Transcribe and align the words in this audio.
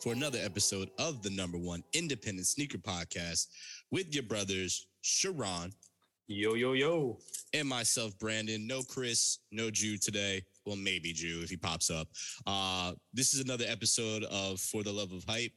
for 0.00 0.12
another 0.14 0.38
episode 0.42 0.90
of 0.98 1.22
the 1.22 1.30
number 1.30 1.58
one 1.58 1.82
independent 1.92 2.46
sneaker 2.46 2.78
podcast 2.78 3.48
with 3.90 4.14
your 4.14 4.22
brothers, 4.22 4.86
Sharon. 5.02 5.72
Yo, 6.26 6.54
yo, 6.54 6.72
yo. 6.72 7.18
And 7.52 7.68
myself, 7.68 8.18
Brandon. 8.18 8.66
No 8.66 8.82
Chris, 8.82 9.40
no 9.52 9.70
Jew 9.70 9.98
today. 9.98 10.42
Well, 10.64 10.76
maybe 10.76 11.12
Jew 11.12 11.40
if 11.42 11.50
he 11.50 11.56
pops 11.56 11.90
up. 11.90 12.08
Uh, 12.46 12.92
this 13.12 13.34
is 13.34 13.40
another 13.40 13.64
episode 13.68 14.24
of 14.24 14.60
For 14.60 14.82
the 14.82 14.92
Love 14.92 15.12
of 15.12 15.24
Hype. 15.28 15.52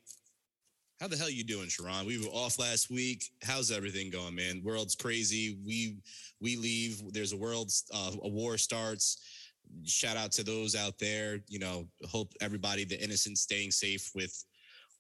How 1.00 1.08
the 1.08 1.18
hell 1.18 1.30
you 1.30 1.44
doing, 1.44 1.70
Sharon? 1.70 2.06
We 2.06 2.18
were 2.18 2.32
off 2.32 2.60
last 2.60 2.90
week. 2.90 3.24
How's 3.44 3.72
everything 3.72 4.10
going, 4.10 4.36
man? 4.36 4.62
World's 4.64 4.96
crazy. 4.96 5.58
We 5.66 5.98
we 6.42 6.56
leave. 6.56 7.02
There's 7.14 7.34
a 7.34 7.38
world 7.38 7.72
uh, 7.94 8.12
a 8.22 8.30
war 8.30 8.58
starts 8.58 9.43
shout 9.86 10.18
out 10.18 10.32
to 10.34 10.44
those 10.44 10.76
out 10.76 10.98
there. 11.00 11.40
You 11.48 11.60
know, 11.60 11.88
hope 12.10 12.34
everybody, 12.42 12.86
the 12.86 13.02
innocent, 13.04 13.38
staying 13.38 13.72
safe 13.72 14.12
with 14.16 14.44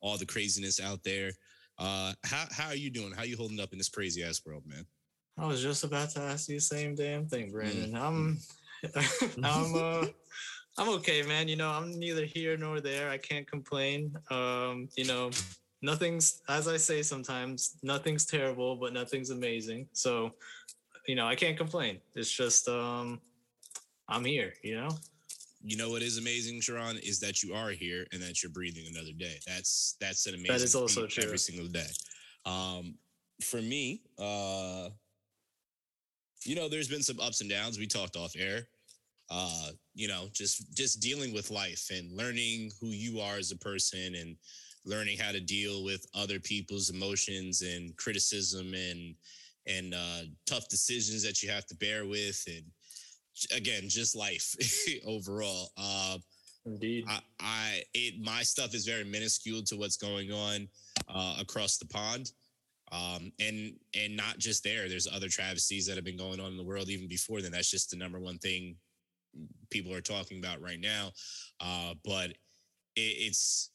all 0.01 0.17
the 0.17 0.25
craziness 0.25 0.79
out 0.79 1.03
there. 1.03 1.31
Uh, 1.79 2.13
how 2.23 2.45
how 2.51 2.67
are 2.67 2.75
you 2.75 2.89
doing? 2.89 3.11
How 3.11 3.21
are 3.21 3.25
you 3.25 3.37
holding 3.37 3.59
up 3.59 3.71
in 3.71 3.77
this 3.77 3.89
crazy 3.89 4.23
ass 4.23 4.41
world, 4.45 4.63
man? 4.65 4.85
I 5.37 5.47
was 5.47 5.61
just 5.61 5.83
about 5.83 6.09
to 6.11 6.21
ask 6.21 6.49
you 6.49 6.55
the 6.55 6.61
same 6.61 6.95
damn 6.95 7.27
thing, 7.27 7.51
Brandon. 7.51 7.93
Mm. 7.93 8.01
I'm 8.01 8.37
I'm 9.43 9.75
uh 9.75 10.05
I'm 10.77 10.89
okay, 10.89 11.23
man. 11.23 11.47
You 11.47 11.55
know, 11.55 11.69
I'm 11.69 11.97
neither 11.99 12.25
here 12.25 12.57
nor 12.57 12.81
there. 12.81 13.09
I 13.09 13.17
can't 13.17 13.47
complain. 13.47 14.15
Um, 14.29 14.89
you 14.95 15.05
know, 15.05 15.31
nothing's 15.81 16.41
as 16.49 16.67
I 16.67 16.77
say 16.77 17.01
sometimes, 17.01 17.77
nothing's 17.81 18.25
terrible, 18.25 18.75
but 18.75 18.93
nothing's 18.93 19.29
amazing. 19.29 19.87
So, 19.93 20.31
you 21.07 21.15
know, 21.15 21.27
I 21.27 21.35
can't 21.35 21.57
complain. 21.57 21.99
It's 22.15 22.31
just 22.31 22.67
um 22.67 23.19
I'm 24.13 24.23
here, 24.23 24.53
you 24.61 24.75
know? 24.75 24.89
You 25.63 25.75
know 25.75 25.89
what 25.89 26.03
is 26.03 26.19
amazing, 26.19 26.61
Sharon, 26.61 26.97
is 26.97 27.19
that 27.21 27.41
you 27.41 27.55
are 27.55 27.71
here 27.71 28.05
and 28.11 28.21
that 28.21 28.43
you're 28.43 28.51
breathing 28.51 28.85
another 28.87 29.13
day. 29.17 29.39
That's 29.47 29.95
that's 29.99 30.27
an 30.27 30.35
amazing 30.35 30.57
that 30.57 30.61
is 30.61 30.75
also 30.75 31.07
true. 31.07 31.23
every 31.23 31.39
single 31.39 31.67
day. 31.67 31.87
Um, 32.45 32.95
for 33.41 33.61
me, 33.61 34.01
uh, 34.19 34.89
you 36.45 36.55
know, 36.55 36.69
there's 36.69 36.89
been 36.89 37.01
some 37.01 37.19
ups 37.19 37.41
and 37.41 37.49
downs. 37.49 37.79
We 37.79 37.87
talked 37.87 38.15
off 38.15 38.33
air. 38.37 38.67
Uh, 39.31 39.69
you 39.95 40.07
know, 40.07 40.27
just 40.31 40.75
just 40.75 41.01
dealing 41.01 41.33
with 41.33 41.49
life 41.49 41.87
and 41.91 42.11
learning 42.11 42.71
who 42.79 42.87
you 42.87 43.19
are 43.19 43.37
as 43.37 43.51
a 43.51 43.57
person 43.57 44.15
and 44.15 44.35
learning 44.85 45.17
how 45.17 45.31
to 45.31 45.39
deal 45.39 45.83
with 45.83 46.05
other 46.13 46.39
people's 46.39 46.91
emotions 46.91 47.61
and 47.61 47.95
criticism 47.97 48.73
and 48.75 49.15
and 49.65 49.95
uh, 49.95 50.23
tough 50.45 50.67
decisions 50.67 51.23
that 51.23 51.41
you 51.41 51.49
have 51.49 51.65
to 51.65 51.75
bear 51.77 52.05
with 52.05 52.43
and 52.47 52.65
again, 53.55 53.83
just 53.87 54.15
life 54.15 54.55
overall. 55.05 55.71
Uh, 55.77 56.17
Indeed. 56.65 57.05
I, 57.07 57.19
I, 57.39 57.83
it 57.93 58.21
my 58.21 58.43
stuff 58.43 58.73
is 58.73 58.85
very 58.85 59.03
minuscule 59.03 59.63
to 59.63 59.75
what's 59.75 59.97
going 59.97 60.31
on 60.31 60.67
uh, 61.13 61.37
across 61.39 61.77
the 61.77 61.85
pond. 61.87 62.31
Um, 62.91 63.31
and 63.39 63.73
and 63.95 64.15
not 64.15 64.37
just 64.37 64.63
there. 64.63 64.87
There's 64.87 65.07
other 65.07 65.27
travesties 65.27 65.87
that 65.87 65.95
have 65.95 66.05
been 66.05 66.17
going 66.17 66.39
on 66.39 66.51
in 66.51 66.57
the 66.57 66.63
world 66.63 66.89
even 66.89 67.07
before 67.07 67.41
then. 67.41 67.51
That's 67.51 67.71
just 67.71 67.89
the 67.89 67.97
number 67.97 68.19
one 68.19 68.37
thing 68.37 68.75
people 69.71 69.93
are 69.93 70.01
talking 70.01 70.37
about 70.37 70.61
right 70.61 70.79
now. 70.79 71.11
Uh, 71.59 71.95
but 72.05 72.29
it, 72.95 72.99
it's 73.17 73.71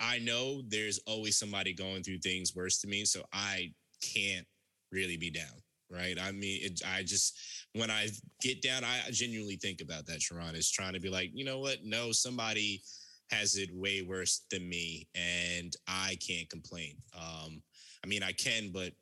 I 0.00 0.18
know 0.18 0.62
there's 0.66 0.98
always 1.06 1.38
somebody 1.38 1.72
going 1.72 2.02
through 2.02 2.18
things 2.18 2.56
worse 2.56 2.80
than 2.80 2.90
me, 2.90 3.04
so 3.04 3.22
I 3.32 3.72
can't 4.02 4.46
really 4.90 5.16
be 5.16 5.30
down 5.30 5.62
right? 5.92 6.16
I 6.20 6.32
mean, 6.32 6.60
it, 6.62 6.80
I 6.86 7.02
just 7.02 7.38
when 7.74 7.90
I 7.90 8.08
get 8.40 8.62
down, 8.62 8.84
I 8.84 9.10
genuinely 9.10 9.56
think 9.56 9.80
about 9.80 10.06
that. 10.06 10.20
Sharon 10.20 10.54
is 10.54 10.70
trying 10.70 10.94
to 10.94 11.00
be 11.00 11.08
like, 11.08 11.30
you 11.34 11.44
know 11.44 11.58
what? 11.58 11.78
No, 11.84 12.12
somebody 12.12 12.82
has 13.30 13.56
it 13.56 13.70
way 13.72 14.02
worse 14.02 14.42
than 14.50 14.68
me, 14.68 15.08
and 15.14 15.74
I 15.86 16.16
can't 16.26 16.48
complain. 16.50 16.96
Um, 17.16 17.62
I 18.04 18.08
mean, 18.08 18.22
I 18.22 18.32
can, 18.32 18.70
but 18.72 18.92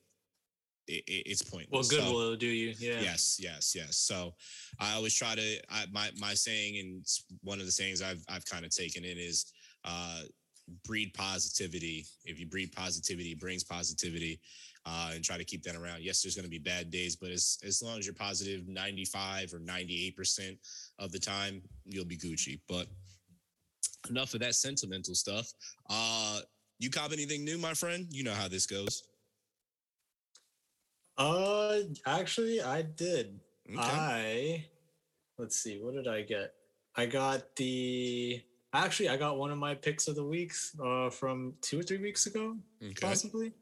it, 0.86 1.04
it, 1.06 1.22
it's 1.26 1.42
pointless. 1.42 1.90
Well, 1.90 2.00
good 2.00 2.08
so, 2.08 2.12
will 2.12 2.36
do 2.36 2.46
you? 2.46 2.74
Yeah. 2.78 3.00
Yes, 3.00 3.38
yes, 3.40 3.74
yes. 3.74 3.96
So 3.96 4.34
I 4.78 4.94
always 4.94 5.14
try 5.14 5.34
to. 5.34 5.60
I, 5.70 5.86
my 5.92 6.10
my 6.18 6.34
saying, 6.34 6.78
and 6.78 7.06
one 7.42 7.60
of 7.60 7.66
the 7.66 7.72
sayings 7.72 8.02
I've 8.02 8.24
I've 8.28 8.44
kind 8.44 8.64
of 8.64 8.74
taken 8.74 9.04
it 9.04 9.18
is. 9.18 9.52
Uh, 9.84 10.22
breed 10.84 11.12
positivity. 11.14 12.06
If 12.24 12.38
you 12.38 12.46
breed 12.46 12.70
positivity, 12.70 13.32
it 13.32 13.40
brings 13.40 13.64
positivity 13.64 14.40
uh, 14.86 15.10
and 15.14 15.24
try 15.24 15.36
to 15.36 15.44
keep 15.44 15.62
that 15.62 15.76
around. 15.76 16.02
Yes, 16.02 16.22
there's 16.22 16.34
going 16.34 16.44
to 16.44 16.50
be 16.50 16.58
bad 16.58 16.90
days, 16.90 17.16
but 17.16 17.30
as 17.30 17.58
as 17.64 17.82
long 17.82 17.98
as 17.98 18.06
you're 18.06 18.14
positive 18.14 18.68
95 18.68 19.54
or 19.54 19.58
98 19.58 20.16
percent 20.16 20.58
of 20.98 21.12
the 21.12 21.18
time, 21.18 21.62
you'll 21.84 22.04
be 22.04 22.16
Gucci. 22.16 22.60
But 22.68 22.86
enough 24.08 24.34
of 24.34 24.40
that 24.40 24.54
sentimental 24.54 25.14
stuff. 25.14 25.52
Uh, 25.88 26.40
you 26.78 26.90
cop 26.90 27.12
anything 27.12 27.44
new, 27.44 27.58
my 27.58 27.74
friend? 27.74 28.06
You 28.10 28.24
know 28.24 28.32
how 28.32 28.48
this 28.48 28.66
goes. 28.66 29.02
Uh, 31.18 31.80
actually, 32.06 32.62
I 32.62 32.82
did. 32.82 33.38
Okay. 33.68 33.78
I 33.78 34.64
let's 35.38 35.56
see, 35.56 35.78
what 35.78 35.94
did 35.94 36.08
I 36.08 36.22
get? 36.22 36.54
I 36.96 37.06
got 37.06 37.56
the 37.56 38.42
actually 38.72 39.08
I 39.08 39.16
got 39.16 39.38
one 39.38 39.50
of 39.50 39.58
my 39.58 39.74
picks 39.74 40.06
of 40.08 40.14
the 40.14 40.24
weeks 40.24 40.76
uh 40.82 41.10
from 41.10 41.54
two 41.62 41.80
or 41.80 41.82
three 41.82 41.98
weeks 41.98 42.26
ago, 42.26 42.56
okay. 42.82 42.94
possibly. 43.00 43.52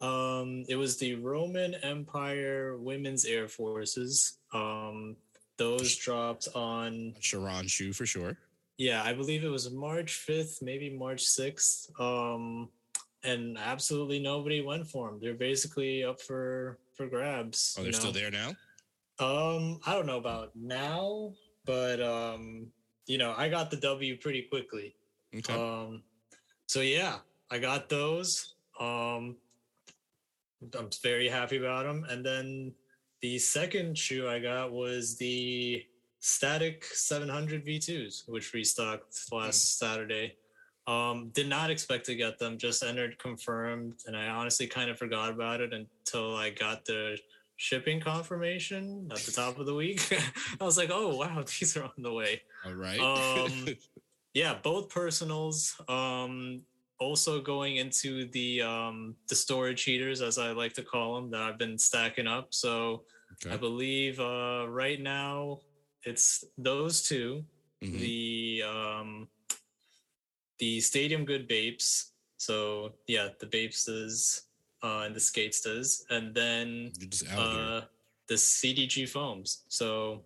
Um, 0.00 0.64
it 0.68 0.76
was 0.76 0.96
the 0.96 1.16
Roman 1.16 1.74
Empire 1.76 2.76
Women's 2.78 3.24
Air 3.24 3.48
Forces. 3.48 4.38
Um, 4.52 5.16
those 5.56 5.96
dropped 5.96 6.48
on 6.54 7.14
Sharon 7.20 7.66
shoe 7.66 7.92
for 7.92 8.06
sure. 8.06 8.36
Yeah, 8.76 9.02
I 9.02 9.12
believe 9.12 9.42
it 9.42 9.48
was 9.48 9.70
March 9.72 10.24
5th, 10.28 10.62
maybe 10.62 10.88
March 10.88 11.24
6th. 11.24 12.00
Um, 12.00 12.68
and 13.24 13.58
absolutely 13.58 14.20
nobody 14.20 14.60
went 14.60 14.86
for 14.86 15.10
them. 15.10 15.18
They're 15.20 15.34
basically 15.34 16.04
up 16.04 16.20
for 16.20 16.78
for 16.96 17.06
grabs. 17.06 17.76
Oh, 17.76 17.82
they're 17.82 17.92
know? 17.92 17.98
still 17.98 18.12
there 18.12 18.30
now. 18.30 18.50
Um, 19.18 19.80
I 19.84 19.94
don't 19.94 20.06
know 20.06 20.18
about 20.18 20.52
now, 20.54 21.32
but 21.64 22.00
um, 22.00 22.68
you 23.06 23.18
know, 23.18 23.34
I 23.36 23.48
got 23.48 23.70
the 23.70 23.76
W 23.78 24.16
pretty 24.16 24.42
quickly. 24.42 24.94
Okay. 25.36 25.52
Um, 25.52 26.02
so 26.66 26.80
yeah, 26.80 27.16
I 27.50 27.58
got 27.58 27.88
those. 27.88 28.54
Um, 28.78 29.36
I'm 30.76 30.90
very 31.02 31.28
happy 31.28 31.58
about 31.58 31.84
them. 31.84 32.04
And 32.08 32.24
then 32.24 32.72
the 33.22 33.38
second 33.38 33.96
shoe 33.96 34.28
I 34.28 34.38
got 34.38 34.72
was 34.72 35.16
the 35.16 35.84
Static 36.20 36.84
700 36.84 37.64
V2s, 37.64 38.28
which 38.28 38.52
restocked 38.54 39.16
last 39.32 39.64
mm. 39.64 39.78
Saturday. 39.78 40.36
Um, 40.86 41.30
did 41.34 41.48
not 41.48 41.70
expect 41.70 42.06
to 42.06 42.14
get 42.14 42.38
them, 42.38 42.56
just 42.56 42.82
entered 42.82 43.18
confirmed. 43.18 43.94
And 44.06 44.16
I 44.16 44.28
honestly 44.28 44.66
kind 44.66 44.90
of 44.90 44.98
forgot 44.98 45.30
about 45.30 45.60
it 45.60 45.72
until 45.74 46.34
I 46.34 46.50
got 46.50 46.84
the 46.86 47.18
shipping 47.56 48.00
confirmation 48.00 49.08
at 49.10 49.18
the 49.18 49.32
top 49.32 49.58
of 49.58 49.66
the 49.66 49.74
week. 49.74 50.00
I 50.60 50.64
was 50.64 50.78
like, 50.78 50.90
oh, 50.90 51.16
wow, 51.16 51.44
these 51.60 51.76
are 51.76 51.84
on 51.84 51.90
the 51.98 52.12
way. 52.12 52.40
All 52.64 52.72
right. 52.72 52.98
um, 52.98 53.68
yeah, 54.34 54.54
both 54.62 54.88
personals. 54.88 55.78
Um, 55.88 56.62
also 56.98 57.40
going 57.40 57.76
into 57.76 58.26
the 58.26 58.62
um, 58.62 59.14
the 59.28 59.34
storage 59.34 59.84
heaters, 59.84 60.20
as 60.20 60.38
I 60.38 60.52
like 60.52 60.72
to 60.74 60.82
call 60.82 61.14
them, 61.14 61.30
that 61.30 61.42
I've 61.42 61.58
been 61.58 61.78
stacking 61.78 62.26
up. 62.26 62.48
So 62.50 63.04
okay. 63.44 63.54
I 63.54 63.56
believe 63.56 64.20
uh, 64.20 64.66
right 64.68 65.00
now 65.00 65.60
it's 66.04 66.44
those 66.56 67.02
2 67.02 67.44
mm-hmm. 67.82 67.98
the 67.98 68.62
um, 68.66 69.28
the 70.58 70.80
Stadium 70.80 71.24
Good 71.24 71.48
Bapes. 71.48 72.12
So 72.36 72.92
yeah, 73.06 73.28
the 73.40 73.46
Bapestas 73.46 74.42
uh, 74.82 75.02
and 75.06 75.14
the 75.14 75.20
Skatestas, 75.20 76.02
and 76.10 76.34
then 76.34 76.92
uh, 77.36 77.82
the 78.28 78.34
CDG 78.34 79.08
foams. 79.08 79.64
So 79.68 80.24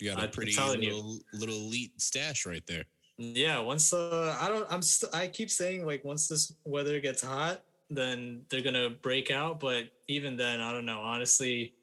you 0.00 0.10
got 0.10 0.24
a 0.24 0.28
pretty 0.28 0.56
little, 0.56 1.18
little 1.34 1.54
elite 1.54 2.00
stash 2.00 2.46
right 2.46 2.62
there 2.66 2.84
yeah 3.22 3.58
once 3.60 3.92
uh 3.92 4.36
i 4.40 4.48
don't 4.48 4.66
i'm 4.70 4.82
st- 4.82 5.14
i 5.14 5.28
keep 5.28 5.48
saying 5.50 5.86
like 5.86 6.04
once 6.04 6.26
this 6.26 6.54
weather 6.64 6.98
gets 6.98 7.22
hot 7.22 7.62
then 7.88 8.42
they're 8.48 8.62
gonna 8.62 8.90
break 8.90 9.30
out 9.30 9.60
but 9.60 9.84
even 10.08 10.36
then 10.36 10.60
i 10.60 10.72
don't 10.72 10.86
know. 10.86 11.00
Honestly 11.00 11.74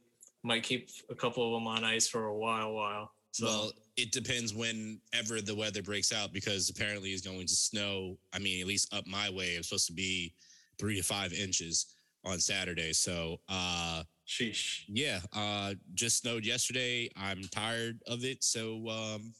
might 0.44 0.64
keep 0.64 0.90
a 1.10 1.16
couple 1.16 1.46
of 1.46 1.52
them 1.54 1.68
on 1.68 1.84
ice 1.84 2.08
for 2.08 2.26
a 2.26 2.36
while 2.36 2.74
while 2.74 3.12
so. 3.32 3.46
Well 3.46 3.72
it 3.96 4.12
depends 4.12 4.54
whenever 4.54 5.42
the 5.42 5.56
weather 5.56 5.82
breaks 5.82 6.14
out 6.14 6.34
because 6.34 6.70
apparently 6.70 7.10
it's 7.12 7.26
going 7.26 7.46
to 7.48 7.56
snow 7.56 8.18
i 8.34 8.40
mean 8.40 8.60
at 8.62 8.68
least 8.68 8.94
up 8.94 9.06
my 9.08 9.30
way 9.30 9.50
it's 9.50 9.70
supposed 9.70 9.88
to 9.88 9.94
be 9.94 10.34
three 10.78 10.98
to 10.98 11.04
five 11.04 11.32
inches 11.34 11.96
on 12.26 12.40
saturday 12.40 12.92
so 12.94 13.38
uh 13.50 14.04
sheesh. 14.28 14.84
yeah 14.88 15.20
uh 15.34 15.74
just 15.94 16.18
snowed 16.18 16.46
yesterday. 16.46 17.10
I'm 17.16 17.42
tired 17.52 18.00
of 18.08 18.24
it 18.24 18.44
so 18.44 18.88
um 18.90 19.34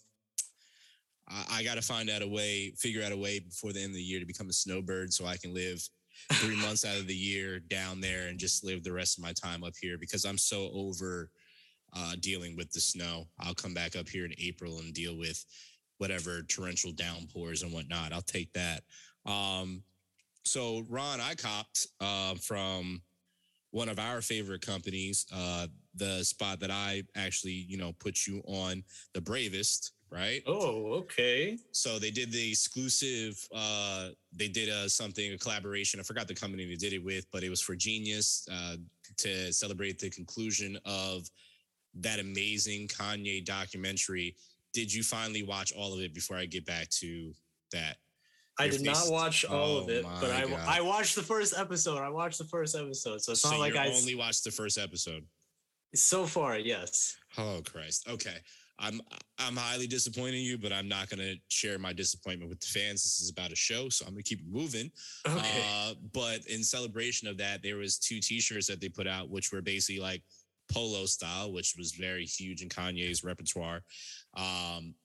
I, 1.30 1.60
I 1.60 1.64
got 1.64 1.76
to 1.76 1.82
find 1.82 2.10
out 2.10 2.22
a 2.22 2.28
way, 2.28 2.72
figure 2.78 3.04
out 3.04 3.12
a 3.12 3.18
way 3.18 3.40
before 3.40 3.74
the 3.74 3.80
end 3.80 3.92
of 3.92 3.96
the 3.96 4.02
year 4.02 4.20
to 4.20 4.26
become 4.26 4.50
a 4.50 4.54
snowbird 4.54 5.14
so 5.14 5.26
I 5.26 5.38
can 5.38 5.54
live 5.54 5.82
three 6.34 6.56
months 6.62 6.86
out 6.86 6.98
of 6.98 7.08
the 7.08 7.16
year 7.16 7.60
down 7.60 8.02
there 8.02 8.28
and 8.28 8.40
just 8.40 8.64
live 8.64 8.84
the 8.84 8.94
rest 8.94 9.18
of 9.18 9.24
my 9.24 9.34
time 9.34 9.64
up 9.64 9.74
here 9.80 9.98
because 9.98 10.26
I'm 10.26 10.38
so 10.38 10.70
over 10.74 11.30
uh, 11.94 12.14
dealing 12.20 12.56
with 12.56 12.72
the 12.72 12.80
snow. 12.80 13.28
I'll 13.40 13.54
come 13.54 13.74
back 13.74 13.96
up 13.96 14.08
here 14.08 14.26
in 14.26 14.34
April 14.38 14.80
and 14.80 14.94
deal 14.94 15.18
with 15.18 15.44
whatever 15.98 16.42
torrential 16.44 16.92
downpours 16.92 17.64
and 17.64 17.74
whatnot. 17.74 18.14
I'll 18.14 18.22
take 18.22 18.52
that. 18.54 18.84
Um, 19.26 19.84
so 20.46 20.84
Ron, 20.90 21.20
I 21.20 21.36
copped 21.36 21.88
uh, 22.00 22.36
from 22.36 23.02
one 23.72 23.90
of 23.90 24.00
our 24.00 24.22
favorite 24.22 24.66
companies, 24.66 25.26
uh, 25.34 25.68
the 25.96 26.24
spot 26.24 26.60
that 26.62 26.72
I 26.72 27.04
actually, 27.16 27.66
you 27.68 27.78
know, 27.78 27.94
put 28.00 28.26
you 28.26 28.42
on, 28.48 28.84
the 29.14 29.22
Bravest, 29.22 29.92
right? 30.12 30.42
Oh, 30.48 30.94
okay. 30.94 31.58
So 31.72 32.00
they 32.00 32.12
did 32.12 32.32
the 32.32 32.50
exclusive. 32.50 33.40
Uh, 33.54 34.10
they 34.34 34.48
did 34.48 34.70
a 34.70 34.90
something 34.90 35.34
a 35.34 35.38
collaboration. 35.38 36.00
I 36.00 36.04
forgot 36.04 36.28
the 36.28 36.36
company 36.36 36.66
they 36.66 36.76
did 36.76 36.94
it 36.94 37.04
with, 37.04 37.26
but 37.32 37.44
it 37.44 37.50
was 37.50 37.62
for 37.62 37.76
Genius 37.76 38.48
uh, 38.52 38.76
to 39.18 39.54
celebrate 39.54 40.00
the 40.00 40.10
conclusion 40.10 40.78
of 40.86 41.30
that 41.96 42.20
amazing 42.20 42.88
Kanye 42.88 43.44
documentary. 43.44 44.36
Did 44.74 44.94
you 44.94 45.04
finally 45.04 45.44
watch 45.44 45.74
all 45.74 45.94
of 45.94 46.00
it 46.00 46.14
before 46.14 46.38
I 46.38 46.46
get 46.46 46.66
back 46.66 46.90
to 46.90 47.34
that? 47.72 47.98
I 48.60 48.68
did 48.68 48.82
not 48.82 49.10
watch 49.10 49.46
all 49.46 49.78
oh 49.78 49.82
of 49.84 49.90
it, 49.90 50.04
but 50.04 50.32
I 50.32 50.46
God. 50.46 50.60
I 50.68 50.82
watched 50.82 51.16
the 51.16 51.24
first 51.24 51.54
episode. 51.58 51.98
I 51.98 52.10
watched 52.10 52.40
the 52.40 52.44
first 52.44 52.76
episode, 52.76 53.22
so 53.22 53.32
it's 53.32 53.42
so 53.42 53.52
not 53.52 53.60
like 53.60 53.78
I 53.78 53.88
only 53.88 54.16
watched 54.16 54.44
the 54.44 54.52
first 54.52 54.78
episode. 54.78 55.24
So 55.96 56.26
far, 56.26 56.58
yes. 56.58 57.16
Oh 57.38 57.62
Christ. 57.66 58.08
Okay. 58.10 58.36
I'm 58.80 59.02
I'm 59.38 59.56
highly 59.56 59.88
disappointed 59.88 60.36
in 60.36 60.42
you, 60.42 60.58
but 60.58 60.72
I'm 60.72 60.88
not 60.88 61.10
going 61.10 61.20
to 61.20 61.36
share 61.50 61.78
my 61.78 61.94
disappointment 61.94 62.50
with 62.50 62.60
the 62.60 62.68
fans. 62.68 63.04
This 63.04 63.22
is 63.22 63.30
about 63.30 63.52
a 63.52 63.56
show, 63.56 63.90
so 63.90 64.06
I'm 64.06 64.14
going 64.14 64.24
to 64.24 64.36
keep 64.36 64.46
moving. 64.50 64.92
Okay. 65.28 65.64
Uh, 65.74 65.94
but 66.14 66.46
in 66.48 66.64
celebration 66.64 67.28
of 67.28 67.38
that, 67.38 67.62
there 67.62 67.78
was 67.78 67.98
two 67.98 68.20
T-shirts 68.20 68.68
that 68.68 68.82
they 68.82 68.90
put 68.90 69.08
out, 69.08 69.30
which 69.30 69.52
were 69.52 69.62
basically 69.62 70.02
like 70.02 70.24
polo 70.72 71.06
style, 71.06 71.52
which 71.52 71.76
was 71.78 71.92
very 71.92 72.26
huge 72.26 72.62
in 72.62 72.70
Kanye's 72.70 73.24
repertoire. 73.24 73.82
Um, 74.36 74.96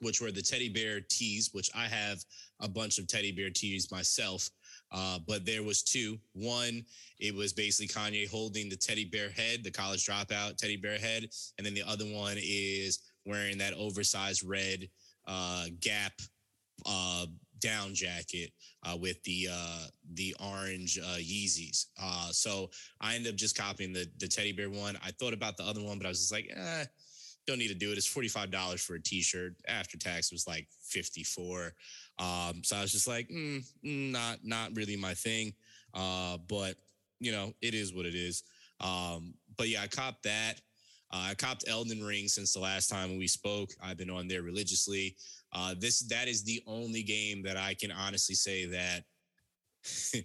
which 0.00 0.20
were 0.20 0.30
the 0.30 0.42
teddy 0.42 0.68
bear 0.68 1.00
tees, 1.00 1.50
which 1.52 1.70
I 1.74 1.86
have 1.86 2.22
a 2.60 2.68
bunch 2.68 2.98
of 2.98 3.06
teddy 3.06 3.32
bear 3.32 3.48
tees 3.50 3.90
myself. 3.90 4.50
Uh, 4.96 5.18
but 5.28 5.44
there 5.44 5.62
was 5.62 5.82
two. 5.82 6.18
One, 6.32 6.82
it 7.20 7.34
was 7.34 7.52
basically 7.52 7.88
Kanye 7.88 8.26
holding 8.28 8.70
the 8.70 8.76
teddy 8.76 9.04
bear 9.04 9.28
head, 9.28 9.62
the 9.62 9.70
college 9.70 10.06
dropout 10.06 10.56
teddy 10.56 10.78
bear 10.78 10.98
head, 10.98 11.28
and 11.58 11.66
then 11.66 11.74
the 11.74 11.82
other 11.86 12.06
one 12.06 12.36
is 12.38 13.00
wearing 13.26 13.58
that 13.58 13.74
oversized 13.74 14.42
red 14.42 14.88
uh, 15.26 15.66
Gap 15.80 16.12
uh, 16.86 17.26
down 17.60 17.94
jacket 17.94 18.52
uh, 18.84 18.96
with 18.96 19.22
the 19.24 19.48
uh, 19.52 19.86
the 20.14 20.34
orange 20.40 20.98
uh, 20.98 21.18
Yeezys. 21.18 21.86
So 22.30 22.70
I 23.00 23.16
ended 23.16 23.32
up 23.32 23.38
just 23.38 23.56
copying 23.56 23.92
the 23.92 24.06
the 24.18 24.28
teddy 24.28 24.52
bear 24.52 24.70
one. 24.70 24.96
I 25.04 25.10
thought 25.10 25.34
about 25.34 25.58
the 25.58 25.64
other 25.64 25.82
one, 25.82 25.98
but 25.98 26.06
I 26.06 26.08
was 26.08 26.20
just 26.20 26.32
like, 26.32 26.50
eh, 26.54 26.84
don't 27.46 27.58
need 27.58 27.68
to 27.68 27.74
do 27.74 27.92
it. 27.92 27.98
It's 27.98 28.06
forty 28.06 28.28
five 28.28 28.50
dollars 28.50 28.82
for 28.82 28.94
a 28.94 29.02
t 29.02 29.20
shirt. 29.20 29.56
After 29.68 29.98
tax 29.98 30.32
was 30.32 30.46
like 30.46 30.68
fifty 30.82 31.22
four. 31.22 31.74
Um, 32.18 32.62
so 32.64 32.76
I 32.76 32.82
was 32.82 32.92
just 32.92 33.06
like, 33.08 33.28
mm, 33.28 33.64
mm, 33.84 34.10
not 34.10 34.38
not 34.42 34.74
really 34.74 34.96
my 34.96 35.14
thing. 35.14 35.52
Uh, 35.94 36.38
but 36.48 36.76
you 37.20 37.32
know, 37.32 37.52
it 37.62 37.74
is 37.74 37.94
what 37.94 38.06
it 38.06 38.14
is. 38.14 38.42
Um, 38.80 39.34
but 39.56 39.68
yeah, 39.68 39.82
I 39.82 39.86
copped 39.86 40.22
that. 40.24 40.60
Uh, 41.12 41.28
I 41.30 41.34
copped 41.34 41.64
Elden 41.68 42.02
Ring 42.02 42.28
since 42.28 42.52
the 42.52 42.60
last 42.60 42.88
time 42.88 43.16
we 43.16 43.28
spoke. 43.28 43.70
I've 43.82 43.96
been 43.96 44.10
on 44.10 44.28
there 44.28 44.42
religiously. 44.42 45.16
Uh, 45.52 45.74
this 45.78 46.00
that 46.08 46.28
is 46.28 46.42
the 46.42 46.62
only 46.66 47.02
game 47.02 47.42
that 47.42 47.56
I 47.56 47.74
can 47.74 47.90
honestly 47.90 48.34
say 48.34 48.66
that 48.66 49.04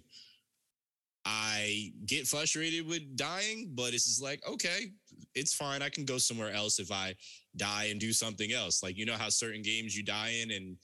I 1.24 1.92
get 2.06 2.26
frustrated 2.26 2.86
with 2.86 3.16
dying, 3.16 3.70
but 3.74 3.94
it's 3.94 4.06
just 4.06 4.22
like, 4.22 4.42
okay, 4.48 4.90
it's 5.34 5.54
fine. 5.54 5.80
I 5.80 5.88
can 5.88 6.04
go 6.04 6.18
somewhere 6.18 6.52
else 6.52 6.80
if 6.80 6.90
I 6.90 7.14
die 7.56 7.84
and 7.90 8.00
do 8.00 8.12
something 8.12 8.52
else. 8.52 8.82
Like, 8.82 8.96
you 8.96 9.06
know 9.06 9.14
how 9.14 9.28
certain 9.28 9.62
games 9.62 9.96
you 9.96 10.02
die 10.02 10.34
in 10.42 10.50
and 10.50 10.76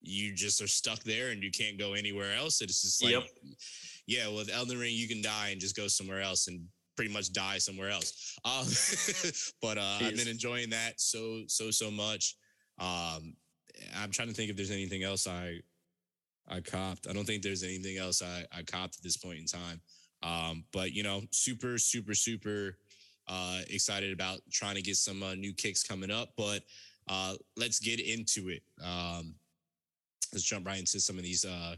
you 0.00 0.34
just 0.34 0.60
are 0.62 0.68
stuck 0.68 1.00
there 1.04 1.30
and 1.30 1.42
you 1.42 1.50
can't 1.50 1.78
go 1.78 1.92
anywhere 1.92 2.34
else. 2.34 2.60
It's 2.60 2.82
just 2.82 3.02
like, 3.02 3.12
yep. 3.12 3.24
yeah, 4.06 4.28
with 4.28 4.50
Elden 4.50 4.78
Ring, 4.78 4.94
you 4.94 5.08
can 5.08 5.22
die 5.22 5.48
and 5.50 5.60
just 5.60 5.76
go 5.76 5.88
somewhere 5.88 6.20
else 6.20 6.48
and 6.48 6.60
pretty 6.96 7.12
much 7.12 7.32
die 7.32 7.58
somewhere 7.58 7.90
else. 7.90 8.38
Um, 8.44 8.66
but 9.62 9.78
uh, 9.78 9.98
I've 10.00 10.16
been 10.16 10.28
enjoying 10.28 10.70
that 10.70 11.00
so, 11.00 11.42
so, 11.48 11.70
so 11.70 11.90
much. 11.90 12.36
Um, 12.78 13.34
I'm 13.96 14.10
trying 14.10 14.28
to 14.28 14.34
think 14.34 14.50
if 14.50 14.56
there's 14.56 14.70
anything 14.70 15.02
else 15.02 15.26
I 15.26 15.60
I 16.50 16.60
copped. 16.60 17.06
I 17.08 17.12
don't 17.12 17.24
think 17.24 17.42
there's 17.42 17.62
anything 17.62 17.96
else 17.96 18.22
I, 18.22 18.44
I 18.52 18.62
copped 18.62 18.96
at 18.96 19.02
this 19.02 19.16
point 19.16 19.38
in 19.38 19.46
time. 19.46 19.80
Um, 20.22 20.64
but 20.72 20.92
you 20.92 21.02
know, 21.02 21.22
super, 21.30 21.78
super, 21.78 22.14
super 22.14 22.76
uh, 23.28 23.60
excited 23.68 24.12
about 24.12 24.40
trying 24.50 24.74
to 24.74 24.82
get 24.82 24.96
some 24.96 25.22
uh, 25.22 25.34
new 25.34 25.52
kicks 25.52 25.82
coming 25.82 26.10
up. 26.10 26.30
But 26.36 26.62
uh, 27.08 27.34
let's 27.56 27.78
get 27.78 28.00
into 28.00 28.48
it. 28.48 28.62
Um, 28.84 29.34
let's 30.32 30.44
jump 30.44 30.66
right 30.66 30.78
into 30.78 31.00
some 31.00 31.16
of 31.16 31.22
these 31.22 31.44
uh, 31.44 31.76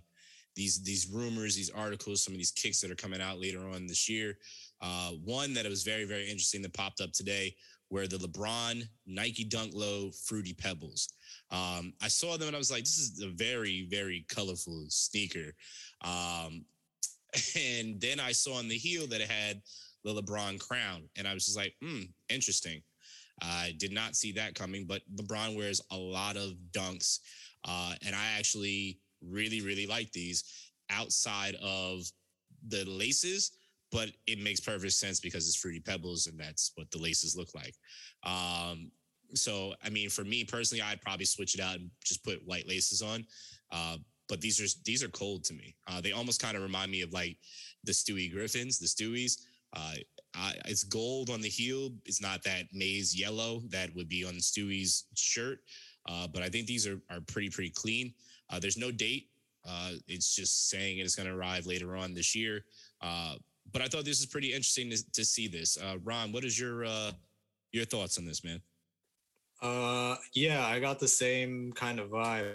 these 0.54 0.82
these 0.82 1.08
rumors, 1.10 1.56
these 1.56 1.70
articles, 1.70 2.22
some 2.22 2.34
of 2.34 2.38
these 2.38 2.52
kicks 2.52 2.80
that 2.80 2.90
are 2.90 2.96
coming 2.96 3.20
out 3.20 3.40
later 3.40 3.60
on 3.68 3.86
this 3.86 4.08
year. 4.08 4.38
Uh, 4.80 5.10
one 5.24 5.54
that 5.54 5.66
was 5.66 5.82
very 5.82 6.04
very 6.04 6.24
interesting 6.24 6.62
that 6.62 6.74
popped 6.74 7.00
up 7.00 7.12
today, 7.12 7.54
where 7.88 8.08
the 8.08 8.16
LeBron 8.16 8.88
Nike 9.06 9.44
Dunk 9.44 9.72
Low 9.74 10.10
Fruity 10.26 10.54
Pebbles. 10.54 11.12
Um, 11.50 11.92
I 12.02 12.08
saw 12.08 12.38
them 12.38 12.48
and 12.48 12.56
I 12.56 12.58
was 12.58 12.70
like, 12.70 12.84
this 12.84 12.98
is 12.98 13.22
a 13.22 13.28
very, 13.28 13.86
very 13.90 14.24
colorful 14.28 14.86
sneaker. 14.88 15.52
Um, 16.00 16.64
and 17.56 18.00
then 18.00 18.18
I 18.18 18.32
saw 18.32 18.54
on 18.54 18.68
the 18.68 18.78
heel 18.78 19.06
that 19.08 19.20
it 19.20 19.30
had 19.30 19.60
the 20.04 20.14
LeBron 20.14 20.58
crown. 20.58 21.02
And 21.16 21.28
I 21.28 21.34
was 21.34 21.44
just 21.44 21.56
like, 21.56 21.74
hmm, 21.82 22.04
interesting. 22.30 22.82
I 23.42 23.74
did 23.78 23.92
not 23.92 24.16
see 24.16 24.32
that 24.32 24.54
coming, 24.54 24.86
but 24.86 25.02
LeBron 25.14 25.56
wears 25.56 25.82
a 25.90 25.96
lot 25.96 26.36
of 26.38 26.52
dunks. 26.72 27.18
Uh, 27.64 27.94
and 28.04 28.14
I 28.14 28.38
actually 28.38 28.98
really, 29.20 29.60
really 29.60 29.86
like 29.86 30.12
these 30.12 30.44
outside 30.90 31.56
of 31.62 32.04
the 32.68 32.84
laces, 32.84 33.52
but 33.90 34.10
it 34.26 34.40
makes 34.40 34.60
perfect 34.60 34.92
sense 34.92 35.20
because 35.20 35.46
it's 35.46 35.56
Fruity 35.56 35.80
Pebbles 35.80 36.26
and 36.26 36.38
that's 36.38 36.72
what 36.74 36.90
the 36.90 36.98
laces 36.98 37.36
look 37.36 37.48
like. 37.54 37.74
Um, 38.24 38.90
so, 39.34 39.74
I 39.82 39.88
mean, 39.88 40.10
for 40.10 40.24
me 40.24 40.44
personally, 40.44 40.82
I'd 40.82 41.00
probably 41.00 41.24
switch 41.24 41.54
it 41.54 41.60
out 41.60 41.76
and 41.76 41.90
just 42.04 42.24
put 42.24 42.46
white 42.46 42.68
laces 42.68 43.02
on. 43.02 43.24
Uh, 43.70 43.96
but 44.28 44.40
these 44.40 44.60
are 44.60 44.80
these 44.84 45.02
are 45.02 45.08
cold 45.08 45.44
to 45.44 45.54
me. 45.54 45.74
Uh, 45.86 46.00
they 46.00 46.12
almost 46.12 46.40
kind 46.40 46.56
of 46.56 46.62
remind 46.62 46.90
me 46.90 47.02
of 47.02 47.12
like 47.12 47.36
the 47.84 47.92
Stewie 47.92 48.32
Griffins, 48.32 48.78
the 48.78 48.86
Stewies. 48.86 49.38
Uh, 49.74 49.94
I, 50.34 50.54
it's 50.66 50.84
gold 50.84 51.30
on 51.30 51.40
the 51.40 51.48
heel. 51.48 51.90
It's 52.06 52.22
not 52.22 52.42
that 52.44 52.66
maize 52.72 53.18
yellow 53.18 53.62
that 53.68 53.94
would 53.94 54.08
be 54.08 54.24
on 54.24 54.34
Stewie's 54.34 55.04
shirt. 55.14 55.60
Uh, 56.06 56.26
but 56.26 56.42
I 56.42 56.48
think 56.48 56.66
these 56.66 56.86
are 56.86 57.00
are 57.10 57.20
pretty 57.20 57.50
pretty 57.50 57.70
clean. 57.70 58.14
Uh, 58.50 58.58
there's 58.58 58.76
no 58.76 58.90
date. 58.90 59.28
Uh, 59.66 59.92
it's 60.08 60.34
just 60.34 60.68
saying 60.70 60.98
it's 60.98 61.14
going 61.14 61.28
to 61.28 61.34
arrive 61.34 61.66
later 61.66 61.96
on 61.96 62.14
this 62.14 62.34
year. 62.34 62.64
but 63.00 63.80
I 63.80 63.86
thought 63.86 64.04
this 64.04 64.18
is 64.18 64.26
pretty 64.26 64.48
interesting 64.48 64.90
to, 64.90 65.12
to 65.12 65.24
see 65.24 65.46
this. 65.46 65.78
Ron, 66.02 66.32
what 66.32 66.44
is 66.44 66.58
your 66.58 66.84
your 67.72 67.84
thoughts 67.84 68.18
on 68.18 68.24
this, 68.24 68.44
man? 68.44 68.60
Uh, 69.62 70.16
yeah, 70.34 70.66
I 70.66 70.80
got 70.80 70.98
the 70.98 71.08
same 71.08 71.72
kind 71.72 72.00
of 72.00 72.10
vibe. 72.10 72.54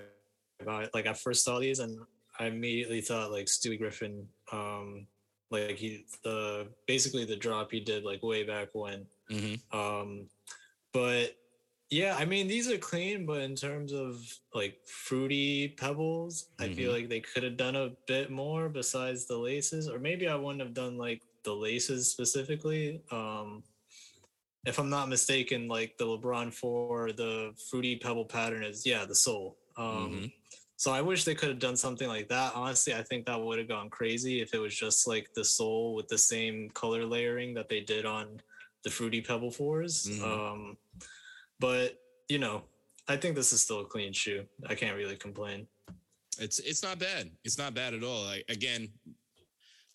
About 0.60 0.94
Like 0.94 1.08
I 1.08 1.14
first 1.14 1.46
saw 1.46 1.60
these, 1.60 1.80
and 1.80 2.00
I 2.40 2.48
immediately 2.48 3.00
thought 3.00 3.32
like 3.32 3.46
Stewie 3.46 3.80
Griffin. 3.80 4.28
Um, 4.52 5.08
like 5.50 5.78
he 5.78 6.06
the 6.24 6.68
basically 6.86 7.24
the 7.24 7.36
drop 7.36 7.72
he 7.72 7.80
did 7.80 8.04
like 8.04 8.22
way 8.24 8.44
back 8.44 8.70
when. 8.74 9.06
Mm-hmm. 9.32 9.78
Um, 9.78 10.28
but 10.94 11.36
yeah, 11.90 12.16
I 12.18 12.26
mean 12.26 12.48
these 12.48 12.70
are 12.70 12.78
clean, 12.78 13.26
but 13.26 13.42
in 13.42 13.56
terms 13.56 13.94
of 13.94 14.22
like 14.54 14.78
fruity 14.86 15.70
pebbles, 15.70 16.48
mm-hmm. 16.60 16.72
I 16.72 16.76
feel 16.76 16.92
mm-hmm. 16.92 17.02
like 17.02 17.10
they 17.10 17.22
could 17.22 17.44
have 17.44 17.58
done 17.58 17.76
a 17.76 17.92
bit 18.08 18.30
more 18.30 18.68
besides 18.68 19.26
the 19.26 19.38
laces, 19.38 19.88
or 19.88 19.98
maybe 20.00 20.28
I 20.28 20.36
wouldn't 20.36 20.62
have 20.62 20.74
done 20.74 20.98
like 20.98 21.22
the 21.44 21.54
laces 21.54 22.12
specifically. 22.12 23.02
Um, 23.12 23.64
if 24.66 24.80
I'm 24.80 24.90
not 24.90 25.08
mistaken, 25.08 25.70
like 25.70 25.98
the 25.98 26.06
LeBron 26.06 26.54
four, 26.54 27.14
the 27.14 27.54
fruity 27.70 27.96
pebble 27.96 28.26
pattern 28.26 28.64
is 28.64 28.86
yeah 28.86 29.06
the 29.06 29.16
sole. 29.16 29.58
Um, 29.78 29.86
mm-hmm. 29.86 30.26
So 30.76 30.92
I 30.92 31.02
wish 31.02 31.24
they 31.24 31.36
could 31.36 31.50
have 31.50 31.60
done 31.60 31.78
something 31.78 32.08
like 32.08 32.28
that. 32.28 32.52
Honestly, 32.54 32.94
I 32.94 33.02
think 33.02 33.26
that 33.26 33.42
would 33.42 33.58
have 33.58 33.68
gone 33.68 33.90
crazy 33.90 34.42
if 34.42 34.54
it 34.54 34.60
was 34.60 34.76
just 34.76 35.08
like 35.08 35.34
the 35.34 35.44
sole 35.44 35.96
with 35.96 36.08
the 36.08 36.18
same 36.18 36.70
color 36.72 37.04
layering 37.04 37.56
that 37.56 37.68
they 37.68 37.80
did 37.80 38.06
on 38.06 38.42
the 38.84 38.90
fruity 38.90 39.22
pebble 39.22 39.50
4s 39.50 40.08
mm-hmm. 40.08 40.24
um, 40.24 40.78
but 41.60 42.00
you 42.30 42.40
know, 42.40 42.64
I 43.08 43.16
think 43.16 43.36
this 43.36 43.54
is 43.54 43.62
still 43.62 43.82
a 43.82 43.86
clean 43.86 44.14
shoe. 44.14 44.46
I 44.68 44.76
can't 44.76 44.98
really 44.98 45.16
complain. 45.16 45.68
It's 46.40 46.60
it's 46.60 46.84
not 46.84 47.00
bad. 47.00 47.32
It's 47.44 47.58
not 47.58 47.74
bad 47.74 47.94
at 47.94 48.04
all. 48.04 48.26
Like, 48.26 48.46
again, 48.50 48.90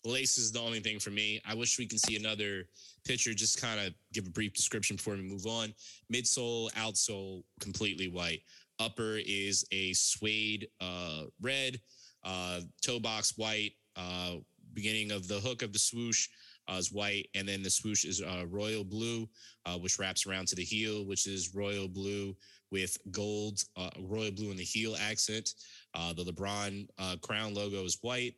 lace 0.03 0.37
is 0.37 0.51
the 0.51 0.59
only 0.59 0.79
thing 0.79 0.99
for 0.99 1.11
me. 1.11 1.41
I 1.47 1.53
wish 1.53 1.79
we 1.79 1.85
can 1.85 1.97
see 1.97 2.17
another 2.17 2.65
picture. 3.05 3.33
Just 3.33 3.61
kind 3.61 3.79
of 3.79 3.93
give 4.13 4.27
a 4.27 4.31
brief 4.31 4.53
description 4.53 4.95
before 4.95 5.15
we 5.15 5.21
move 5.21 5.45
on. 5.45 5.73
Midsole, 6.11 6.71
outsole, 6.73 7.43
completely 7.61 8.07
white. 8.07 8.41
Upper 8.79 9.19
is 9.25 9.65
a 9.71 9.93
suede 9.93 10.67
uh, 10.81 11.23
red, 11.41 11.79
uh, 12.23 12.61
toe 12.81 12.99
box 12.99 13.37
white. 13.37 13.73
Uh, 13.95 14.37
beginning 14.73 15.11
of 15.11 15.27
the 15.27 15.39
hook 15.39 15.61
of 15.61 15.71
the 15.71 15.79
swoosh 15.79 16.29
uh, 16.71 16.75
is 16.75 16.91
white, 16.91 17.27
and 17.35 17.47
then 17.47 17.61
the 17.61 17.69
swoosh 17.69 18.05
is 18.05 18.21
uh, 18.21 18.45
royal 18.49 18.83
blue, 18.83 19.27
uh, 19.65 19.77
which 19.77 19.99
wraps 19.99 20.25
around 20.25 20.47
to 20.47 20.55
the 20.55 20.63
heel, 20.63 21.05
which 21.05 21.27
is 21.27 21.53
royal 21.53 21.87
blue 21.87 22.35
with 22.71 22.97
gold, 23.11 23.59
uh, 23.77 23.89
royal 23.99 24.31
blue 24.31 24.51
in 24.51 24.57
the 24.57 24.63
heel 24.63 24.95
accent. 24.99 25.51
Uh, 25.93 26.13
the 26.13 26.23
LeBron 26.23 26.87
uh, 26.97 27.15
crown 27.21 27.53
logo 27.53 27.83
is 27.83 27.97
white. 28.01 28.33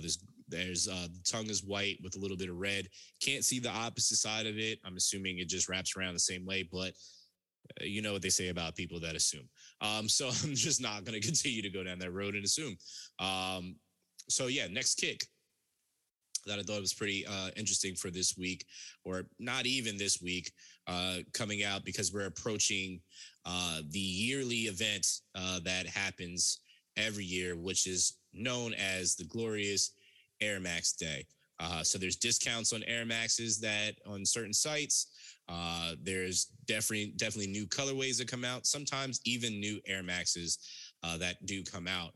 There's 0.00 0.24
there's 0.48 0.84
the 0.86 1.10
tongue 1.24 1.50
is 1.50 1.64
white 1.64 1.98
with 2.02 2.16
a 2.16 2.18
little 2.18 2.36
bit 2.36 2.50
of 2.50 2.56
red. 2.56 2.88
Can't 3.20 3.44
see 3.44 3.58
the 3.58 3.70
opposite 3.70 4.16
side 4.16 4.46
of 4.46 4.58
it. 4.58 4.78
I'm 4.84 4.96
assuming 4.96 5.38
it 5.38 5.48
just 5.48 5.68
wraps 5.68 5.94
around 5.96 6.14
the 6.14 6.20
same 6.20 6.46
way, 6.46 6.68
but 6.70 6.94
you 7.80 8.02
know 8.02 8.12
what 8.12 8.22
they 8.22 8.30
say 8.30 8.48
about 8.48 8.76
people 8.76 9.00
that 9.00 9.16
assume. 9.16 9.48
Um, 9.80 10.08
so 10.08 10.28
I'm 10.44 10.54
just 10.54 10.80
not 10.80 11.04
going 11.04 11.20
to 11.20 11.26
continue 11.26 11.62
to 11.62 11.70
go 11.70 11.82
down 11.82 11.98
that 11.98 12.12
road 12.12 12.34
and 12.34 12.44
assume. 12.44 12.76
Um, 13.18 13.76
so 14.28 14.46
yeah, 14.46 14.66
next 14.68 14.94
kick 14.94 15.26
that 16.46 16.58
I 16.58 16.62
thought 16.62 16.80
was 16.80 16.94
pretty 16.94 17.26
uh, 17.26 17.50
interesting 17.56 17.94
for 17.94 18.10
this 18.10 18.36
week, 18.36 18.66
or 19.04 19.24
not 19.38 19.66
even 19.66 19.96
this 19.96 20.20
week, 20.20 20.52
uh, 20.86 21.18
coming 21.32 21.64
out 21.64 21.84
because 21.84 22.12
we're 22.12 22.26
approaching 22.26 23.00
uh, 23.44 23.80
the 23.90 23.98
yearly 23.98 24.62
event 24.62 25.06
uh, 25.34 25.60
that 25.64 25.86
happens 25.86 26.60
every 26.96 27.24
year, 27.24 27.56
which 27.56 27.86
is 27.86 28.18
known 28.32 28.74
as 28.74 29.14
the 29.14 29.24
glorious 29.24 29.92
Air 30.40 30.60
Max 30.60 30.92
Day. 30.92 31.26
Uh, 31.60 31.82
so 31.82 31.98
there's 31.98 32.16
discounts 32.16 32.72
on 32.72 32.82
Air 32.84 33.04
Maxes 33.04 33.60
that 33.60 33.94
on 34.06 34.24
certain 34.26 34.52
sites. 34.52 35.06
Uh, 35.48 35.94
there's 36.02 36.46
definitely 36.66 37.12
definitely 37.16 37.50
new 37.50 37.66
colorways 37.66 38.18
that 38.18 38.28
come 38.28 38.44
out. 38.44 38.66
Sometimes 38.66 39.20
even 39.24 39.60
new 39.60 39.78
Air 39.86 40.02
Maxes 40.02 40.58
that 41.18 41.36
do 41.44 41.62
come 41.62 41.86
out. 41.86 42.12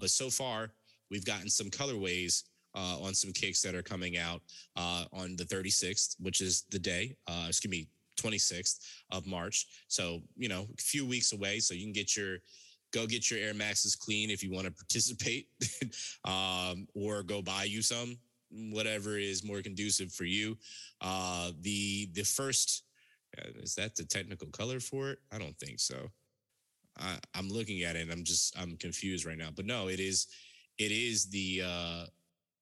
but 0.00 0.10
so 0.10 0.30
far, 0.30 0.70
we've 1.10 1.24
gotten 1.24 1.50
some 1.50 1.68
colorways 1.68 2.44
uh, 2.74 2.98
on 3.00 3.14
some 3.14 3.32
kicks 3.32 3.60
that 3.62 3.74
are 3.74 3.82
coming 3.82 4.18
out 4.18 4.42
uh, 4.76 5.04
on 5.12 5.36
the 5.36 5.44
36th, 5.44 6.16
which 6.20 6.40
is 6.40 6.64
the 6.70 6.78
day, 6.78 7.16
uh, 7.26 7.46
excuse 7.48 7.70
me, 7.70 7.88
26th 8.18 8.80
of 9.12 9.26
March. 9.26 9.66
So, 9.88 10.20
you 10.36 10.48
know, 10.48 10.66
a 10.76 10.82
few 10.82 11.06
weeks 11.06 11.32
away. 11.32 11.60
So 11.60 11.74
you 11.74 11.84
can 11.84 11.92
get 11.92 12.16
your, 12.16 12.38
go 12.92 13.06
get 13.06 13.30
your 13.30 13.40
Air 13.40 13.54
Maxes 13.54 13.94
clean 13.94 14.30
if 14.30 14.42
you 14.42 14.50
want 14.50 14.66
to 14.66 14.72
participate 14.72 15.48
um, 16.24 16.86
or 16.94 17.22
go 17.22 17.42
buy 17.42 17.64
you 17.64 17.82
some, 17.82 18.18
whatever 18.50 19.18
is 19.18 19.44
more 19.44 19.62
conducive 19.62 20.12
for 20.12 20.24
you. 20.24 20.56
Uh, 21.00 21.52
the, 21.60 22.10
the 22.14 22.24
first, 22.24 22.84
uh, 23.38 23.48
is 23.62 23.74
that 23.74 23.94
the 23.94 24.04
technical 24.04 24.48
color 24.48 24.80
for 24.80 25.10
it? 25.10 25.18
I 25.32 25.38
don't 25.38 25.58
think 25.58 25.80
so. 25.80 26.10
I, 26.98 27.16
I'm 27.34 27.48
looking 27.48 27.82
at 27.82 27.94
it 27.94 28.02
and 28.02 28.10
I'm 28.10 28.24
just, 28.24 28.58
I'm 28.58 28.76
confused 28.76 29.24
right 29.24 29.38
now, 29.38 29.50
but 29.54 29.66
no, 29.66 29.88
it 29.88 30.00
is, 30.00 30.26
it 30.78 30.90
is 30.90 31.26
the, 31.30 31.62
uh, 31.64 32.06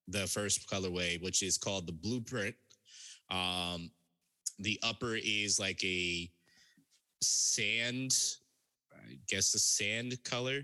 the 0.08 0.26
first 0.26 0.68
colorway, 0.68 1.22
which 1.22 1.42
is 1.42 1.58
called 1.58 1.86
the 1.86 1.92
blueprint. 1.92 2.54
Um, 3.30 3.90
the 4.58 4.78
upper 4.82 5.16
is 5.16 5.58
like 5.58 5.82
a 5.84 6.30
sand, 7.20 8.16
I 8.94 9.18
guess 9.28 9.54
a 9.54 9.58
sand 9.58 10.16
color, 10.24 10.62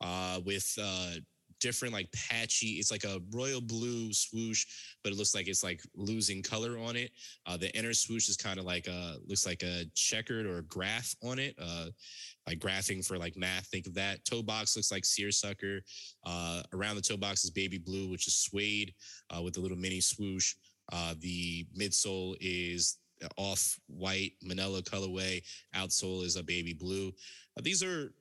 uh, 0.00 0.40
with 0.44 0.72
uh, 0.80 1.14
different 1.60 1.94
like 1.94 2.10
patchy. 2.12 2.72
It's 2.72 2.90
like 2.90 3.04
a 3.04 3.20
royal 3.32 3.60
blue 3.60 4.12
swoosh, 4.12 4.66
but 5.02 5.12
it 5.12 5.16
looks 5.16 5.34
like 5.34 5.48
it's 5.48 5.64
like 5.64 5.82
losing 5.94 6.42
color 6.42 6.78
on 6.78 6.96
it. 6.96 7.10
Uh, 7.46 7.56
the 7.56 7.74
inner 7.76 7.94
swoosh 7.94 8.28
is 8.28 8.36
kind 8.36 8.58
of 8.58 8.64
like 8.64 8.86
a 8.86 9.16
looks 9.26 9.46
like 9.46 9.62
a 9.62 9.84
checkered 9.94 10.46
or 10.46 10.58
a 10.58 10.64
graph 10.64 11.14
on 11.22 11.38
it. 11.38 11.54
Uh, 11.60 11.86
like 12.46 12.58
graphing 12.58 13.04
for 13.04 13.18
like 13.18 13.36
math. 13.36 13.66
Think 13.66 13.86
of 13.86 13.94
that. 13.94 14.24
Toe 14.24 14.42
box 14.42 14.76
looks 14.76 14.92
like 14.92 15.04
seersucker. 15.04 15.80
Uh, 16.24 16.62
around 16.72 16.96
the 16.96 17.02
toe 17.02 17.16
box 17.16 17.44
is 17.44 17.50
baby 17.50 17.78
blue, 17.78 18.10
which 18.10 18.26
is 18.26 18.34
suede 18.34 18.94
uh, 19.34 19.40
with 19.42 19.56
a 19.56 19.60
little 19.60 19.76
mini 19.76 20.00
swoosh. 20.00 20.54
Uh, 20.92 21.14
the 21.20 21.66
midsole 21.78 22.36
is 22.40 22.98
off 23.36 23.78
white 23.86 24.32
manila 24.42 24.82
colorway. 24.82 25.42
Outsole 25.74 26.24
is 26.24 26.36
a 26.36 26.42
baby 26.42 26.74
blue. 26.74 27.12
Uh, 27.56 27.62
these 27.62 27.82
are 27.82 28.12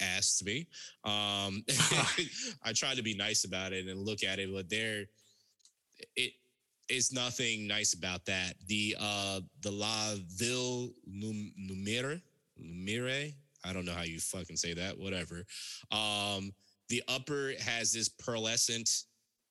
asked 0.00 0.44
me. 0.44 0.66
Um, 1.04 1.64
I 2.62 2.72
try 2.74 2.94
to 2.94 3.02
be 3.02 3.14
nice 3.14 3.44
about 3.44 3.72
it 3.72 3.86
and 3.86 4.04
look 4.04 4.22
at 4.22 4.38
it, 4.38 4.52
but 4.52 4.68
there, 4.68 5.04
it 6.16 6.32
is 6.88 7.12
nothing 7.12 7.66
nice 7.66 7.94
about 7.94 8.24
that. 8.26 8.54
The 8.66 8.96
uh, 8.98 9.40
the 9.62 9.70
La 9.70 10.14
Ville 10.36 10.90
Numere 11.10 12.20
Mire. 12.58 13.30
I 13.64 13.72
don't 13.72 13.84
know 13.84 13.92
how 13.92 14.02
you 14.02 14.20
fucking 14.20 14.56
say 14.56 14.74
that. 14.74 14.98
Whatever. 14.98 15.44
Um, 15.90 16.52
the 16.88 17.02
upper 17.08 17.52
has 17.60 17.92
this 17.92 18.08
pearlescent 18.08 19.04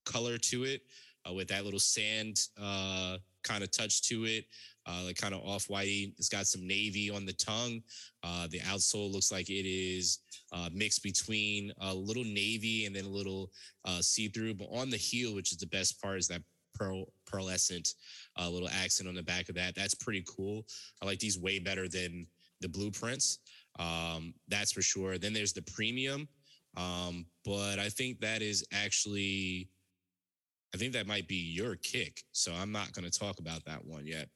color 0.05 0.37
to 0.37 0.63
it 0.63 0.81
uh, 1.27 1.33
with 1.33 1.47
that 1.49 1.65
little 1.65 1.79
sand 1.79 2.39
uh, 2.61 3.17
kind 3.43 3.63
of 3.63 3.71
touch 3.71 4.01
to 4.03 4.25
it, 4.25 4.45
uh, 4.85 5.03
like 5.05 5.17
kind 5.17 5.33
of 5.33 5.41
off 5.41 5.69
white. 5.69 6.13
It's 6.17 6.29
got 6.29 6.47
some 6.47 6.65
navy 6.65 7.09
on 7.09 7.25
the 7.25 7.33
tongue. 7.33 7.81
Uh, 8.23 8.47
the 8.49 8.59
outsole 8.59 9.11
looks 9.11 9.31
like 9.31 9.49
it 9.49 9.67
is 9.67 10.19
uh, 10.51 10.69
mixed 10.73 11.03
between 11.03 11.71
a 11.81 11.93
little 11.93 12.23
navy 12.23 12.85
and 12.85 12.95
then 12.95 13.05
a 13.05 13.09
little 13.09 13.51
uh, 13.85 14.01
see 14.01 14.27
through. 14.27 14.55
But 14.55 14.69
on 14.71 14.89
the 14.89 14.97
heel, 14.97 15.35
which 15.35 15.51
is 15.51 15.57
the 15.57 15.67
best 15.67 16.01
part, 16.01 16.17
is 16.17 16.27
that 16.29 16.41
pearl 16.73 17.05
pearlescent 17.31 17.95
little 18.49 18.69
accent 18.69 19.09
on 19.09 19.15
the 19.15 19.23
back 19.23 19.49
of 19.49 19.55
that. 19.55 19.75
That's 19.75 19.95
pretty 19.95 20.23
cool. 20.27 20.65
I 21.01 21.05
like 21.05 21.19
these 21.19 21.39
way 21.39 21.59
better 21.59 21.87
than 21.87 22.27
the 22.61 22.69
blueprints. 22.69 23.39
Um, 23.79 24.33
that's 24.47 24.71
for 24.71 24.81
sure. 24.81 25.17
Then 25.17 25.33
there's 25.33 25.53
the 25.53 25.61
premium. 25.61 26.27
Um, 26.75 27.25
but 27.45 27.79
I 27.79 27.89
think 27.89 28.19
that 28.21 28.41
is 28.41 28.65
actually, 28.71 29.69
I 30.73 30.77
think 30.77 30.93
that 30.93 31.07
might 31.07 31.27
be 31.27 31.35
your 31.35 31.75
kick. 31.75 32.21
So 32.31 32.53
I'm 32.53 32.71
not 32.71 32.93
going 32.93 33.09
to 33.09 33.19
talk 33.19 33.39
about 33.39 33.65
that 33.65 33.83
one 33.85 34.05
yet 34.05 34.29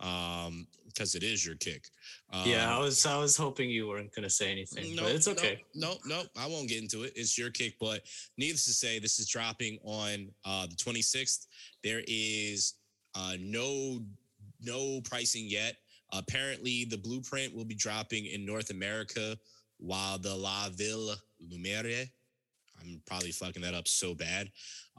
um 0.00 0.66
because 0.86 1.14
it 1.14 1.22
is 1.24 1.44
your 1.44 1.56
kick 1.56 1.84
um, 2.32 2.42
yeah 2.46 2.72
i 2.74 2.78
was 2.78 3.04
i 3.04 3.18
was 3.18 3.36
hoping 3.36 3.68
you 3.68 3.88
weren't 3.88 4.14
going 4.14 4.22
to 4.22 4.30
say 4.30 4.50
anything 4.52 4.94
no, 4.94 5.02
but 5.02 5.12
it's 5.12 5.26
okay 5.26 5.60
no, 5.74 5.94
no 6.06 6.20
no 6.20 6.22
i 6.38 6.46
won't 6.46 6.68
get 6.68 6.80
into 6.80 7.02
it 7.02 7.12
it's 7.16 7.36
your 7.36 7.50
kick 7.50 7.74
but 7.80 8.02
needless 8.36 8.64
to 8.64 8.72
say 8.72 9.00
this 9.00 9.18
is 9.18 9.28
dropping 9.28 9.76
on 9.82 10.28
uh 10.44 10.66
the 10.66 10.76
26th 10.76 11.46
there 11.82 12.02
is 12.06 12.74
uh 13.16 13.34
no 13.40 14.00
no 14.60 15.00
pricing 15.02 15.46
yet 15.48 15.76
Apparently, 16.12 16.84
the 16.84 16.98
blueprint 16.98 17.54
will 17.54 17.64
be 17.64 17.74
dropping 17.74 18.26
in 18.26 18.46
North 18.46 18.70
America, 18.70 19.36
while 19.78 20.18
the 20.18 20.34
La 20.34 20.68
Ville 20.70 21.14
Lumiere, 21.40 22.06
I'm 22.80 23.02
probably 23.06 23.32
fucking 23.32 23.62
that 23.62 23.74
up 23.74 23.88
so 23.88 24.14
bad, 24.14 24.50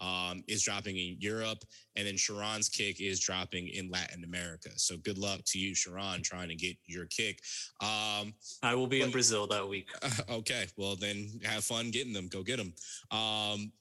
um, 0.02 0.44
is 0.48 0.64
dropping 0.64 0.98
in 0.98 1.18
Europe. 1.20 1.64
And 1.96 2.08
then 2.08 2.18
Sharon's 2.18 2.70
kick 2.70 3.02
is 3.02 3.20
dropping 3.20 3.70
in 3.70 3.90
Latin 3.90 4.24
America. 4.24 4.70
So 4.76 4.98
good 4.98 5.18
luck 5.18 5.42
to 5.48 5.60
you, 5.60 5.76
Sharon, 5.76 6.22
trying 6.22 6.50
to 6.50 6.56
get 6.56 6.78
your 6.86 7.06
kick. 7.06 7.40
Um, 7.82 8.34
I 8.64 8.76
will 8.76 8.88
be 8.88 9.00
but, 9.00 9.06
in 9.06 9.12
Brazil 9.12 9.48
that 9.48 9.68
week. 9.68 9.90
okay. 10.30 10.66
Well, 10.78 10.96
then 10.96 11.30
have 11.44 11.64
fun 11.64 11.92
getting 11.92 12.14
them. 12.14 12.28
Go 12.28 12.44
get 12.44 12.58
them. 12.58 12.74
Um, 13.12 13.72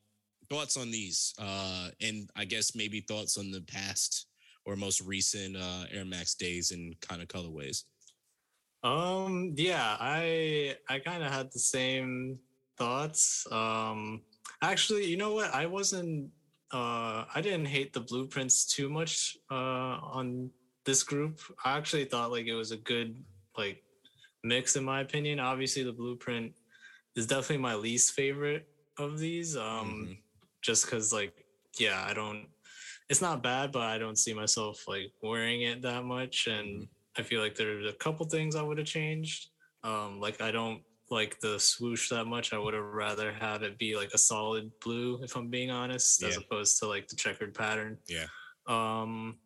thoughts 0.49 0.76
on 0.76 0.90
these? 0.90 1.35
Uh, 1.38 1.88
and 2.00 2.28
I 2.37 2.44
guess 2.44 2.75
maybe 2.75 3.00
thoughts 3.00 3.37
on 3.37 3.50
the 3.50 3.62
past 3.62 4.27
or 4.68 4.76
most 4.76 5.00
recent 5.00 5.56
uh, 5.56 5.84
Air 5.90 6.04
Max 6.04 6.34
days 6.34 6.72
and 6.72 6.94
kind 7.00 7.22
of 7.22 7.28
colorways? 7.28 7.84
Um, 8.84 9.54
yeah, 9.56 9.96
I 9.98 10.76
I 10.88 10.98
kind 10.98 11.22
of 11.22 11.32
had 11.32 11.50
the 11.50 11.58
same 11.58 12.38
thoughts. 12.76 13.46
Um, 13.50 14.20
actually, 14.62 15.06
you 15.06 15.16
know 15.16 15.32
what? 15.32 15.52
I 15.54 15.66
wasn't. 15.66 16.30
Uh, 16.70 17.25
I 17.34 17.40
didn't 17.40 17.64
hate 17.64 17.94
the 17.94 18.00
blueprints 18.00 18.66
too 18.66 18.90
much 18.90 19.38
uh, 19.50 19.96
on 20.04 20.50
this 20.84 21.02
group. 21.02 21.40
I 21.64 21.78
actually 21.78 22.04
thought 22.04 22.30
like 22.30 22.46
it 22.46 22.54
was 22.54 22.70
a 22.70 22.76
good 22.76 23.16
like 23.56 23.82
mix 24.44 24.76
in 24.76 24.84
my 24.84 25.00
opinion. 25.00 25.40
Obviously, 25.40 25.82
the 25.82 25.92
blueprint 25.92 26.52
is 27.16 27.26
definitely 27.26 27.58
my 27.58 27.75
least 27.75 28.12
favorite 28.12 28.68
of 28.98 29.18
these. 29.18 29.56
Um, 29.56 29.64
mm-hmm. 29.64 30.12
just 30.60 30.84
because 30.84 31.10
like 31.10 31.46
yeah, 31.78 32.04
I 32.06 32.12
don't 32.12 32.46
it's 33.09 33.23
not 33.23 33.43
bad, 33.43 33.73
but 33.73 33.83
I 33.83 33.99
don't 33.99 34.19
see 34.19 34.35
myself 34.35 34.85
like 34.87 35.12
wearing 35.23 35.62
it 35.62 35.83
that 35.83 36.05
much. 36.05 36.47
And 36.47 36.69
mm-hmm. 36.83 37.21
I 37.21 37.23
feel 37.23 37.41
like 37.41 37.55
there's 37.55 37.87
a 37.87 37.97
couple 37.97 38.27
things 38.27 38.55
I 38.55 38.62
would 38.62 38.79
have 38.79 38.87
changed. 38.87 39.49
Um, 39.83 40.21
like 40.21 40.41
I 40.41 40.50
don't 40.50 40.83
like 41.11 41.41
the 41.41 41.59
swoosh 41.59 42.11
that 42.11 42.27
much. 42.27 42.53
I 42.53 42.59
would 42.59 42.75
have 42.75 42.85
rather 42.85 43.33
have 43.33 43.62
it 43.62 43.79
be 43.79 43.97
like 43.97 44.11
a 44.12 44.19
solid 44.19 44.71
blue, 44.85 45.21
if 45.23 45.37
I'm 45.37 45.49
being 45.49 45.71
honest, 45.71 46.23
yeah. 46.23 46.29
as 46.29 46.37
opposed 46.37 46.79
to 46.81 46.87
like 46.87 47.09
the 47.09 47.17
checkered 47.17 47.55
pattern. 47.55 47.99
Yeah. 48.09 48.27
Um, 48.67 49.37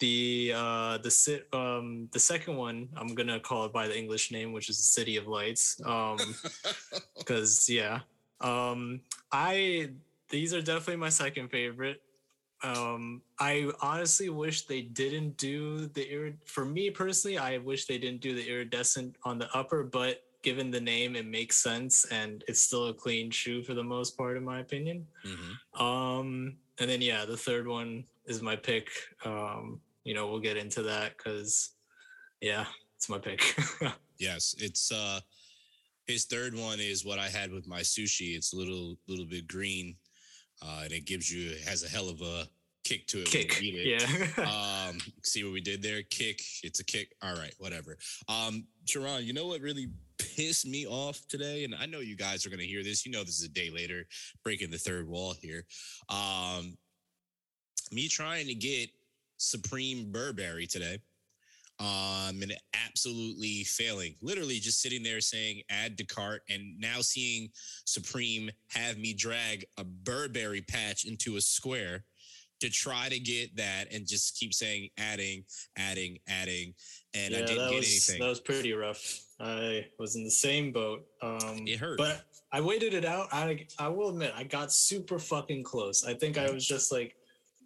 the 0.00 0.52
uh 0.54 0.98
the 0.98 1.10
sit 1.10 1.46
um 1.52 2.08
the 2.12 2.18
second 2.18 2.56
one 2.56 2.88
i'm 2.96 3.14
gonna 3.14 3.38
call 3.38 3.64
it 3.64 3.72
by 3.72 3.86
the 3.86 3.96
english 3.96 4.32
name 4.32 4.52
which 4.52 4.68
is 4.68 4.76
the 4.76 4.82
city 4.82 5.16
of 5.16 5.28
lights 5.28 5.80
um 5.86 6.18
because 7.18 7.68
yeah 7.68 8.00
um 8.40 9.00
i 9.30 9.88
these 10.30 10.52
are 10.52 10.60
definitely 10.60 10.96
my 10.96 11.08
second 11.08 11.48
favorite 11.48 12.02
um, 12.64 13.22
I 13.38 13.70
honestly 13.82 14.30
wish 14.30 14.62
they 14.62 14.82
didn't 14.82 15.36
do 15.36 15.86
the 15.86 16.06
irid. 16.06 16.36
For 16.46 16.64
me 16.64 16.90
personally, 16.90 17.38
I 17.38 17.58
wish 17.58 17.84
they 17.84 17.98
didn't 17.98 18.20
do 18.20 18.34
the 18.34 18.48
iridescent 18.48 19.16
on 19.24 19.38
the 19.38 19.48
upper, 19.54 19.84
but 19.84 20.22
given 20.42 20.70
the 20.70 20.80
name, 20.80 21.14
it 21.14 21.26
makes 21.26 21.56
sense, 21.56 22.04
and 22.06 22.42
it's 22.48 22.62
still 22.62 22.88
a 22.88 22.94
clean 22.94 23.30
shoe 23.30 23.62
for 23.62 23.74
the 23.74 23.82
most 23.82 24.16
part, 24.16 24.36
in 24.36 24.44
my 24.44 24.60
opinion. 24.60 25.06
Mm-hmm. 25.26 25.84
Um, 25.84 26.56
and 26.78 26.88
then 26.88 27.02
yeah, 27.02 27.24
the 27.24 27.36
third 27.36 27.68
one 27.68 28.04
is 28.26 28.42
my 28.42 28.56
pick. 28.56 28.88
Um, 29.24 29.80
you 30.04 30.14
know, 30.14 30.26
we'll 30.26 30.40
get 30.40 30.56
into 30.56 30.82
that 30.82 31.16
because 31.16 31.70
yeah, 32.40 32.66
it's 32.96 33.08
my 33.08 33.18
pick. 33.18 33.42
yes, 34.18 34.54
it's 34.58 34.90
uh 34.90 35.20
his 36.06 36.26
third 36.26 36.54
one 36.54 36.80
is 36.80 37.04
what 37.04 37.18
I 37.18 37.28
had 37.28 37.50
with 37.50 37.66
my 37.66 37.80
sushi. 37.80 38.36
It's 38.36 38.52
a 38.52 38.56
little 38.56 38.96
little 39.08 39.24
bit 39.24 39.48
green, 39.48 39.96
uh, 40.64 40.80
and 40.84 40.92
it 40.92 41.04
gives 41.04 41.32
you 41.32 41.52
it 41.52 41.68
has 41.68 41.82
a 41.84 41.88
hell 41.88 42.08
of 42.08 42.20
a 42.22 42.48
kick 42.84 43.06
to 43.08 43.20
it. 43.20 43.26
Kick, 43.26 43.60
it. 43.60 44.36
yeah. 44.36 44.86
um, 44.88 44.98
see 45.22 45.42
what 45.42 45.52
we 45.52 45.60
did 45.60 45.82
there? 45.82 46.02
Kick. 46.02 46.40
It's 46.62 46.80
a 46.80 46.84
kick. 46.84 47.14
All 47.22 47.34
right, 47.34 47.54
whatever. 47.58 47.96
Um, 48.28 48.66
Sharon, 48.84 49.24
you 49.24 49.32
know 49.32 49.46
what 49.46 49.60
really 49.60 49.88
pissed 50.18 50.66
me 50.66 50.86
off 50.86 51.20
today, 51.28 51.64
and 51.64 51.74
I 51.74 51.86
know 51.86 52.00
you 52.00 52.16
guys 52.16 52.46
are 52.46 52.50
gonna 52.50 52.62
hear 52.62 52.82
this. 52.82 53.04
You 53.04 53.12
know, 53.12 53.24
this 53.24 53.38
is 53.38 53.44
a 53.44 53.52
day 53.52 53.70
later, 53.70 54.06
breaking 54.42 54.70
the 54.70 54.78
third 54.78 55.08
wall 55.08 55.34
here. 55.40 55.64
Um, 56.08 56.76
me 57.92 58.08
trying 58.08 58.46
to 58.46 58.54
get 58.54 58.90
Supreme 59.36 60.10
Burberry 60.10 60.66
today 60.66 60.98
um, 61.80 62.42
and 62.42 62.54
absolutely 62.86 63.64
failing. 63.64 64.14
Literally 64.22 64.58
just 64.58 64.80
sitting 64.80 65.02
there 65.02 65.20
saying 65.20 65.62
add 65.70 65.98
to 65.98 66.06
cart, 66.06 66.42
and 66.48 66.78
now 66.78 67.00
seeing 67.00 67.48
Supreme 67.84 68.50
have 68.68 68.98
me 68.98 69.12
drag 69.12 69.64
a 69.78 69.84
Burberry 69.84 70.62
patch 70.62 71.04
into 71.04 71.36
a 71.36 71.40
square 71.40 72.04
to 72.60 72.70
try 72.70 73.08
to 73.08 73.18
get 73.18 73.56
that, 73.56 73.92
and 73.92 74.06
just 74.06 74.38
keep 74.38 74.54
saying 74.54 74.88
adding, 74.98 75.44
adding, 75.76 76.18
adding, 76.28 76.74
and 77.14 77.32
yeah, 77.32 77.38
I 77.38 77.42
didn't 77.42 77.70
get 77.70 77.78
was, 77.78 77.86
anything. 77.86 78.20
That 78.20 78.28
was 78.28 78.40
pretty 78.40 78.72
rough. 78.72 79.20
I 79.40 79.86
was 79.98 80.16
in 80.16 80.24
the 80.24 80.30
same 80.30 80.72
boat. 80.72 81.04
Um, 81.20 81.64
it 81.66 81.78
hurt, 81.78 81.98
but 81.98 82.22
I 82.52 82.60
waited 82.60 82.94
it 82.94 83.04
out. 83.04 83.28
I 83.32 83.66
I 83.78 83.88
will 83.88 84.10
admit 84.10 84.32
I 84.36 84.44
got 84.44 84.72
super 84.72 85.18
fucking 85.18 85.64
close. 85.64 86.04
I 86.04 86.14
think 86.14 86.38
I 86.38 86.50
was 86.50 86.66
just 86.66 86.92
like 86.92 87.16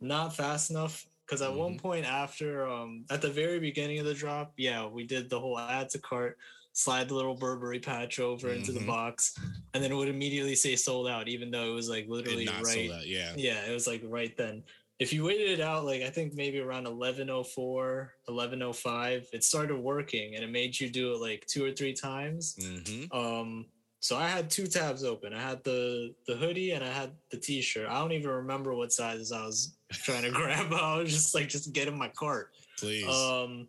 not 0.01 0.35
fast 0.35 0.71
enough 0.71 1.07
because 1.29 1.43
at 1.43 1.51
mm-hmm. 1.51 1.59
one 1.59 1.79
point 1.79 2.07
after 2.07 2.67
um 2.67 3.05
at 3.11 3.21
the 3.21 3.29
very 3.29 3.61
beginning 3.61 3.99
of 3.99 4.07
the 4.07 4.15
drop 4.15 4.53
yeah 4.57 4.87
we 4.87 5.05
did 5.05 5.29
the 5.29 5.39
whole 5.39 5.59
add 5.59 5.89
to 5.91 5.99
cart 5.99 6.39
slide 6.73 7.09
the 7.09 7.15
little 7.15 7.35
burberry 7.35 7.81
patch 7.81 8.19
over 8.19 8.49
mm-hmm. 8.49 8.59
into 8.59 8.73
the 8.73 8.79
mm-hmm. 8.79 8.89
box 8.89 9.39
and 9.75 9.83
then 9.83 9.93
it 9.93 9.95
would 9.95 10.09
immediately 10.09 10.55
say 10.55 10.77
sold 10.77 11.09
out 11.09 11.29
even 11.29 11.51
though 11.51 11.71
it 11.71 11.75
was 11.75 11.89
like 11.89 12.07
literally 12.09 12.49
right 12.63 12.91
out, 12.91 13.07
yeah 13.07 13.33
yeah 13.37 13.67
it 13.67 13.73
was 13.73 13.87
like 13.87 14.03
right 14.07 14.37
then 14.37 14.63
if 14.99 15.13
you 15.13 15.25
waited 15.25 15.59
it 15.59 15.61
out 15.61 15.85
like 15.85 16.03
i 16.03 16.11
think 16.11 16.35
maybe 16.35 16.59
around 16.59 16.85
1104 16.85 18.13
1105 18.25 19.29
it 19.33 19.45
started 19.45 19.77
working 19.77 20.35
and 20.35 20.45
it 20.45 20.51
made 20.51 20.79
you 20.79 20.89
do 20.89 21.13
it 21.13 21.21
like 21.21 21.45
two 21.47 21.65
or 21.65 21.73
three 21.73 21.93
times 21.93 22.57
mm-hmm. 22.61 23.17
um 23.17 23.67
so 24.01 24.17
I 24.17 24.29
had 24.29 24.49
two 24.49 24.67
tabs 24.67 25.05
open. 25.05 25.33
I 25.33 25.41
had 25.41 25.65
the 25.65 26.15
the 26.27 26.37
hoodie 26.37 26.73
and 26.73 26.85
I 26.85 26.89
had 26.89 27.11
the 27.31 27.37
t-shirt. 27.37 27.89
I 27.89 28.01
don't 28.01 28.13
even 28.13 28.31
remember 28.31 28.75
what 28.75 28.93
sizes 28.93 29.33
I 29.33 29.45
was 29.45 29.77
trying 29.93 30.23
to 30.23 30.31
grab. 30.33 30.73
I 30.73 30.99
was 30.99 31.13
just 31.13 31.35
like, 31.35 31.49
just 31.49 31.73
get 31.73 31.89
in 31.89 31.99
my 31.99 32.09
cart. 32.09 32.51
Please. 32.79 33.07
Um, 33.07 33.69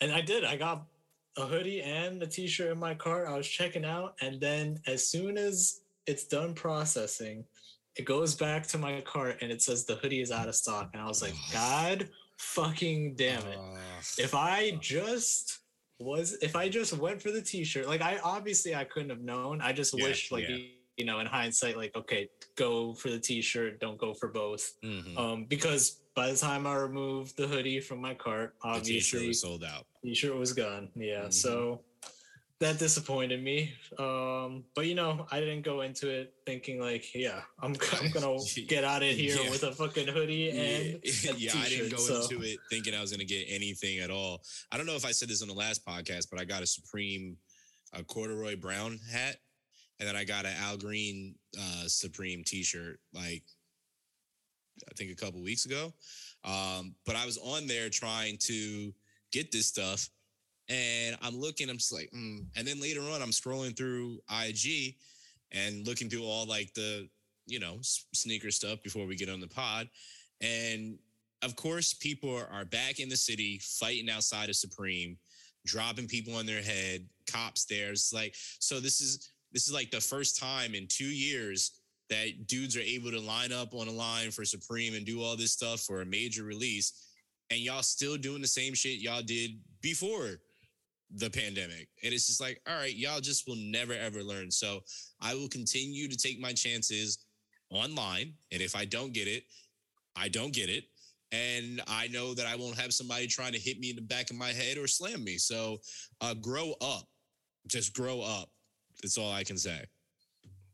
and 0.00 0.12
I 0.12 0.20
did. 0.20 0.44
I 0.44 0.56
got 0.56 0.84
a 1.36 1.46
hoodie 1.46 1.82
and 1.82 2.22
a 2.22 2.26
t-shirt 2.26 2.72
in 2.72 2.78
my 2.78 2.94
cart. 2.94 3.28
I 3.28 3.36
was 3.36 3.48
checking 3.48 3.84
out, 3.84 4.14
and 4.20 4.40
then 4.40 4.80
as 4.86 5.06
soon 5.06 5.36
as 5.36 5.80
it's 6.06 6.24
done 6.24 6.54
processing, 6.54 7.44
it 7.96 8.04
goes 8.04 8.34
back 8.34 8.66
to 8.68 8.78
my 8.78 9.00
cart 9.02 9.38
and 9.42 9.52
it 9.52 9.60
says 9.60 9.84
the 9.84 9.96
hoodie 9.96 10.22
is 10.22 10.30
out 10.30 10.48
of 10.48 10.54
stock. 10.54 10.90
And 10.92 11.02
I 11.02 11.06
was 11.06 11.22
like, 11.22 11.34
God 11.52 12.08
fucking 12.38 13.14
damn 13.16 13.46
it. 13.46 13.58
If 14.18 14.34
I 14.34 14.78
just 14.80 15.58
was 16.02 16.36
if 16.42 16.56
I 16.56 16.68
just 16.68 16.96
went 16.96 17.22
for 17.22 17.30
the 17.30 17.42
t-shirt, 17.42 17.86
like 17.86 18.02
I 18.02 18.18
obviously 18.22 18.74
I 18.74 18.84
couldn't 18.84 19.10
have 19.10 19.22
known. 19.22 19.60
I 19.60 19.72
just 19.72 19.96
yeah, 19.96 20.04
wish 20.04 20.32
like 20.32 20.48
yeah. 20.48 20.56
you 20.96 21.04
know 21.04 21.20
in 21.20 21.26
hindsight, 21.26 21.76
like 21.76 21.94
okay, 21.96 22.28
go 22.56 22.94
for 22.94 23.10
the 23.10 23.18
t-shirt, 23.18 23.80
don't 23.80 23.98
go 23.98 24.14
for 24.14 24.28
both. 24.28 24.72
Mm-hmm. 24.84 25.18
Um, 25.18 25.44
because 25.44 26.00
by 26.14 26.30
the 26.30 26.36
time 26.36 26.66
I 26.66 26.74
removed 26.74 27.36
the 27.36 27.46
hoodie 27.46 27.80
from 27.80 28.00
my 28.00 28.14
cart, 28.14 28.54
obviously 28.62 28.94
the 28.94 29.00
t-shirt 29.00 29.26
was 29.28 29.40
sold 29.40 29.64
out. 29.64 29.86
T-shirt 30.04 30.36
was 30.36 30.52
gone. 30.52 30.88
Yeah, 30.94 31.20
mm-hmm. 31.20 31.30
so 31.30 31.80
that 32.62 32.78
disappointed 32.78 33.42
me. 33.42 33.74
Um, 33.98 34.62
but 34.76 34.86
you 34.86 34.94
know, 34.94 35.26
I 35.32 35.40
didn't 35.40 35.62
go 35.62 35.80
into 35.80 36.08
it 36.08 36.32
thinking 36.46 36.80
like, 36.80 37.12
yeah, 37.12 37.40
I'm, 37.60 37.74
I'm 38.00 38.10
gonna 38.12 38.38
get 38.68 38.84
out 38.84 39.02
of 39.02 39.08
here 39.08 39.36
yeah. 39.36 39.50
with 39.50 39.64
a 39.64 39.72
fucking 39.72 40.06
hoodie 40.06 40.50
and 40.50 41.00
yeah, 41.24 41.32
yeah 41.36 41.52
I 41.56 41.68
didn't 41.68 41.90
go 41.90 41.96
so. 41.96 42.22
into 42.22 42.42
it 42.42 42.58
thinking 42.70 42.94
I 42.94 43.00
was 43.00 43.10
gonna 43.10 43.24
get 43.24 43.46
anything 43.48 43.98
at 43.98 44.10
all. 44.10 44.42
I 44.70 44.76
don't 44.76 44.86
know 44.86 44.94
if 44.94 45.04
I 45.04 45.10
said 45.10 45.28
this 45.28 45.42
on 45.42 45.48
the 45.48 45.54
last 45.54 45.84
podcast, 45.84 46.28
but 46.30 46.40
I 46.40 46.44
got 46.44 46.62
a 46.62 46.66
Supreme, 46.66 47.36
a 47.94 48.04
corduroy 48.04 48.56
brown 48.56 49.00
hat, 49.10 49.36
and 49.98 50.08
then 50.08 50.14
I 50.14 50.22
got 50.22 50.46
an 50.46 50.54
Al 50.60 50.76
Green 50.76 51.34
uh, 51.58 51.88
Supreme 51.88 52.44
T-shirt 52.44 53.00
like 53.12 53.42
I 54.88 54.94
think 54.96 55.10
a 55.10 55.16
couple 55.16 55.42
weeks 55.42 55.66
ago. 55.66 55.92
Um, 56.44 56.94
but 57.06 57.16
I 57.16 57.26
was 57.26 57.38
on 57.38 57.66
there 57.66 57.90
trying 57.90 58.36
to 58.42 58.92
get 59.32 59.50
this 59.50 59.66
stuff 59.66 60.08
and 60.72 61.16
I'm 61.20 61.38
looking, 61.38 61.68
I'm 61.68 61.76
just 61.76 61.92
like, 61.92 62.10
mm. 62.16 62.46
and 62.56 62.66
then 62.66 62.80
later 62.80 63.02
on, 63.02 63.20
I'm 63.20 63.30
scrolling 63.30 63.76
through 63.76 64.20
IG 64.30 64.96
and 65.52 65.86
looking 65.86 66.08
through 66.08 66.24
all 66.24 66.46
like 66.46 66.72
the, 66.72 67.08
you 67.46 67.60
know, 67.60 67.76
sneaker 67.82 68.50
stuff 68.50 68.82
before 68.82 69.06
we 69.06 69.14
get 69.14 69.28
on 69.28 69.40
the 69.40 69.48
pod. 69.48 69.90
And 70.40 70.98
of 71.42 71.56
course, 71.56 71.92
people 71.92 72.42
are, 72.50 72.64
back 72.64 73.00
in 73.00 73.10
the 73.10 73.16
city 73.16 73.60
fighting 73.62 74.08
outside 74.08 74.48
of 74.48 74.56
Supreme, 74.56 75.18
dropping 75.66 76.08
people 76.08 76.34
on 76.34 76.46
their 76.46 76.62
head, 76.62 77.06
cops 77.30 77.66
there. 77.66 77.90
It's 77.90 78.14
like, 78.14 78.34
so 78.58 78.80
this 78.80 79.02
is, 79.02 79.30
this 79.52 79.68
is 79.68 79.74
like 79.74 79.90
the 79.90 80.00
first 80.00 80.38
time 80.38 80.74
in 80.74 80.86
two 80.88 81.04
years 81.04 81.80
that 82.08 82.46
dudes 82.46 82.78
are 82.78 82.80
able 82.80 83.10
to 83.10 83.20
line 83.20 83.52
up 83.52 83.74
on 83.74 83.88
a 83.88 83.92
line 83.92 84.30
for 84.30 84.46
Supreme 84.46 84.94
and 84.94 85.04
do 85.04 85.22
all 85.22 85.36
this 85.36 85.52
stuff 85.52 85.80
for 85.80 86.00
a 86.00 86.06
major 86.06 86.44
release. 86.44 87.08
And 87.50 87.60
y'all 87.60 87.82
still 87.82 88.16
doing 88.16 88.40
the 88.40 88.48
same 88.48 88.72
shit 88.72 89.00
y'all 89.00 89.20
did 89.20 89.50
before 89.82 90.38
the 91.16 91.30
pandemic. 91.30 91.88
And 92.02 92.12
it's 92.12 92.26
just 92.26 92.40
like, 92.40 92.60
all 92.68 92.76
right, 92.76 92.94
y'all 92.94 93.20
just 93.20 93.46
will 93.46 93.56
never 93.56 93.92
ever 93.92 94.22
learn. 94.22 94.50
So 94.50 94.80
I 95.20 95.34
will 95.34 95.48
continue 95.48 96.08
to 96.08 96.16
take 96.16 96.40
my 96.40 96.52
chances 96.52 97.18
online. 97.70 98.34
And 98.50 98.62
if 98.62 98.74
I 98.76 98.84
don't 98.84 99.12
get 99.12 99.28
it, 99.28 99.44
I 100.16 100.28
don't 100.28 100.52
get 100.52 100.68
it. 100.68 100.84
And 101.32 101.80
I 101.86 102.08
know 102.08 102.34
that 102.34 102.46
I 102.46 102.56
won't 102.56 102.78
have 102.78 102.92
somebody 102.92 103.26
trying 103.26 103.52
to 103.52 103.58
hit 103.58 103.78
me 103.78 103.90
in 103.90 103.96
the 103.96 104.02
back 104.02 104.30
of 104.30 104.36
my 104.36 104.52
head 104.52 104.76
or 104.76 104.86
slam 104.86 105.24
me. 105.24 105.38
So 105.38 105.78
uh, 106.20 106.34
grow 106.34 106.74
up. 106.80 107.04
Just 107.66 107.94
grow 107.94 108.20
up. 108.20 108.50
That's 109.02 109.16
all 109.16 109.32
I 109.32 109.42
can 109.42 109.56
say. 109.56 109.84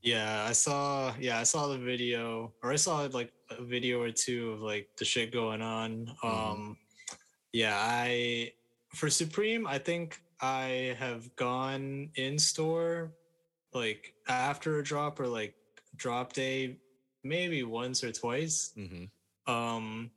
Yeah, 0.03 0.47
I 0.49 0.53
saw. 0.53 1.13
Yeah, 1.19 1.39
I 1.39 1.43
saw 1.43 1.69
the 1.69 1.79
video, 1.79 2.53
or 2.63 2.73
I 2.73 2.77
saw 2.77 3.09
like 3.13 3.33
a 3.51 3.63
video 3.63 4.01
or 4.01 4.11
two 4.11 4.53
of 4.53 4.61
like 4.61 4.89
the 4.97 5.05
shit 5.05 5.33
going 5.33 5.61
on. 5.61 6.13
Mm-hmm. 6.25 6.27
Um, 6.27 6.77
yeah, 7.53 7.77
I 7.77 8.53
for 8.95 9.11
Supreme, 9.11 9.67
I 9.67 9.79
think 9.79 10.21
I 10.41 10.97
have 10.99 11.35
gone 11.37 12.11
in 12.15 12.39
store 12.39 13.13
like 13.75 14.15
after 14.29 14.79
a 14.79 14.85
drop 14.85 15.21
or 15.21 15.27
like 15.27 15.55
drop 15.97 16.33
day 16.33 16.79
maybe 17.25 17.63
once 17.63 18.05
or 18.05 18.13
twice. 18.13 18.73
Mm-hmm. 18.77 19.53
Um, 19.53 20.11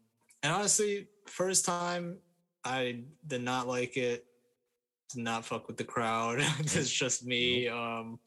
and 0.43 0.53
honestly, 0.53 1.07
first 1.27 1.65
time 1.65 2.17
I 2.63 3.01
did 3.25 3.43
not 3.43 3.67
like 3.67 3.97
it. 3.97 4.25
Did 5.13 5.23
not 5.23 5.45
fuck 5.45 5.67
with 5.67 5.77
the 5.77 5.83
crowd. 5.83 6.39
it's 6.59 6.89
just 6.89 7.25
me. 7.25 7.67
Um, 7.67 8.19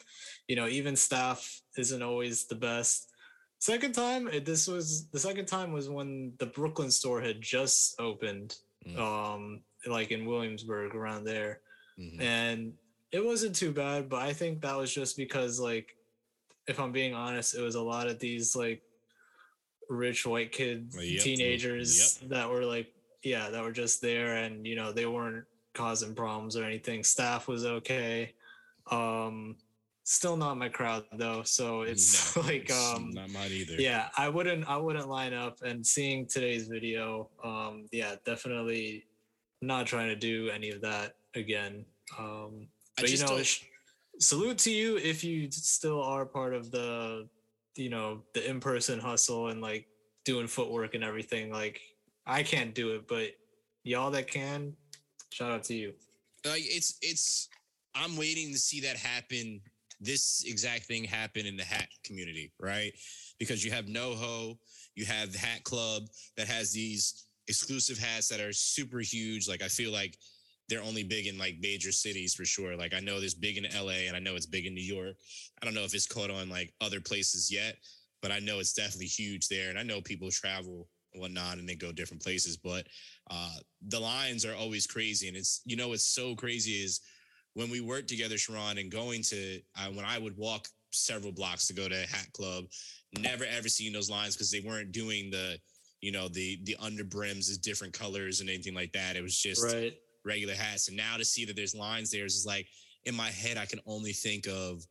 you 0.48 0.57
know, 0.57 0.66
even 0.66 0.96
staff 0.96 1.48
isn't 1.78 2.02
always 2.02 2.46
the 2.46 2.57
best. 2.57 3.11
Second 3.59 3.92
time, 3.92 4.28
it, 4.28 4.44
this 4.44 4.68
was 4.68 5.09
the 5.11 5.18
second 5.18 5.46
time 5.46 5.72
was 5.72 5.88
when 5.88 6.35
the 6.38 6.46
Brooklyn 6.46 6.90
store 6.90 7.22
had 7.22 7.40
just 7.40 7.98
opened. 7.98 8.57
Mm. 8.87 8.98
Um, 8.98 9.62
like 9.87 10.11
in 10.11 10.26
Williamsburg 10.26 10.94
around 10.94 11.24
there 11.24 11.61
mm-hmm. 11.98 12.20
and 12.20 12.72
it 13.12 13.24
wasn't 13.24 13.54
too 13.54 13.72
bad. 13.72 14.09
But 14.09 14.22
I 14.22 14.33
think 14.33 14.61
that 14.62 14.76
was 14.76 14.92
just 14.92 15.16
because, 15.16 15.61
like, 15.61 15.96
if 16.66 16.80
I'm 16.80 16.92
being 16.92 17.14
honest, 17.14 17.54
it 17.54 17.61
was 17.61 17.74
a 17.74 17.83
lot 17.83 18.07
of 18.07 18.18
these 18.18 18.57
like 18.57 18.83
rich 19.88 20.26
white 20.26 20.52
kids, 20.52 20.96
yep. 20.98 21.22
teenagers 21.22 22.18
yep. 22.20 22.30
that 22.30 22.50
were 22.50 22.64
like, 22.64 22.92
yeah, 23.22 23.50
that 23.50 23.62
were 23.62 23.72
just 23.72 24.00
there, 24.00 24.37
and 24.37 24.66
you 24.66 24.76
know 24.76 24.92
they 24.92 25.07
weren't 25.07 25.44
causing 25.74 26.14
problems 26.14 26.57
or 26.57 26.64
anything. 26.64 27.04
Staff 27.04 27.48
was 27.48 27.64
okay. 27.64 28.33
Um, 28.90 29.57
still 30.04 30.37
not 30.37 30.59
my 30.59 30.68
crowd 30.68 31.04
though 31.14 31.42
so 31.42 31.83
it's 31.83 32.37
no, 32.37 32.42
like 32.42 32.70
um 32.70 33.11
not 33.12 33.30
mine 33.30 33.50
either 33.50 33.74
yeah 33.74 34.09
i 34.18 34.28
wouldn't 34.28 34.68
i 34.68 34.76
wouldn't 34.76 35.09
line 35.09 35.33
up 35.33 35.59
and 35.62 35.85
seeing 35.85 36.26
today's 36.26 36.68
video 36.68 37.28
um 37.42 37.87
yeah 37.90 38.14
definitely 38.26 39.04
not 39.62 39.87
trying 39.87 40.09
to 40.09 40.16
do 40.16 40.50
any 40.50 40.70
of 40.70 40.83
that 40.83 41.14
again. 41.35 41.85
Um, 42.18 42.68
but 42.97 43.11
you 43.11 43.18
know, 43.18 43.40
salute 44.18 44.59
to 44.59 44.70
you 44.70 44.97
if 44.99 45.25
you 45.25 45.51
still 45.51 46.03
are 46.03 46.25
part 46.25 46.55
of 46.55 46.70
the, 46.70 47.29
you 47.77 47.90
know, 47.90 48.23
the 48.35 48.49
in-person 48.49 49.01
hustle 49.01 49.49
and 49.49 49.61
like 49.61 49.87
doing 50.25 50.47
footwork 50.47 50.94
and 50.94 51.05
everything. 51.05 51.51
Like 51.51 51.81
I 52.27 52.42
can't 52.42 52.75
do 52.75 52.94
it, 52.94 53.09
but 53.09 53.31
y'all 53.83 54.11
that 54.12 54.29
can, 54.29 54.75
shout 55.31 55.51
out 55.51 55.64
to 55.64 55.75
you. 55.75 55.92
Like 56.44 56.62
it's 56.64 56.99
it's 57.03 57.49
I'm 57.94 58.16
waiting 58.16 58.53
to 58.53 58.59
see 58.59 58.81
that 58.81 58.97
happen. 58.97 59.61
This 60.01 60.44
exact 60.47 60.85
thing 60.85 61.05
happen 61.05 61.47
in 61.47 61.57
the 61.57 61.64
hat 61.64 61.88
community, 62.05 62.53
right? 62.61 62.92
Because 63.38 63.64
you 63.64 63.70
have 63.70 63.87
NoHo, 63.87 64.57
you 64.94 65.05
have 65.07 65.33
the 65.33 65.38
Hat 65.38 65.64
Club 65.64 66.05
that 66.37 66.47
has 66.47 66.73
these 66.73 67.27
exclusive 67.49 67.99
hats 67.99 68.29
that 68.29 68.40
are 68.40 68.53
super 68.53 69.01
huge. 69.01 69.49
Like 69.49 69.62
I 69.62 69.68
feel 69.68 69.92
like 69.92 70.18
they're 70.68 70.83
only 70.83 71.03
big 71.03 71.27
in 71.27 71.38
like 71.38 71.57
major 71.61 71.92
cities 71.92 72.35
for 72.35 72.44
sure. 72.44 72.77
Like 72.77 72.94
I 72.94 73.00
know 73.00 73.20
there's 73.20 73.35
big 73.35 73.59
in 73.59 73.64
LA 73.64 74.07
and 74.07 74.16
I 74.16 74.18
know 74.18 74.35
it's 74.35 74.46
big 74.46 74.66
in 74.66 74.74
New 74.74 74.81
York. 74.81 75.16
I 75.61 75.64
don't 75.64 75.74
know 75.74 75.83
if 75.83 75.94
it's 75.94 76.07
caught 76.07 76.31
on 76.31 76.48
like 76.48 76.72
other 76.81 77.00
places 77.00 77.50
yet, 77.53 77.77
but 78.22 78.33
I 78.33 78.38
know 78.38 78.61
it's 78.61 78.72
definitely 78.72 79.07
huge 79.07 79.48
there. 79.48 79.68
And 79.68 79.79
I 79.79 79.83
know 79.83 80.00
people 80.00 80.31
travel 80.31 80.88
and 81.12 81.20
whatnot 81.20 81.59
and 81.59 81.68
they 81.68 81.74
go 81.74 81.92
different 81.92 82.22
places, 82.22 82.57
but 82.57 82.87
uh, 83.31 83.57
the 83.88 84.00
lines 84.00 84.44
are 84.44 84.55
always 84.55 84.87
crazy. 84.87 85.29
And 85.29 85.37
it's, 85.37 85.61
you 85.66 85.77
know, 85.77 85.88
what's 85.88 86.07
so 86.07 86.35
crazy 86.35 86.83
is 86.83 87.00
when 87.53 87.70
we 87.70 87.81
worked 87.81 88.09
together, 88.09 88.38
Sharon, 88.38 88.79
and 88.79 88.90
going 88.90 89.22
to, 89.24 89.61
uh, 89.79 89.88
when 89.90 90.07
I 90.07 90.18
would 90.18 90.37
walk 90.37 90.68
several 90.92 91.33
blocks 91.33 91.66
to 91.66 91.74
go 91.74 91.88
to 91.88 91.94
a 91.94 92.07
Hat 92.07 92.33
Club, 92.33 92.64
never 93.18 93.44
ever 93.44 93.68
seen 93.68 93.92
those 93.92 94.11
lines 94.11 94.35
because 94.35 94.50
they 94.50 94.61
weren't 94.61 94.92
doing 94.92 95.31
the, 95.31 95.59
you 96.00 96.11
know, 96.11 96.29
the, 96.29 96.59
the 96.64 96.77
under 96.81 97.05
brims 97.05 97.48
is 97.48 97.59
different 97.59 97.92
colors 97.92 98.40
and 98.40 98.48
anything 98.48 98.74
like 98.74 98.92
that. 98.92 99.16
It 99.16 99.22
was 99.22 99.37
just, 99.37 99.62
right 99.62 99.94
regular 100.25 100.55
hats. 100.55 100.89
And 100.89 100.97
now 100.97 101.17
to 101.17 101.25
see 101.25 101.45
that 101.45 101.57
there's 101.57 101.75
lines 101.75 102.11
there 102.11 102.25
is 102.25 102.45
like 102.47 102.67
in 103.05 103.15
my 103.15 103.29
head, 103.29 103.57
I 103.57 103.67
can 103.67 103.81
only 103.87 104.13
think 104.13 104.47
of 104.47 104.87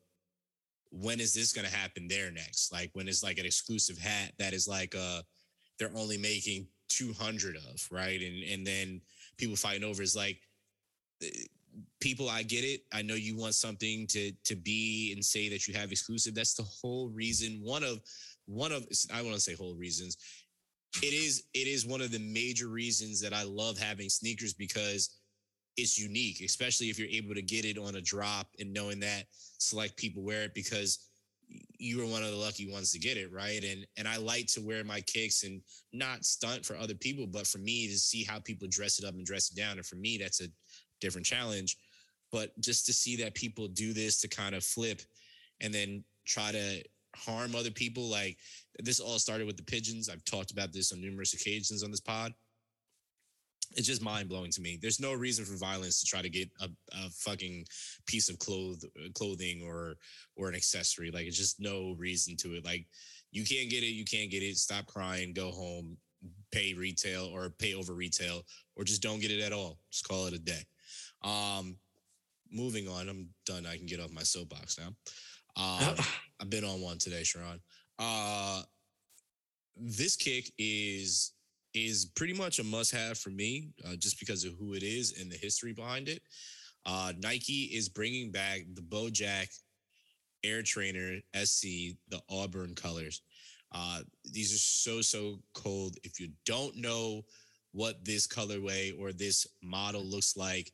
when 0.91 1.19
is 1.19 1.33
this 1.33 1.53
going 1.53 1.67
to 1.67 1.75
happen 1.75 2.07
there 2.07 2.31
next? 2.31 2.71
Like 2.71 2.91
when 2.93 3.07
is 3.07 3.23
like 3.23 3.39
an 3.39 3.45
exclusive 3.45 3.97
hat 3.97 4.33
that 4.37 4.53
is 4.53 4.67
like 4.67 4.95
uh 4.95 5.21
they're 5.79 5.91
only 5.95 6.17
making 6.17 6.67
200 6.89 7.55
of, 7.55 7.87
right? 7.91 8.21
And 8.21 8.43
and 8.43 8.65
then 8.65 9.01
people 9.37 9.55
fighting 9.55 9.83
over 9.83 10.03
is 10.03 10.15
like 10.15 10.39
eh, 11.23 11.29
people 11.99 12.29
I 12.29 12.43
get 12.43 12.63
it. 12.63 12.81
I 12.91 13.01
know 13.01 13.15
you 13.15 13.35
want 13.35 13.55
something 13.55 14.07
to 14.07 14.31
to 14.45 14.55
be 14.55 15.11
and 15.13 15.23
say 15.23 15.49
that 15.49 15.67
you 15.67 15.73
have 15.73 15.91
exclusive. 15.91 16.35
That's 16.35 16.53
the 16.53 16.63
whole 16.63 17.09
reason. 17.09 17.59
One 17.63 17.83
of 17.83 18.01
one 18.45 18.71
of 18.71 18.85
I 19.13 19.21
want 19.21 19.35
to 19.35 19.41
say 19.41 19.55
whole 19.55 19.75
reasons. 19.75 20.17
It 21.01 21.13
is 21.13 21.45
it 21.53 21.67
is 21.67 21.87
one 21.87 22.01
of 22.01 22.11
the 22.11 22.19
major 22.19 22.67
reasons 22.67 23.19
that 23.21 23.33
I 23.33 23.43
love 23.43 23.79
having 23.79 24.09
sneakers 24.09 24.53
because 24.53 25.09
it's 25.77 25.97
unique, 25.97 26.41
especially 26.41 26.89
if 26.89 26.99
you're 26.99 27.07
able 27.07 27.33
to 27.33 27.41
get 27.41 27.65
it 27.65 27.77
on 27.77 27.95
a 27.95 28.01
drop 28.01 28.47
and 28.59 28.73
knowing 28.73 28.99
that 28.99 29.25
select 29.57 29.97
people 29.97 30.23
wear 30.23 30.43
it 30.43 30.53
because 30.53 31.09
you 31.77 31.97
were 31.97 32.05
one 32.05 32.23
of 32.23 32.31
the 32.31 32.37
lucky 32.37 32.71
ones 32.71 32.91
to 32.91 32.99
get 32.99 33.17
it, 33.17 33.31
right? 33.31 33.63
And 33.63 33.85
and 33.97 34.07
I 34.07 34.17
like 34.17 34.47
to 34.47 34.61
wear 34.61 34.83
my 34.83 35.01
kicks 35.01 35.43
and 35.43 35.61
not 35.91 36.25
stunt 36.25 36.65
for 36.65 36.75
other 36.75 36.95
people, 36.95 37.27
but 37.27 37.47
for 37.47 37.57
me 37.57 37.87
to 37.87 37.97
see 37.97 38.23
how 38.23 38.39
people 38.39 38.67
dress 38.69 38.99
it 38.99 39.05
up 39.05 39.15
and 39.15 39.25
dress 39.25 39.51
it 39.51 39.57
down. 39.57 39.77
And 39.77 39.85
for 39.85 39.95
me, 39.95 40.17
that's 40.17 40.41
a 40.41 40.47
different 41.01 41.25
challenge. 41.25 41.77
But 42.31 42.59
just 42.59 42.85
to 42.87 42.93
see 42.93 43.15
that 43.17 43.35
people 43.35 43.67
do 43.67 43.93
this 43.93 44.19
to 44.21 44.27
kind 44.27 44.55
of 44.55 44.63
flip 44.63 45.01
and 45.61 45.73
then 45.73 46.03
try 46.25 46.51
to 46.51 46.83
harm 47.15 47.55
other 47.55 47.69
people, 47.71 48.09
like 48.09 48.37
this 48.79 48.99
all 48.99 49.19
started 49.19 49.45
with 49.45 49.57
the 49.57 49.63
pigeons. 49.63 50.09
I've 50.09 50.25
talked 50.25 50.51
about 50.51 50.73
this 50.73 50.91
on 50.91 51.01
numerous 51.01 51.33
occasions 51.33 51.83
on 51.83 51.91
this 51.91 51.99
pod 51.99 52.33
it's 53.75 53.87
just 53.87 54.01
mind 54.01 54.29
blowing 54.29 54.51
to 54.51 54.61
me. 54.61 54.77
There's 54.81 54.99
no 54.99 55.13
reason 55.13 55.45
for 55.45 55.55
violence 55.55 55.99
to 55.99 56.05
try 56.05 56.21
to 56.21 56.29
get 56.29 56.49
a, 56.61 56.69
a 56.93 57.09
fucking 57.09 57.65
piece 58.05 58.29
of 58.29 58.39
cloth, 58.39 58.83
clothing 59.15 59.63
or 59.65 59.95
or 60.35 60.49
an 60.49 60.55
accessory. 60.55 61.11
Like 61.11 61.25
it's 61.25 61.37
just 61.37 61.59
no 61.59 61.95
reason 61.97 62.35
to 62.37 62.53
it. 62.55 62.65
Like 62.65 62.85
you 63.31 63.43
can't 63.43 63.69
get 63.69 63.83
it, 63.83 63.93
you 63.93 64.05
can't 64.05 64.31
get 64.31 64.43
it. 64.43 64.57
Stop 64.57 64.85
crying, 64.85 65.33
go 65.33 65.51
home, 65.51 65.97
pay 66.51 66.73
retail 66.73 67.25
or 67.33 67.49
pay 67.49 67.73
over 67.73 67.93
retail, 67.93 68.43
or 68.75 68.83
just 68.83 69.01
don't 69.01 69.19
get 69.19 69.31
it 69.31 69.41
at 69.41 69.53
all. 69.53 69.79
Just 69.91 70.07
call 70.07 70.27
it 70.27 70.33
a 70.33 70.39
day. 70.39 70.63
Um, 71.23 71.77
moving 72.51 72.87
on. 72.87 73.09
I'm 73.09 73.29
done. 73.45 73.65
I 73.65 73.77
can 73.77 73.85
get 73.85 73.99
off 73.99 74.11
my 74.11 74.23
soapbox 74.23 74.79
now. 74.79 74.89
Uh, 75.55 75.95
I've 76.39 76.49
been 76.49 76.63
on 76.63 76.81
one 76.81 76.97
today, 76.97 77.23
Sharon. 77.23 77.59
Uh, 77.99 78.61
this 79.75 80.15
kick 80.15 80.51
is 80.57 81.31
is 81.73 82.05
pretty 82.15 82.33
much 82.33 82.59
a 82.59 82.63
must 82.63 82.91
have 82.91 83.17
for 83.17 83.29
me 83.29 83.69
uh, 83.87 83.95
just 83.95 84.19
because 84.19 84.43
of 84.43 84.53
who 84.59 84.73
it 84.73 84.83
is 84.83 85.19
and 85.19 85.31
the 85.31 85.37
history 85.37 85.73
behind 85.73 86.07
it. 86.07 86.21
Uh, 86.85 87.13
Nike 87.19 87.69
is 87.73 87.89
bringing 87.89 88.31
back 88.31 88.61
the 88.73 88.81
Bojack 88.81 89.47
Air 90.43 90.61
Trainer 90.61 91.19
SC, 91.35 91.95
the 92.09 92.21
Auburn 92.29 92.75
colors. 92.75 93.21
Uh, 93.71 94.01
these 94.25 94.53
are 94.53 94.57
so, 94.57 95.01
so 95.01 95.39
cold. 95.53 95.97
If 96.03 96.19
you 96.19 96.29
don't 96.45 96.75
know 96.75 97.23
what 97.71 98.05
this 98.05 98.27
colorway 98.27 98.91
or 98.99 99.13
this 99.13 99.47
model 99.63 100.03
looks 100.03 100.37
like, 100.37 100.71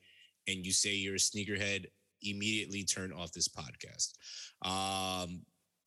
and 0.47 0.65
you 0.65 0.71
say 0.71 0.95
you're 0.95 1.15
a 1.15 1.17
sneakerhead, 1.17 1.85
immediately 2.23 2.83
turn 2.83 3.13
off 3.13 3.31
this 3.31 3.47
podcast. 3.47 4.13
Um, 4.63 5.41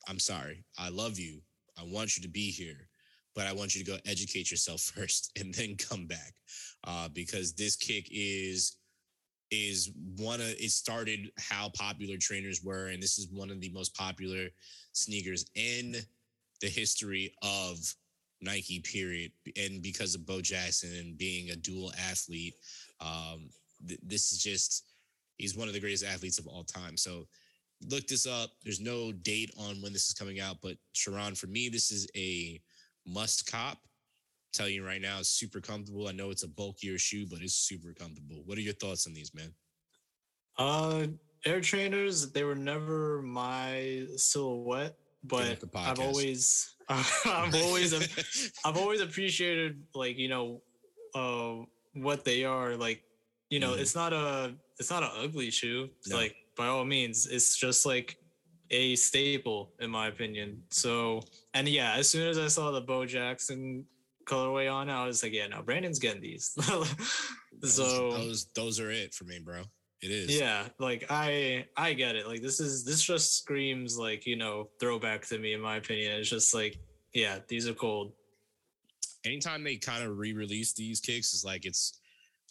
I'm 0.09 0.19
sorry. 0.19 0.65
I 0.79 0.89
love 0.89 1.19
you. 1.19 1.41
I 1.79 1.83
want 1.85 2.17
you 2.17 2.23
to 2.23 2.29
be 2.29 2.51
here 2.51 2.89
but 3.35 3.47
I 3.47 3.53
want 3.53 3.75
you 3.75 3.85
to 3.85 3.91
go 3.91 3.99
educate 4.07 4.51
yourself 4.51 4.81
first 4.97 5.33
and 5.39 5.55
then 5.55 5.77
come 5.77 6.07
back 6.07 6.35
uh, 6.85 7.09
because 7.09 7.53
this 7.55 7.77
kick 7.77 8.09
is 8.11 8.77
is 9.51 9.91
one 10.17 10.41
of 10.41 10.49
it 10.49 10.71
started 10.71 11.31
how 11.39 11.71
popular 11.77 12.17
trainers 12.17 12.63
were 12.65 12.87
and 12.87 13.03
this 13.03 13.19
is 13.19 13.29
one 13.31 13.51
of 13.51 13.61
the 13.61 13.71
most 13.71 13.95
popular 13.95 14.49
sneakers 14.93 15.45
in 15.55 15.95
the 16.63 16.69
history 16.69 17.35
of 17.43 17.77
Nike 18.41 18.81
period 18.81 19.31
and 19.57 19.83
because 19.83 20.15
of 20.15 20.25
Bo 20.25 20.41
Jackson 20.41 20.91
and 20.99 21.19
being 21.19 21.51
a 21.51 21.57
dual 21.57 21.93
athlete 22.09 22.55
um, 23.01 23.51
th- 23.87 24.01
this 24.03 24.33
is 24.33 24.39
just 24.39 24.87
he's 25.37 25.57
one 25.57 25.69
of 25.69 25.75
the 25.75 25.81
greatest 25.81 26.05
athletes 26.05 26.39
of 26.39 26.47
all 26.47 26.65
time. 26.65 26.97
So 26.97 27.27
look 27.91 28.07
this 28.07 28.27
up. 28.27 28.51
There's 28.63 28.81
no 28.81 29.13
date 29.13 29.53
on 29.59 29.83
when 29.83 29.93
this 29.93 30.09
is 30.09 30.15
coming 30.15 30.41
out 30.41 30.57
but 30.63 30.77
Sharon 30.93 31.35
for 31.35 31.47
me 31.47 31.69
this 31.69 31.91
is 31.91 32.09
a 32.17 32.59
must 33.07 33.51
cop. 33.51 33.79
Tell 34.53 34.69
you 34.69 34.85
right 34.85 35.01
now, 35.01 35.19
it's 35.19 35.31
super 35.31 35.61
comfortable. 35.61 36.09
I 36.09 36.13
know 36.13 36.31
it's 36.31 36.43
a 36.43 36.49
bulkier 36.49 36.99
shoe, 36.99 37.27
but 37.27 37.41
it's 37.41 37.55
super 37.55 37.95
comfortable. 37.95 38.43
What 38.45 38.59
are 38.59 38.63
your 38.63 38.75
thoughts 38.75 39.07
on 39.07 39.15
these, 39.15 39.33
man? 39.35 39.55
Uh, 40.59 41.07
air 41.47 41.61
trainers, 41.61 42.33
they 42.33 42.45
were 42.45 42.55
never 42.55 43.23
my 43.23 44.07
silhouette, 44.17 44.97
but 45.25 45.59
I've 45.75 46.01
always, 46.01 46.75
I've 46.89 47.55
always, 47.55 48.53
I've 48.65 48.77
always 48.77 49.01
appreciated 49.01 49.83
like 49.95 50.19
you 50.19 50.29
know, 50.29 50.61
uh, 51.15 51.65
what 51.95 52.25
they 52.25 52.45
are. 52.45 52.77
Like, 52.77 53.03
you 53.49 53.59
know, 53.59 53.73
mm. 53.73 53.79
it's 53.79 53.95
not 53.95 54.13
a, 54.13 54.55
it's 54.79 54.91
not 54.91 55.03
an 55.03 55.11
ugly 55.17 55.51
shoe. 55.51 55.89
No. 56.09 56.17
Like 56.17 56.37
by 56.57 56.67
all 56.67 56.85
means, 56.85 57.27
it's 57.27 57.57
just 57.57 57.87
like 57.87 58.19
a 58.73 58.97
staple 58.97 59.73
in 59.81 59.91
my 59.91 60.09
opinion. 60.09 60.63
So 60.71 61.21
and 61.55 61.69
yeah, 61.69 61.95
as 61.95 62.09
soon 62.09 62.27
as 62.27 62.39
I 62.39 62.49
saw 62.49 62.71
the 62.71 62.81
Bo 62.81 63.07
Jackson 63.07 63.85
colorway 64.25 64.73
on, 64.73 64.91
I 64.91 65.07
was 65.07 65.23
like, 65.23 65.33
yeah, 65.33 65.47
no, 65.47 65.63
Brandon's 65.63 65.99
getting 65.99 66.23
these. 66.23 66.53
so 66.57 66.85
those, 67.61 67.77
those 67.77 68.47
those 68.55 68.81
are 68.81 68.91
it 68.91 69.15
for 69.15 69.25
me, 69.25 69.39
bro. 69.39 69.63
It 70.01 70.11
is. 70.11 70.37
Yeah, 70.37 70.67
like 70.81 71.05
I 71.11 71.67
I 71.77 71.93
get 71.93 72.17
it. 72.17 72.27
Like 72.27 72.43
this 72.43 72.59
is 72.59 72.85
this 72.85 73.03
just 73.03 73.39
screams 73.39 73.97
like, 73.97 74.27
you 74.27 74.37
know, 74.37 74.71
throwback 74.81 75.25
to 75.27 75.39
me 75.39 75.53
in 75.53 75.61
my 75.61 75.77
opinion. 75.77 76.19
It's 76.19 76.29
just 76.29 76.55
like, 76.55 76.77
yeah, 77.13 77.39
these 77.47 77.69
are 77.69 77.75
cold. 77.75 78.13
Anytime 79.25 79.63
they 79.63 79.77
kind 79.77 80.03
of 80.03 80.19
re-release 80.19 80.73
these 80.73 80.99
kicks, 80.99 81.33
it's 81.33 81.45
like 81.45 81.65
it's 81.65 82.01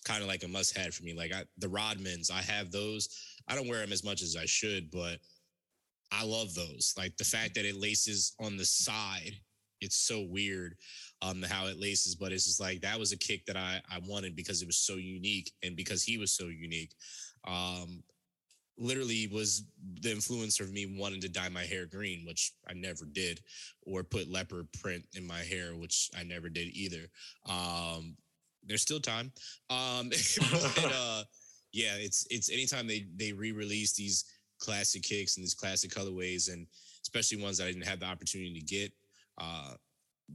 kind 0.05 0.21
of 0.21 0.29
like 0.29 0.43
a 0.43 0.47
must-have 0.47 0.93
for 0.93 1.03
me. 1.03 1.13
Like 1.13 1.33
I, 1.33 1.43
the 1.57 1.67
Rodmans, 1.67 2.31
I 2.31 2.41
have 2.41 2.71
those. 2.71 3.09
I 3.49 3.55
don't 3.55 3.67
wear 3.67 3.79
them 3.79 3.91
as 3.91 4.05
much 4.05 4.21
as 4.21 4.37
I 4.37 4.45
should, 4.45 4.89
but 4.89 5.17
I 6.11 6.23
love 6.25 6.53
those. 6.53 6.93
Like 6.97 7.15
the 7.17 7.23
fact 7.23 7.55
that 7.55 7.65
it 7.65 7.75
laces 7.75 8.33
on 8.39 8.57
the 8.57 8.65
side, 8.65 9.33
it's 9.79 9.95
so 9.97 10.21
weird 10.21 10.75
um 11.23 11.41
how 11.43 11.67
it 11.67 11.79
laces, 11.79 12.15
but 12.15 12.31
it's 12.31 12.45
just 12.45 12.59
like 12.59 12.81
that 12.81 12.99
was 12.99 13.11
a 13.11 13.17
kick 13.17 13.45
that 13.45 13.57
I 13.57 13.81
I 13.89 13.99
wanted 14.07 14.35
because 14.35 14.61
it 14.61 14.67
was 14.67 14.77
so 14.77 14.95
unique 14.95 15.51
and 15.63 15.75
because 15.75 16.03
he 16.03 16.17
was 16.17 16.31
so 16.33 16.47
unique. 16.47 16.93
Um 17.47 18.03
literally 18.77 19.27
was 19.27 19.63
the 20.01 20.09
influencer 20.09 20.61
of 20.61 20.71
me 20.71 20.97
wanting 20.97 21.21
to 21.21 21.29
dye 21.29 21.49
my 21.49 21.63
hair 21.63 21.85
green, 21.85 22.25
which 22.25 22.53
I 22.67 22.73
never 22.73 23.05
did, 23.05 23.39
or 23.83 24.03
put 24.03 24.31
leopard 24.31 24.67
print 24.81 25.05
in 25.13 25.27
my 25.27 25.39
hair, 25.39 25.75
which 25.75 26.09
I 26.17 26.23
never 26.23 26.49
did 26.49 26.67
either. 26.75 27.07
Um 27.47 28.15
there's 28.63 28.81
still 28.81 28.99
time. 28.99 29.31
Um 29.69 30.09
but, 30.75 30.91
uh 30.93 31.23
yeah, 31.73 31.95
it's 31.95 32.27
it's 32.29 32.51
anytime 32.51 32.87
they 32.87 33.07
they 33.15 33.31
re-release 33.31 33.93
these 33.93 34.25
classic 34.61 35.03
kicks 35.03 35.35
and 35.35 35.43
these 35.43 35.53
classic 35.53 35.91
colorways, 35.91 36.51
and 36.51 36.67
especially 37.01 37.41
ones 37.41 37.57
that 37.57 37.65
I 37.65 37.71
didn't 37.71 37.87
have 37.87 37.99
the 37.99 38.05
opportunity 38.05 38.53
to 38.53 38.65
get. 38.65 38.93
Uh, 39.37 39.73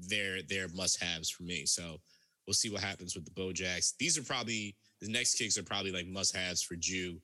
they're 0.09 0.43
they're 0.43 0.69
must 0.75 1.03
haves 1.03 1.31
for 1.31 1.45
me. 1.45 1.65
So 1.65 2.01
we'll 2.47 2.55
see 2.55 2.71
what 2.71 2.83
happens 2.83 3.15
with 3.15 3.25
the 3.25 3.31
Bojacks. 3.31 3.95
These 3.99 4.19
are 4.19 4.23
probably 4.23 4.77
the 5.01 5.09
next 5.09 5.37
kicks 5.37 5.57
are 5.57 5.63
probably 5.63 5.93
like 5.93 6.07
must 6.07 6.37
haves 6.37 6.63
for 6.63 6.77
Jew 6.77 7.19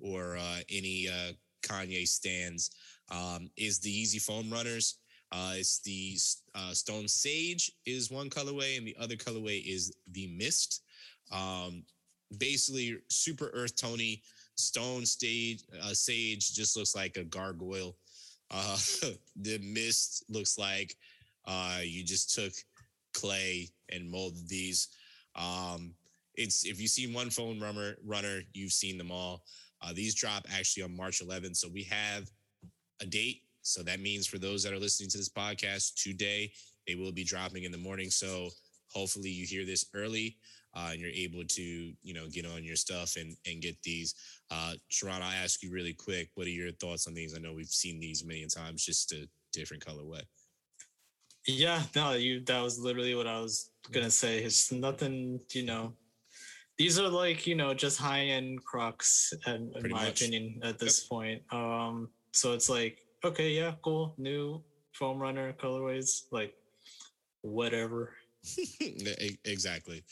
or 0.00 0.36
uh, 0.36 0.60
any 0.70 1.08
uh, 1.08 1.32
Kanye 1.62 2.06
stands. 2.06 2.70
Um, 3.10 3.50
is 3.56 3.78
the 3.78 3.90
Yeezy 3.90 4.20
Foam 4.20 4.50
Runners. 4.50 4.98
Uh, 5.32 5.54
it's 5.56 5.80
the 5.80 6.16
uh, 6.54 6.72
Stone 6.72 7.08
Sage 7.08 7.72
is 7.86 8.10
one 8.10 8.28
colorway, 8.30 8.76
and 8.76 8.86
the 8.86 8.96
other 9.00 9.16
colorway 9.16 9.62
is 9.66 9.94
the 10.12 10.26
Mist. 10.36 10.82
Um, 11.30 11.84
basically, 12.38 12.98
super 13.08 13.50
earth 13.54 13.76
tony 13.76 14.22
Stone 14.58 15.06
Stage 15.06 15.62
uh, 15.82 15.94
Sage 15.94 16.52
just 16.52 16.76
looks 16.76 16.94
like 16.94 17.16
a 17.16 17.24
gargoyle. 17.24 17.96
Uh, 18.50 18.76
the 19.36 19.58
Mist 19.62 20.24
looks 20.28 20.58
like 20.58 20.96
uh, 21.46 21.78
you 21.82 22.04
just 22.04 22.34
took 22.34 22.52
clay 23.14 23.68
and 23.90 24.10
molded 24.10 24.48
these. 24.48 24.88
Um, 25.34 25.94
it's 26.34 26.66
if 26.66 26.80
you've 26.80 26.90
seen 26.90 27.12
one 27.12 27.30
foam 27.30 27.60
runner, 27.60 27.96
runner, 28.04 28.40
you've 28.52 28.72
seen 28.72 28.98
them 28.98 29.10
all. 29.10 29.42
Uh, 29.80 29.92
these 29.92 30.14
drop 30.14 30.44
actually 30.52 30.82
on 30.82 30.96
March 30.96 31.22
11th, 31.24 31.56
so 31.56 31.68
we 31.68 31.84
have 31.84 32.28
a 33.00 33.06
date. 33.06 33.42
So 33.62 33.82
that 33.82 34.00
means 34.00 34.26
for 34.26 34.38
those 34.38 34.62
that 34.64 34.72
are 34.72 34.78
listening 34.78 35.10
to 35.10 35.18
this 35.18 35.28
podcast 35.28 36.02
today, 36.02 36.52
they 36.86 36.94
will 36.94 37.12
be 37.12 37.24
dropping 37.24 37.64
in 37.64 37.72
the 37.72 37.78
morning. 37.78 38.10
So 38.10 38.48
hopefully 38.92 39.30
you 39.30 39.46
hear 39.46 39.64
this 39.64 39.86
early 39.94 40.36
uh, 40.74 40.90
and 40.92 41.00
you're 41.00 41.10
able 41.10 41.44
to 41.44 41.62
you 41.62 42.14
know 42.14 42.28
get 42.30 42.46
on 42.46 42.64
your 42.64 42.76
stuff 42.76 43.16
and 43.16 43.36
and 43.46 43.62
get 43.62 43.76
these. 43.82 44.14
Uh, 44.50 44.74
Sharon, 44.88 45.22
I'll 45.22 45.44
ask 45.44 45.62
you 45.62 45.70
really 45.70 45.94
quick. 45.94 46.30
What 46.34 46.46
are 46.46 46.50
your 46.50 46.72
thoughts 46.72 47.06
on 47.06 47.14
these? 47.14 47.34
I 47.34 47.38
know 47.38 47.52
we've 47.52 47.66
seen 47.66 48.00
these 48.00 48.24
many 48.24 48.46
times, 48.46 48.84
just 48.84 49.12
a 49.12 49.28
different 49.52 49.84
colorway. 49.84 50.22
Yeah, 51.46 51.82
no, 51.96 52.12
you 52.12 52.44
that 52.44 52.60
was 52.60 52.78
literally 52.78 53.14
what 53.14 53.26
I 53.26 53.40
was 53.40 53.70
gonna 53.90 54.10
say. 54.10 54.38
It's 54.38 54.70
nothing, 54.72 55.40
you 55.52 55.64
know. 55.64 55.94
These 56.76 56.98
are 57.00 57.08
like, 57.08 57.46
you 57.46 57.56
know, 57.56 57.74
just 57.74 57.98
high 57.98 58.26
end 58.26 58.64
Crocs, 58.64 59.32
in, 59.46 59.72
in 59.74 59.90
my 59.90 60.04
much. 60.04 60.20
opinion, 60.20 60.60
at 60.62 60.78
this 60.78 61.02
yep. 61.02 61.08
point. 61.08 61.42
Um, 61.50 62.08
so 62.32 62.52
it's 62.52 62.70
like, 62.70 62.98
okay, 63.24 63.50
yeah, 63.50 63.72
cool, 63.82 64.14
new 64.16 64.62
foam 64.92 65.18
runner 65.18 65.52
colorways, 65.54 66.22
like 66.30 66.54
whatever. 67.42 68.12
Exactly. 69.44 70.02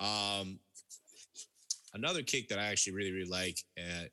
Um, 0.00 0.58
another 1.94 2.22
kick 2.22 2.48
that 2.48 2.58
I 2.58 2.66
actually 2.66 2.94
really, 2.94 3.12
really 3.12 3.30
like 3.30 3.58
at, 3.78 4.10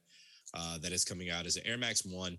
uh, 0.53 0.77
that 0.79 0.91
is 0.91 1.05
coming 1.05 1.29
out 1.29 1.45
is 1.45 1.57
an 1.57 1.65
Air 1.65 1.77
Max 1.77 2.05
One. 2.05 2.37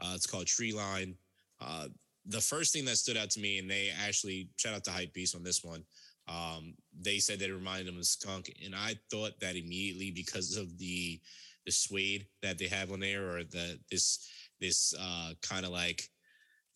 Uh, 0.00 0.12
it's 0.14 0.26
called 0.26 0.46
Tree 0.46 0.72
Line. 0.72 1.14
Uh, 1.60 1.88
the 2.26 2.40
first 2.40 2.72
thing 2.72 2.84
that 2.84 2.96
stood 2.96 3.16
out 3.16 3.30
to 3.30 3.40
me, 3.40 3.58
and 3.58 3.70
they 3.70 3.90
actually 4.06 4.50
shout 4.56 4.74
out 4.74 4.84
to 4.84 4.90
Hype 4.90 5.12
Beast 5.12 5.34
on 5.34 5.42
this 5.42 5.64
one. 5.64 5.82
Um, 6.28 6.74
they 7.00 7.18
said 7.18 7.38
that 7.38 7.48
it 7.48 7.54
reminded 7.54 7.86
them 7.86 7.98
of 7.98 8.04
skunk, 8.04 8.52
and 8.64 8.74
I 8.74 8.96
thought 9.10 9.40
that 9.40 9.56
immediately 9.56 10.10
because 10.10 10.56
of 10.56 10.78
the 10.78 11.20
the 11.64 11.72
suede 11.72 12.26
that 12.42 12.58
they 12.58 12.68
have 12.68 12.92
on 12.92 13.00
there, 13.00 13.30
or 13.30 13.44
the 13.44 13.78
this 13.90 14.28
this 14.60 14.94
uh, 15.00 15.32
kind 15.42 15.64
of 15.64 15.72
like 15.72 16.02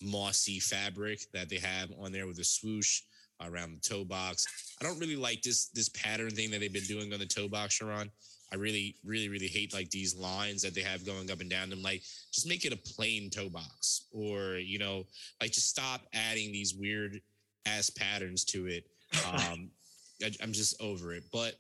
mossy 0.01 0.59
fabric 0.59 1.21
that 1.33 1.49
they 1.49 1.59
have 1.59 1.91
on 2.01 2.13
there 2.13 2.27
with 2.27 2.37
the 2.37 2.45
swoosh 2.45 3.03
around 3.49 3.73
the 3.73 3.89
toe 3.89 4.05
box. 4.05 4.77
I 4.81 4.85
don't 4.85 4.99
really 4.99 5.17
like 5.17 5.43
this 5.43 5.67
this 5.67 5.89
pattern 5.91 6.31
thing 6.31 6.51
that 6.51 6.61
they've 6.61 6.73
been 6.73 6.85
doing 6.85 7.13
on 7.13 7.19
the 7.19 7.27
toe 7.27 7.49
box, 7.49 7.75
Sharon. 7.75 8.11
I 8.53 8.57
really, 8.57 8.97
really, 9.03 9.31
really 9.31 9.47
hate 9.47 9.73
like 9.73 9.91
these 9.91 10.15
lines 10.15 10.61
that 10.63 10.75
they 10.75 10.83
have 10.83 11.07
going 11.07 11.31
up 11.31 11.41
and 11.41 11.49
down 11.49 11.71
them. 11.71 11.81
Like, 11.81 12.03
just 12.33 12.47
make 12.47 12.67
it 12.67 12.73
a 12.73 12.77
plain 12.77 13.31
toe 13.31 13.49
box, 13.49 14.07
or 14.13 14.57
you 14.57 14.79
know, 14.79 15.07
like 15.41 15.53
just 15.53 15.71
stop 15.71 16.03
adding 16.13 16.53
these 16.53 16.75
weird 16.75 17.21
ass 17.67 17.89
patterns 17.91 18.45
to 18.47 18.67
it. 18.67 18.85
Um, 19.27 19.71
I, 20.23 20.31
I'm 20.43 20.53
just 20.53 20.81
over 20.83 21.15
it. 21.15 21.25
But 21.33 21.55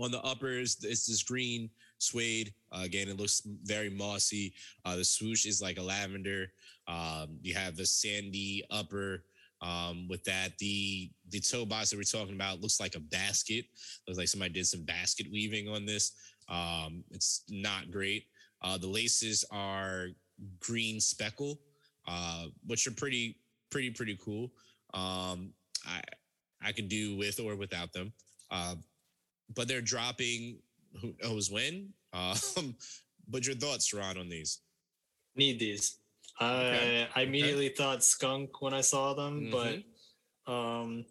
on 0.00 0.10
the 0.10 0.22
uppers, 0.22 0.78
it's 0.82 1.06
this 1.06 1.22
green 1.22 1.70
suede. 1.98 2.52
Uh, 2.72 2.82
again, 2.84 3.08
it 3.08 3.18
looks 3.18 3.42
very 3.64 3.90
mossy. 3.90 4.54
Uh, 4.84 4.96
the 4.96 5.04
swoosh 5.04 5.46
is 5.46 5.60
like 5.60 5.78
a 5.78 5.82
lavender. 5.82 6.52
Um, 6.86 7.38
you 7.42 7.54
have 7.54 7.76
the 7.76 7.86
sandy 7.86 8.64
upper 8.70 9.24
um, 9.60 10.06
with 10.08 10.22
that. 10.24 10.56
The 10.58 11.10
the 11.30 11.40
toe 11.40 11.64
box 11.64 11.90
that 11.90 11.96
we're 11.96 12.02
talking 12.02 12.34
about 12.34 12.60
looks 12.60 12.80
like 12.80 12.94
a 12.94 13.00
basket. 13.00 13.64
Looks 14.06 14.18
like 14.18 14.28
somebody 14.28 14.52
did 14.52 14.66
some 14.66 14.84
basket 14.84 15.26
weaving 15.30 15.68
on 15.68 15.86
this. 15.86 16.12
Um, 16.48 17.04
it's 17.10 17.44
not 17.50 17.90
great. 17.90 18.24
Uh, 18.62 18.78
the 18.78 18.86
laces 18.86 19.44
are 19.50 20.08
green 20.60 21.00
speckle, 21.00 21.60
uh, 22.06 22.46
which 22.66 22.86
are 22.86 22.92
pretty 22.92 23.36
pretty 23.70 23.90
pretty 23.90 24.18
cool. 24.22 24.52
Um, 24.94 25.52
I 25.86 26.00
I 26.62 26.72
could 26.72 26.88
do 26.88 27.16
with 27.16 27.40
or 27.40 27.56
without 27.56 27.92
them, 27.92 28.12
uh, 28.50 28.74
but 29.54 29.68
they're 29.68 29.80
dropping. 29.80 30.58
Who 31.00 31.14
knows 31.22 31.50
when? 31.50 31.92
Um, 32.14 32.74
but 33.28 33.46
your 33.46 33.54
thoughts, 33.54 33.92
Ron, 33.92 34.16
on 34.16 34.30
these? 34.30 34.60
Need 35.36 35.58
these. 35.58 35.97
Okay. 36.40 37.08
I 37.14 37.20
I 37.20 37.24
immediately 37.24 37.66
okay. 37.66 37.74
thought 37.74 38.04
skunk 38.04 38.62
when 38.62 38.74
I 38.74 38.80
saw 38.80 39.14
them, 39.14 39.50
mm-hmm. 39.50 39.82
but 40.46 40.52
um, 40.52 41.04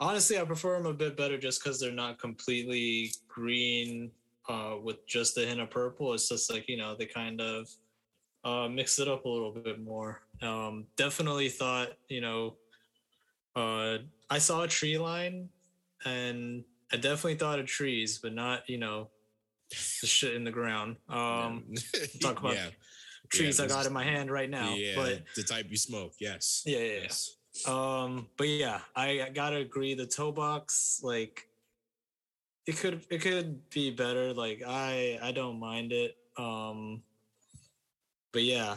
honestly, 0.00 0.38
I 0.38 0.44
prefer 0.44 0.76
them 0.78 0.86
a 0.86 0.94
bit 0.94 1.16
better 1.16 1.38
just 1.38 1.62
because 1.62 1.78
they're 1.78 1.92
not 1.92 2.18
completely 2.18 3.12
green 3.28 4.10
uh, 4.48 4.76
with 4.82 5.06
just 5.06 5.36
a 5.38 5.42
hint 5.42 5.60
of 5.60 5.70
purple. 5.70 6.14
It's 6.14 6.28
just 6.28 6.50
like 6.50 6.68
you 6.68 6.76
know 6.78 6.94
they 6.98 7.06
kind 7.06 7.40
of 7.40 7.68
uh, 8.44 8.68
mix 8.68 8.98
it 8.98 9.08
up 9.08 9.24
a 9.24 9.28
little 9.28 9.52
bit 9.52 9.80
more. 9.80 10.22
Um, 10.40 10.86
definitely 10.96 11.50
thought 11.50 11.90
you 12.08 12.22
know 12.22 12.56
uh, 13.54 13.98
I 14.30 14.38
saw 14.38 14.62
a 14.62 14.68
tree 14.68 14.96
line 14.96 15.50
and 16.06 16.64
I 16.92 16.96
definitely 16.96 17.36
thought 17.36 17.58
of 17.58 17.66
trees, 17.66 18.18
but 18.22 18.32
not 18.32 18.68
you 18.70 18.78
know 18.78 19.10
the 20.00 20.06
shit 20.06 20.34
in 20.34 20.44
the 20.44 20.50
ground. 20.50 20.96
Um, 21.10 21.74
talk 22.22 22.40
about 22.40 22.54
yeah 22.54 22.68
trees 23.32 23.58
yeah, 23.58 23.64
I 23.64 23.68
got 23.68 23.86
in 23.86 23.92
my 23.92 24.04
hand 24.04 24.30
right 24.30 24.50
now. 24.50 24.74
Yeah, 24.74 24.94
but 24.96 25.22
the 25.34 25.42
type 25.42 25.66
you 25.68 25.76
smoke, 25.76 26.12
yes. 26.20 26.62
Yeah, 26.64 26.78
yeah, 26.78 27.00
yes. 27.02 27.36
Um, 27.66 28.28
but 28.36 28.48
yeah, 28.48 28.80
I, 28.96 29.22
I 29.22 29.28
gotta 29.30 29.56
agree. 29.56 29.94
The 29.94 30.06
toe 30.06 30.32
box, 30.32 31.00
like, 31.02 31.48
it 32.66 32.76
could 32.76 33.04
it 33.10 33.20
could 33.20 33.68
be 33.70 33.90
better. 33.90 34.32
Like, 34.32 34.62
I 34.66 35.18
I 35.22 35.32
don't 35.32 35.58
mind 35.58 35.92
it. 35.92 36.16
Um, 36.36 37.02
but 38.32 38.42
yeah, 38.42 38.76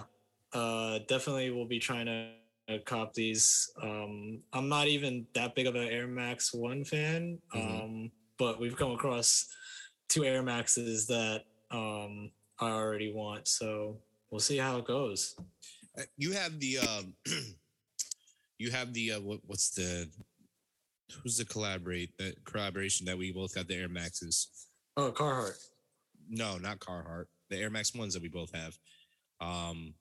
uh, 0.53 0.99
definitely 1.07 1.51
we'll 1.51 1.65
be 1.65 1.79
trying 1.79 2.07
to 2.07 2.79
cop 2.79 3.13
these. 3.13 3.71
Um, 3.81 4.41
I'm 4.51 4.67
not 4.67 4.87
even 4.87 5.25
that 5.35 5.55
big 5.55 5.67
of 5.67 5.75
an 5.75 5.87
Air 5.87 6.07
Max 6.07 6.53
One 6.53 6.83
fan, 6.83 7.39
mm-hmm. 7.53 7.83
um, 7.83 8.11
but 8.37 8.59
we've 8.59 8.75
come 8.75 8.91
across 8.91 9.47
two 10.09 10.25
Air 10.25 10.43
Maxes 10.43 11.07
that 11.07 11.43
um, 11.71 12.31
I 12.59 12.69
already 12.71 13.13
want. 13.13 13.47
So 13.47 13.99
we'll 14.31 14.39
see 14.39 14.57
how 14.57 14.77
it 14.77 14.85
goes. 14.85 15.35
Uh, 15.97 16.03
you 16.17 16.33
have 16.33 16.59
the 16.59 16.79
um, 16.79 17.13
you 18.59 18.71
have 18.71 18.93
the 18.93 19.13
uh, 19.13 19.21
what, 19.21 19.39
what's 19.45 19.71
the 19.71 20.09
who's 21.23 21.37
the 21.37 21.45
collaborate 21.45 22.17
that 22.17 22.43
collaboration 22.45 23.05
that 23.05 23.17
we 23.17 23.31
both 23.31 23.55
got 23.55 23.67
the 23.67 23.75
Air 23.75 23.89
Maxes? 23.89 24.67
Oh, 24.97 25.11
Carhartt. 25.11 25.57
No, 26.29 26.57
not 26.57 26.79
Carhartt. 26.79 27.25
The 27.49 27.57
Air 27.57 27.69
Max 27.69 27.93
ones 27.93 28.13
that 28.13 28.23
we 28.23 28.29
both 28.29 28.53
have. 28.53 28.77
Um, 29.39 29.93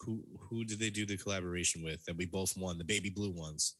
who 0.00 0.22
who 0.38 0.64
did 0.64 0.78
they 0.78 0.90
do 0.90 1.06
the 1.06 1.16
collaboration 1.16 1.82
with 1.82 2.04
that 2.04 2.16
we 2.16 2.26
both 2.26 2.56
won? 2.56 2.78
The 2.78 2.84
baby 2.84 3.10
blue 3.10 3.32
ones. 3.32 3.76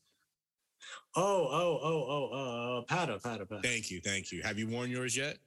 Oh, 1.16 1.48
oh, 1.50 1.80
oh, 1.82 2.30
oh, 2.32 2.78
uh, 2.78 2.82
Patta, 2.82 3.18
Patta, 3.18 3.44
Patta. 3.44 3.62
Thank 3.62 3.90
you, 3.90 4.00
thank 4.00 4.30
you. 4.30 4.42
Have 4.42 4.58
you 4.58 4.68
worn 4.68 4.90
yours 4.90 5.16
yet? 5.16 5.38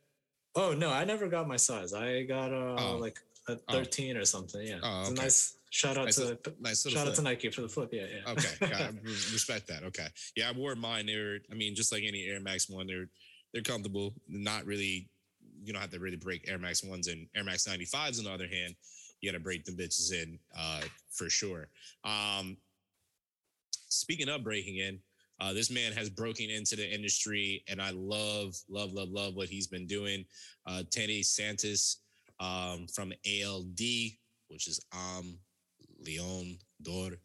Oh 0.55 0.73
no, 0.73 0.89
I 0.89 1.05
never 1.05 1.27
got 1.27 1.47
my 1.47 1.55
size. 1.55 1.93
I 1.93 2.23
got 2.23 2.51
uh 2.51 2.75
oh. 2.77 2.97
like 2.99 3.19
at 3.49 3.59
oh. 3.69 3.73
13 3.73 4.17
or 4.17 4.25
something. 4.25 4.65
Yeah. 4.65 4.79
Oh, 4.83 5.03
okay. 5.03 5.13
nice 5.13 5.57
shout 5.71 5.97
out 5.97 6.05
nice 6.05 6.15
to 6.15 6.25
little, 6.25 6.53
nice 6.59 6.83
shout 6.83 6.93
flip. 6.93 7.07
out 7.07 7.15
to 7.15 7.21
Nike 7.21 7.49
for 7.49 7.61
the 7.61 7.69
flip. 7.69 7.89
Yeah, 7.91 8.05
yeah. 8.13 8.31
Okay, 8.31 8.89
respect 9.03 9.67
that. 9.67 9.83
Okay, 9.83 10.07
yeah, 10.35 10.49
I 10.49 10.51
wore 10.51 10.75
mine. 10.75 11.07
They're, 11.07 11.39
I 11.51 11.55
mean, 11.55 11.75
just 11.75 11.91
like 11.91 12.03
any 12.05 12.25
Air 12.25 12.39
Max 12.39 12.69
one, 12.69 12.87
they're 12.87 13.07
they're 13.53 13.63
comfortable. 13.63 14.13
Not 14.27 14.65
really, 14.65 15.09
you 15.63 15.73
don't 15.73 15.81
have 15.81 15.91
to 15.91 15.99
really 15.99 16.17
break 16.17 16.49
Air 16.49 16.59
Max 16.59 16.83
ones 16.83 17.07
and 17.07 17.27
Air 17.35 17.43
Max 17.43 17.67
95s. 17.67 18.19
On 18.19 18.25
the 18.25 18.31
other 18.31 18.47
hand, 18.47 18.75
you 19.19 19.31
got 19.31 19.37
to 19.37 19.43
break 19.43 19.65
the 19.65 19.71
bitches 19.71 20.13
in 20.13 20.37
uh, 20.57 20.81
for 21.09 21.29
sure. 21.29 21.67
Um, 22.03 22.57
speaking 23.89 24.29
of 24.29 24.43
breaking 24.43 24.77
in. 24.77 24.99
Uh, 25.39 25.53
this 25.53 25.71
man 25.71 25.91
has 25.91 26.07
broken 26.07 26.51
into 26.51 26.75
the 26.75 26.87
industry, 26.87 27.63
and 27.67 27.81
I 27.81 27.89
love, 27.95 28.55
love, 28.69 28.93
love, 28.93 29.09
love 29.09 29.33
what 29.33 29.49
he's 29.49 29.65
been 29.65 29.87
doing. 29.87 30.23
Uh, 30.67 30.83
Teddy 30.91 31.23
Santis 31.23 31.95
um, 32.41 32.87
from 32.87 33.13
ALD, 33.25 33.79
which 34.49 34.67
is 34.67 34.81
Aimé 34.93 35.37
Leon 36.03 36.57
Dore. 36.81 37.17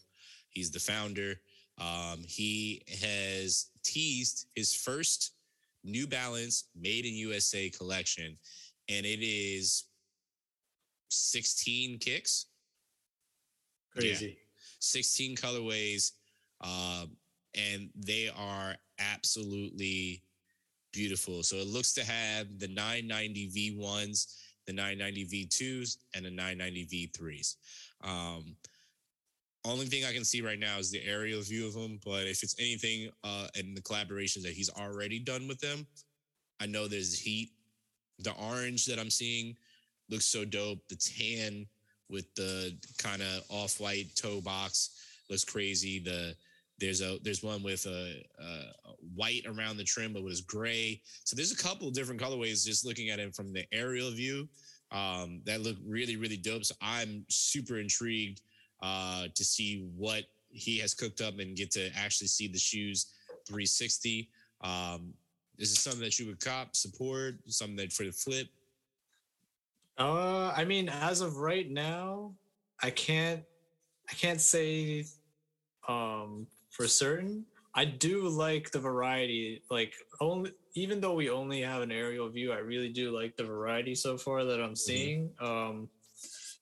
He's 0.51 0.71
the 0.71 0.79
founder. 0.79 1.41
Um, 1.79 2.23
he 2.27 2.83
has 3.03 3.67
teased 3.83 4.47
his 4.55 4.75
first 4.75 5.33
New 5.83 6.07
Balance 6.07 6.65
Made 6.79 7.07
in 7.07 7.15
USA 7.15 7.71
collection, 7.71 8.37
and 8.89 9.07
it 9.07 9.25
is 9.25 9.85
16 11.09 11.99
kicks. 11.99 12.47
Crazy. 13.93 14.27
Yeah. 14.27 14.33
16 14.81 15.37
colorways. 15.37 16.13
Um, 16.61 17.17
and 17.55 17.89
they 17.95 18.31
are 18.37 18.75
absolutely 18.99 20.23
beautiful. 20.93 21.43
So 21.43 21.57
it 21.57 21.67
looks 21.67 21.93
to 21.95 22.05
have 22.05 22.59
the 22.59 22.69
990 22.69 23.79
V1s 23.79 24.27
the 24.67 24.73
990 24.73 25.47
V2s 25.47 25.99
and 26.15 26.25
the 26.25 26.31
990 26.31 26.87
V3s. 26.87 27.57
Um, 28.03 28.57
only 29.65 29.87
thing 29.87 30.05
I 30.05 30.13
can 30.13 30.25
see 30.25 30.43
right 30.43 30.59
now 30.59 30.79
is 30.79 30.91
the 30.91 31.05
aerial 31.05 31.43
view 31.43 31.67
of 31.67 31.75
them, 31.75 31.99
but 32.05 32.27
if 32.27 32.43
it's 32.43 32.55
anything 32.59 33.11
uh, 33.25 33.49
in 33.57 33.75
the 33.75 33.81
collaborations 33.81 34.43
that 34.43 34.53
he's 34.53 34.71
already 34.71 35.19
done 35.19 35.49
with 35.49 35.61
them, 35.61 35.87
I 36.61 36.67
know 36.67 36.87
there's 36.87 37.19
heat. 37.19 37.51
The 38.21 38.33
orange 38.33 38.87
that 38.87 38.99
I'm 38.99 39.11
seeing 39.11 39.57
looks 40.09 40.25
so 40.25 40.45
dope. 40.45 40.79
The 40.89 40.97
tan 40.97 41.67
with 42.09 42.33
the 42.35 42.77
kind 42.99 43.23
of 43.23 43.43
off-white 43.49 44.15
toe 44.15 44.41
box 44.41 44.91
looks 45.29 45.45
crazy. 45.45 45.99
The 45.99 46.35
There's 46.79 47.01
a 47.01 47.19
there's 47.23 47.43
one 47.43 47.63
with 47.63 47.87
a, 47.87 48.23
a 48.39 48.93
white 49.15 49.43
around 49.47 49.79
the 49.79 49.85
trim, 49.85 50.13
but 50.13 50.23
was 50.23 50.43
gray. 50.43 51.01
So 51.25 51.35
there's 51.35 51.53
a 51.53 51.57
couple 51.57 51.91
different 51.91 52.21
colorways. 52.21 52.67
Just 52.67 52.85
looking 52.85 53.11
at 53.11 53.19
it 53.19 53.35
from 53.35 53.53
the 53.53 53.65
aerial 53.73 54.11
view, 54.11 54.49
um, 54.93 55.41
that 55.47 55.63
look 55.63 55.77
really 55.87 56.17
really 56.17 56.37
dope. 56.37 56.65
So 56.65 56.75
I'm 56.83 57.25
super 57.29 57.79
intrigued 57.79 58.43
uh, 58.83 59.29
to 59.35 59.45
see 59.45 59.89
what 59.97 60.25
he 60.51 60.79
has 60.79 60.95
cooked 60.95 61.21
up 61.21 61.39
and 61.39 61.57
get 61.57 61.71
to 61.73 61.91
actually 61.97 62.29
see 62.29 62.49
the 62.49 62.59
shoes 62.59 63.07
360. 63.47 64.29
Um, 64.63 65.13
is 65.59 65.73
it 65.73 65.77
something 65.77 66.01
that 66.01 66.19
you 66.19 66.27
would 66.27 66.41
cop, 66.41 66.77
support, 66.77 67.37
something 67.49 67.77
that 67.77 67.93
for 67.93 68.05
the 68.05 68.13
flip? 68.13 68.49
Uh, 69.99 70.53
I 70.55 70.65
mean, 70.65 70.89
as 70.89 71.21
of 71.21 71.39
right 71.39 71.71
now, 71.71 72.35
I 72.83 72.91
can't, 72.91 73.43
I 74.11 74.15
can't 74.15 74.41
say, 74.41 75.07
um, 75.89 76.47
for 76.77 76.87
certain. 76.87 77.45
I 77.75 77.85
do 77.85 78.29
like 78.29 78.71
the 78.71 78.79
variety. 78.79 79.63
Like 79.71 79.95
only, 80.21 80.53
even 80.75 81.01
though 81.01 81.15
we 81.15 81.31
only 81.31 81.63
have 81.63 81.83
an 81.83 81.93
aerial 81.93 82.29
view, 82.29 82.53
I 82.53 82.59
really 82.59 82.89
do 82.89 83.11
like 83.11 83.37
the 83.37 83.45
variety 83.45 83.95
so 83.95 84.17
far 84.17 84.45
that 84.45 84.61
I'm 84.61 84.69
mm-hmm. 84.69 84.75
seeing. 84.75 85.31
Mm-hmm. 85.41 85.47
Um, 85.47 85.89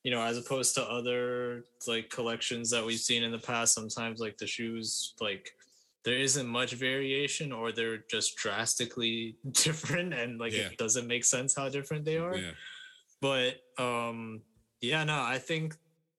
you 0.03 0.11
know, 0.11 0.21
as 0.21 0.37
opposed 0.37 0.75
to 0.75 0.83
other 0.83 1.65
like 1.87 2.11
collections 2.11 2.71
that 2.71 2.85
we've 2.85 2.99
seen 2.99 3.23
in 3.23 3.33
the 3.33 3.39
past, 3.39 3.75
sometimes 3.75 4.21
like 4.21 4.37
the 4.37 4.47
shoes, 4.47 5.15
like 5.21 5.51
there 6.05 6.19
isn't 6.19 6.47
much 6.47 6.75
variation 6.75 7.53
or 7.53 7.73
they're 7.73 8.05
just 8.11 8.37
drastically 8.37 9.37
different 9.53 10.13
and 10.13 10.39
like 10.39 10.53
yeah. 10.53 10.67
it 10.67 10.79
doesn't 10.79 11.07
make 11.07 11.25
sense 11.25 11.55
how 11.57 11.69
different 11.69 12.05
they 12.05 12.19
are. 12.19 12.37
Yeah. 12.37 12.51
But 13.21 13.55
um 13.79 14.43
yeah, 14.81 15.05
no, 15.05 15.23
I 15.23 15.39
think 15.39 15.75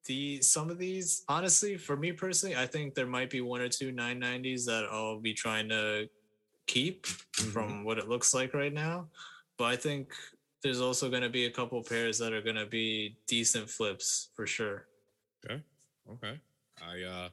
the 0.05 0.41
some 0.41 0.69
of 0.69 0.77
these 0.77 1.23
honestly 1.27 1.77
for 1.77 1.97
me 1.97 2.11
personally, 2.11 2.55
I 2.55 2.65
think 2.65 2.93
there 2.93 3.07
might 3.07 3.29
be 3.29 3.41
one 3.41 3.61
or 3.61 3.69
two 3.69 3.91
990s 3.91 4.65
that 4.65 4.87
I'll 4.91 5.19
be 5.19 5.33
trying 5.33 5.69
to 5.69 6.07
keep 6.67 7.05
mm-hmm. 7.05 7.49
from 7.49 7.83
what 7.83 7.97
it 7.97 8.07
looks 8.07 8.33
like 8.33 8.53
right 8.53 8.73
now. 8.73 9.07
But 9.57 9.65
I 9.65 9.75
think 9.75 10.13
there's 10.61 10.81
also 10.81 11.09
going 11.09 11.21
to 11.21 11.29
be 11.29 11.45
a 11.45 11.51
couple 11.51 11.81
pairs 11.83 12.17
that 12.19 12.33
are 12.33 12.41
going 12.41 12.55
to 12.55 12.65
be 12.65 13.17
decent 13.27 13.69
flips 13.69 14.29
for 14.35 14.47
sure. 14.47 14.87
Okay. 15.45 15.61
Okay. 16.11 16.39
I 16.81 17.03
uh 17.03 17.29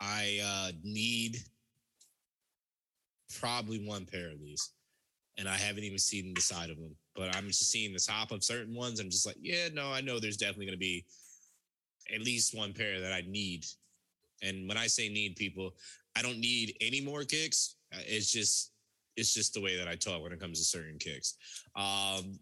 I 0.00 0.40
uh 0.44 0.72
need 0.82 1.38
probably 3.38 3.86
one 3.86 4.06
pair 4.06 4.30
of 4.30 4.40
these. 4.40 4.70
And 5.38 5.48
I 5.48 5.54
haven't 5.54 5.84
even 5.84 5.98
seen 5.98 6.34
the 6.34 6.42
side 6.42 6.70
of 6.70 6.76
them. 6.76 6.94
But 7.16 7.34
I'm 7.36 7.48
just 7.48 7.70
seeing 7.70 7.92
the 7.92 7.98
top 7.98 8.32
of 8.32 8.44
certain 8.44 8.74
ones. 8.74 9.00
I'm 9.00 9.10
just 9.10 9.26
like, 9.26 9.36
yeah, 9.40 9.68
no, 9.72 9.90
I 9.90 10.00
know 10.00 10.18
there's 10.18 10.36
definitely 10.36 10.66
gonna 10.66 10.76
be 10.78 11.04
at 12.12 12.20
least 12.20 12.56
one 12.56 12.72
pair 12.72 13.00
that 13.00 13.12
I 13.12 13.22
need. 13.26 13.64
And 14.42 14.68
when 14.68 14.76
I 14.76 14.86
say 14.86 15.08
need 15.08 15.36
people, 15.36 15.74
I 16.16 16.22
don't 16.22 16.38
need 16.38 16.76
any 16.80 17.00
more 17.00 17.24
kicks. 17.24 17.76
Uh, 17.94 18.00
it's 18.06 18.32
just 18.32 18.72
it's 19.16 19.34
just 19.34 19.54
the 19.54 19.60
way 19.60 19.76
that 19.76 19.88
I 19.88 19.94
talk 19.94 20.22
when 20.22 20.32
it 20.32 20.40
comes 20.40 20.58
to 20.58 20.64
certain 20.64 20.98
kicks. 20.98 21.36
Um, 21.76 22.38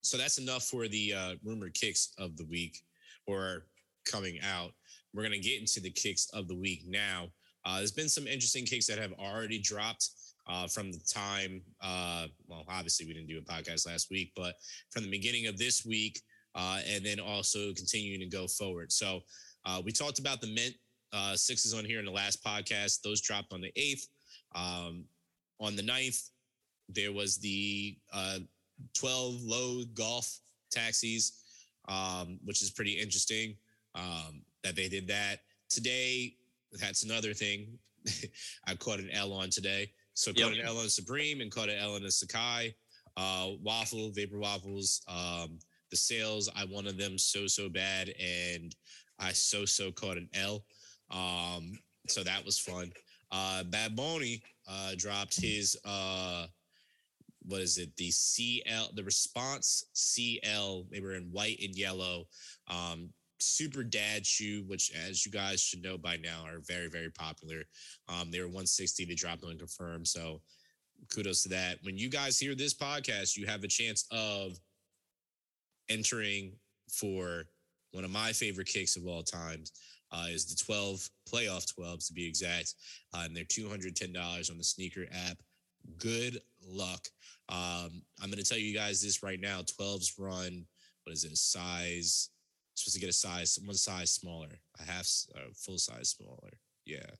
so 0.00 0.16
that's 0.16 0.38
enough 0.38 0.64
for 0.64 0.88
the 0.88 1.14
uh, 1.14 1.34
rumored 1.44 1.74
kicks 1.74 2.12
of 2.18 2.36
the 2.36 2.44
week 2.46 2.78
or 3.26 3.66
coming 4.04 4.38
out. 4.42 4.72
We're 5.14 5.28
to 5.28 5.38
get 5.38 5.60
into 5.60 5.80
the 5.80 5.90
kicks 5.90 6.28
of 6.32 6.48
the 6.48 6.56
week 6.56 6.84
now. 6.86 7.28
Uh, 7.64 7.78
there's 7.78 7.92
been 7.92 8.08
some 8.08 8.26
interesting 8.26 8.64
kicks 8.64 8.86
that 8.86 8.98
have 8.98 9.12
already 9.12 9.58
dropped 9.58 10.10
uh, 10.48 10.66
from 10.66 10.90
the 10.90 11.00
time. 11.12 11.60
Uh, 11.82 12.26
well, 12.46 12.64
obviously, 12.68 13.06
we 13.06 13.12
didn't 13.12 13.28
do 13.28 13.38
a 13.38 13.42
podcast 13.42 13.86
last 13.86 14.10
week, 14.10 14.32
but 14.34 14.54
from 14.90 15.02
the 15.02 15.10
beginning 15.10 15.46
of 15.46 15.58
this 15.58 15.84
week, 15.84 16.20
uh, 16.58 16.80
and 16.86 17.06
then 17.06 17.20
also 17.20 17.72
continuing 17.74 18.18
to 18.18 18.26
go 18.26 18.48
forward. 18.48 18.90
So 18.90 19.20
uh, 19.64 19.80
we 19.84 19.92
talked 19.92 20.18
about 20.18 20.40
the 20.40 20.48
Mint 20.48 20.74
uh, 21.12 21.36
sixes 21.36 21.72
on 21.72 21.84
here 21.84 22.00
in 22.00 22.04
the 22.04 22.10
last 22.10 22.44
podcast. 22.44 23.02
Those 23.02 23.20
dropped 23.20 23.52
on 23.52 23.60
the 23.60 23.72
8th. 23.78 24.06
Um, 24.54 25.04
on 25.60 25.76
the 25.76 25.82
9th, 25.82 26.30
there 26.88 27.12
was 27.12 27.38
the 27.38 27.96
uh, 28.12 28.38
12 28.94 29.42
low 29.42 29.84
golf 29.94 30.40
taxis, 30.70 31.44
um, 31.88 32.38
which 32.44 32.60
is 32.60 32.70
pretty 32.70 32.92
interesting 32.92 33.56
um, 33.94 34.42
that 34.64 34.74
they 34.74 34.88
did 34.88 35.06
that. 35.06 35.40
Today, 35.70 36.34
that's 36.80 37.04
another 37.04 37.34
thing. 37.34 37.78
I 38.66 38.74
caught 38.74 38.98
an 38.98 39.10
L 39.12 39.32
on 39.32 39.50
today. 39.50 39.92
So 40.14 40.32
caught 40.32 40.54
yep. 40.54 40.64
an 40.64 40.66
L 40.66 40.78
on 40.78 40.88
Supreme 40.88 41.40
and 41.40 41.52
caught 41.52 41.68
an 41.68 41.78
L 41.78 41.94
on 41.94 42.02
the 42.02 42.08
Sacai. 42.08 42.74
Uh, 43.16 43.50
waffle, 43.62 44.10
Vapor 44.10 44.38
Waffles. 44.38 45.02
Um, 45.08 45.58
the 45.90 45.96
sails, 45.96 46.48
I 46.54 46.64
wanted 46.64 46.98
them 46.98 47.18
so, 47.18 47.46
so 47.46 47.68
bad. 47.68 48.12
And 48.20 48.74
I 49.18 49.32
so, 49.32 49.64
so 49.64 49.90
caught 49.90 50.16
an 50.16 50.28
L. 50.34 50.64
Um, 51.10 51.78
so 52.08 52.22
that 52.22 52.44
was 52.44 52.58
fun. 52.58 52.92
Uh, 53.30 53.64
Bad 53.64 53.96
Bunny 53.96 54.42
uh, 54.68 54.92
dropped 54.96 55.40
his 55.40 55.76
uh, 55.84 56.46
what 57.48 57.60
is 57.60 57.78
it? 57.78 57.96
The 57.96 58.10
CL, 58.10 58.90
the 58.94 59.04
response 59.04 59.84
CL. 59.94 60.86
They 60.90 61.00
were 61.00 61.14
in 61.14 61.30
white 61.32 61.58
and 61.62 61.74
yellow. 61.74 62.24
Um, 62.68 63.10
super 63.40 63.82
dad 63.82 64.26
shoe, 64.26 64.64
which 64.66 64.92
as 65.08 65.24
you 65.24 65.32
guys 65.32 65.60
should 65.60 65.82
know 65.82 65.96
by 65.96 66.16
now, 66.16 66.44
are 66.46 66.60
very 66.66 66.88
very 66.88 67.10
popular. 67.10 67.62
Um, 68.08 68.30
they 68.30 68.40
were 68.40 68.46
160. 68.46 69.04
They 69.04 69.14
dropped 69.14 69.44
unconfirmed. 69.44 70.06
So 70.06 70.42
kudos 71.12 71.42
to 71.44 71.48
that. 71.50 71.78
When 71.82 71.96
you 71.96 72.10
guys 72.10 72.38
hear 72.38 72.54
this 72.54 72.74
podcast, 72.74 73.36
you 73.36 73.46
have 73.46 73.64
a 73.64 73.68
chance 73.68 74.06
of 74.10 74.58
entering 75.88 76.52
for 76.90 77.44
one 77.92 78.04
of 78.04 78.10
my 78.10 78.32
favorite 78.32 78.68
kicks 78.68 78.96
of 78.96 79.06
all 79.06 79.22
times 79.22 79.72
uh, 80.12 80.26
is 80.30 80.46
the 80.46 80.64
12 80.64 81.08
playoff 81.30 81.72
12s 81.74 82.06
to 82.08 82.12
be 82.12 82.26
exact. 82.26 82.74
Uh, 83.14 83.22
and 83.24 83.36
they're 83.36 83.44
$210 83.44 84.50
on 84.50 84.58
the 84.58 84.64
sneaker 84.64 85.06
app. 85.28 85.38
Good 85.98 86.40
luck. 86.66 87.08
Um, 87.48 88.02
I'm 88.20 88.30
going 88.30 88.42
to 88.42 88.44
tell 88.44 88.58
you 88.58 88.74
guys 88.74 89.02
this 89.02 89.22
right 89.22 89.40
now 89.40 89.60
12s 89.62 90.12
run, 90.18 90.66
what 91.04 91.12
is 91.12 91.24
it, 91.24 91.32
a 91.32 91.36
size? 91.36 92.30
Supposed 92.74 92.94
to 92.94 93.00
get 93.00 93.10
a 93.10 93.12
size, 93.12 93.58
one 93.64 93.74
size 93.74 94.12
smaller, 94.12 94.48
a 94.80 94.90
half, 94.90 95.08
uh, 95.34 95.50
full 95.54 95.78
size 95.78 96.10
smaller. 96.10 96.52
Yeah. 96.84 97.10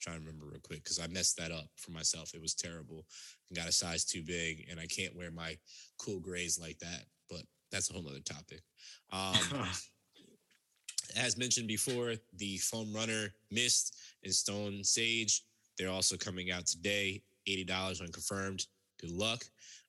trying 0.00 0.16
to 0.16 0.24
remember 0.24 0.46
real 0.46 0.60
quick 0.60 0.84
because 0.84 0.98
I 0.98 1.06
messed 1.08 1.36
that 1.38 1.50
up 1.50 1.68
for 1.76 1.90
myself. 1.90 2.32
It 2.34 2.40
was 2.40 2.54
terrible 2.54 3.04
and 3.48 3.58
got 3.58 3.68
a 3.68 3.72
size 3.72 4.04
too 4.04 4.22
big, 4.22 4.66
and 4.70 4.78
I 4.78 4.86
can't 4.86 5.16
wear 5.16 5.30
my 5.30 5.56
cool 5.98 6.20
grays 6.20 6.58
like 6.60 6.78
that. 6.78 7.04
But 7.28 7.42
that's 7.70 7.90
a 7.90 7.94
whole 7.94 8.08
other 8.08 8.20
topic. 8.20 8.62
Um, 9.12 9.66
as 11.16 11.36
mentioned 11.36 11.68
before, 11.68 12.14
the 12.36 12.58
foam 12.58 12.92
runner 12.92 13.28
mist 13.50 13.96
and 14.24 14.32
stone 14.32 14.84
sage. 14.84 15.42
They're 15.78 15.90
also 15.90 16.16
coming 16.16 16.50
out 16.50 16.66
today. 16.66 17.22
$80 17.48 18.00
unconfirmed. 18.00 18.66
Good 19.00 19.10
luck. 19.10 19.44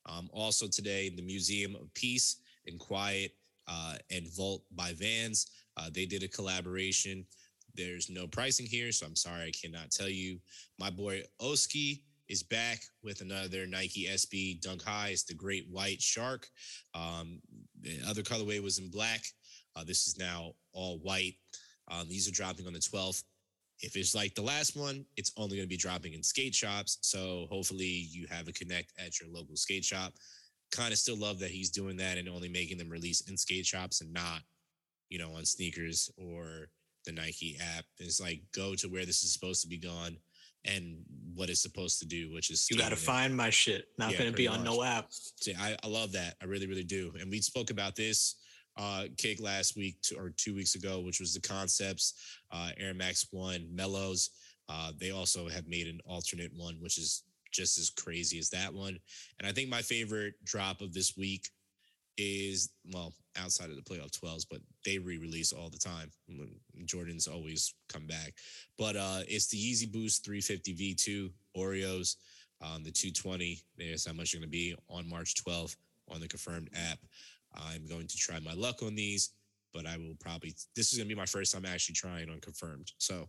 Um, 0.06 0.30
also 0.32 0.66
today, 0.66 1.10
the 1.10 1.22
Museum 1.22 1.74
of 1.74 1.92
Peace 1.94 2.36
and 2.66 2.78
Quiet 2.78 3.32
uh, 3.68 3.96
and 4.10 4.26
Vault 4.34 4.62
by 4.74 4.92
Vans. 4.94 5.50
Uh, 5.76 5.90
they 5.92 6.06
did 6.06 6.22
a 6.22 6.28
collaboration. 6.28 7.26
There's 7.74 8.10
no 8.10 8.26
pricing 8.26 8.66
here, 8.66 8.92
so 8.92 9.06
I'm 9.06 9.16
sorry 9.16 9.42
I 9.42 9.52
cannot 9.52 9.90
tell 9.90 10.08
you. 10.08 10.38
My 10.78 10.90
boy 10.90 11.22
Oski 11.38 12.02
is 12.28 12.42
back 12.42 12.80
with 13.02 13.20
another 13.20 13.66
Nike 13.66 14.06
SB 14.06 14.60
Dunk 14.60 14.82
High. 14.82 15.08
It's 15.08 15.24
the 15.24 15.34
Great 15.34 15.66
White 15.70 16.00
Shark. 16.00 16.48
Um, 16.94 17.40
the 17.82 18.00
other 18.08 18.22
colorway 18.22 18.62
was 18.62 18.78
in 18.78 18.90
black. 18.90 19.22
Uh, 19.76 19.84
this 19.84 20.06
is 20.06 20.18
now 20.18 20.52
all 20.72 20.98
white. 20.98 21.34
Um, 21.90 22.08
these 22.08 22.28
are 22.28 22.32
dropping 22.32 22.66
on 22.66 22.72
the 22.72 22.78
12th. 22.78 23.22
If 23.82 23.96
it's 23.96 24.14
like 24.14 24.34
the 24.34 24.42
last 24.42 24.76
one, 24.76 25.04
it's 25.16 25.32
only 25.36 25.56
going 25.56 25.66
to 25.66 25.72
be 25.72 25.76
dropping 25.76 26.12
in 26.12 26.22
skate 26.22 26.54
shops. 26.54 26.98
So 27.00 27.46
hopefully 27.50 28.08
you 28.10 28.26
have 28.30 28.46
a 28.48 28.52
connect 28.52 28.92
at 28.98 29.20
your 29.20 29.30
local 29.30 29.56
skate 29.56 29.84
shop. 29.84 30.12
Kind 30.70 30.92
of 30.92 30.98
still 30.98 31.16
love 31.16 31.38
that 31.40 31.50
he's 31.50 31.70
doing 31.70 31.96
that 31.96 32.18
and 32.18 32.28
only 32.28 32.48
making 32.48 32.78
them 32.78 32.90
release 32.90 33.22
in 33.22 33.36
skate 33.36 33.66
shops 33.66 34.02
and 34.02 34.12
not, 34.12 34.40
you 35.08 35.18
know, 35.18 35.32
on 35.34 35.44
sneakers 35.44 36.10
or 36.16 36.68
the 37.06 37.12
Nike 37.12 37.58
app. 37.76 37.84
It's 37.98 38.20
like 38.20 38.42
go 38.54 38.74
to 38.74 38.88
where 38.88 39.06
this 39.06 39.22
is 39.22 39.32
supposed 39.32 39.62
to 39.62 39.68
be 39.68 39.78
gone 39.78 40.16
and 40.64 40.96
what 41.34 41.48
it's 41.48 41.62
supposed 41.62 41.98
to 42.00 42.06
do, 42.06 42.32
which 42.32 42.50
is 42.50 42.66
you 42.70 42.76
got 42.76 42.90
to 42.90 42.96
find 42.96 43.34
my 43.36 43.50
shit. 43.50 43.86
Not 43.98 44.12
yeah, 44.12 44.18
going 44.18 44.30
to 44.30 44.36
be 44.36 44.48
on 44.48 44.58
much. 44.58 44.64
no 44.64 44.82
app. 44.82 45.06
See, 45.10 45.54
I, 45.58 45.76
I 45.82 45.86
love 45.88 46.12
that. 46.12 46.34
I 46.42 46.46
really, 46.46 46.66
really 46.66 46.84
do. 46.84 47.12
And 47.18 47.30
we 47.30 47.40
spoke 47.40 47.70
about 47.70 47.96
this 47.96 48.36
uh, 48.76 49.04
cake 49.16 49.40
last 49.40 49.76
week 49.76 49.96
or 50.16 50.30
two 50.36 50.54
weeks 50.54 50.74
ago, 50.74 51.00
which 51.00 51.20
was 51.20 51.34
the 51.34 51.40
concepts 51.40 52.14
uh, 52.50 52.70
Air 52.78 52.94
Max 52.94 53.26
One 53.30 53.66
Mellows. 53.72 54.30
Uh, 54.68 54.92
they 54.98 55.10
also 55.10 55.48
have 55.48 55.66
made 55.66 55.88
an 55.88 56.00
alternate 56.04 56.52
one, 56.54 56.76
which 56.80 56.98
is 56.98 57.24
just 57.52 57.78
as 57.78 57.90
crazy 57.90 58.38
as 58.38 58.50
that 58.50 58.72
one. 58.72 58.98
And 59.38 59.48
I 59.48 59.52
think 59.52 59.68
my 59.68 59.82
favorite 59.82 60.34
drop 60.44 60.80
of 60.80 60.92
this 60.92 61.16
week 61.16 61.48
is 62.18 62.70
well 62.92 63.12
outside 63.36 63.70
of 63.70 63.76
the 63.76 63.82
playoff 63.82 64.10
12s 64.10 64.44
but 64.50 64.60
they 64.84 64.98
re-release 64.98 65.52
all 65.52 65.70
the 65.70 65.78
time 65.78 66.10
jordan's 66.84 67.26
always 67.26 67.74
come 67.88 68.06
back 68.06 68.34
but 68.76 68.96
uh 68.96 69.20
it's 69.28 69.46
the 69.46 69.56
Yeezy 69.56 69.90
Boost 69.90 70.24
350 70.24 70.74
v2 70.74 71.30
oreos 71.56 72.16
um 72.60 72.82
the 72.82 72.90
220 72.90 73.60
there's 73.78 74.06
how 74.06 74.12
much 74.12 74.32
you're 74.32 74.40
going 74.40 74.50
to 74.50 74.52
be 74.52 74.74
on 74.88 75.08
march 75.08 75.34
12th 75.44 75.76
on 76.10 76.20
the 76.20 76.28
confirmed 76.28 76.68
app 76.74 76.98
I'm 77.54 77.86
going 77.86 78.06
to 78.06 78.16
try 78.16 78.38
my 78.40 78.54
luck 78.54 78.82
on 78.82 78.94
these. 78.94 79.30
but 79.72 79.86
I 79.86 79.96
will 79.96 80.16
probably 80.18 80.54
this 80.74 80.92
is 80.92 80.98
gonna 80.98 81.08
be 81.08 81.14
my 81.14 81.26
first 81.26 81.52
time 81.52 81.64
actually 81.64 81.94
trying 81.94 82.28
on 82.28 82.40
confirmed. 82.40 82.92
So 82.98 83.28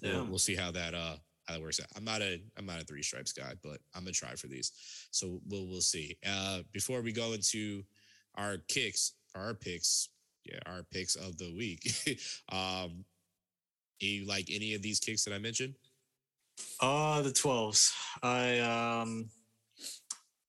yeah. 0.00 0.14
we'll, 0.14 0.24
we'll 0.26 0.38
see 0.38 0.54
how 0.54 0.70
that 0.72 0.94
uh 0.94 1.16
how 1.46 1.54
that 1.54 1.62
works 1.62 1.80
out. 1.80 1.88
I'm 1.96 2.04
not 2.04 2.22
a 2.22 2.42
I'm 2.56 2.66
not 2.66 2.80
a 2.80 2.84
three 2.84 3.02
stripes 3.02 3.32
guy, 3.32 3.52
but 3.62 3.78
I'm 3.94 4.04
gonna 4.04 4.12
try 4.12 4.34
for 4.34 4.46
these. 4.46 4.72
So 5.10 5.40
we'll 5.48 5.66
we'll 5.66 5.82
see. 5.82 6.16
Uh 6.26 6.60
before 6.72 7.02
we 7.02 7.12
go 7.12 7.32
into 7.34 7.82
our 8.36 8.58
kicks, 8.68 9.12
our 9.34 9.54
picks, 9.54 10.08
yeah, 10.44 10.58
our 10.66 10.82
picks 10.92 11.14
of 11.14 11.38
the 11.38 11.54
week. 11.54 11.80
um 12.52 13.04
you 14.00 14.26
like 14.26 14.48
any 14.52 14.74
of 14.74 14.82
these 14.82 15.00
kicks 15.00 15.24
that 15.24 15.34
I 15.34 15.38
mentioned? 15.38 15.74
Uh 16.80 17.22
the 17.22 17.30
12s. 17.30 17.90
I 18.22 18.58
um 18.60 19.28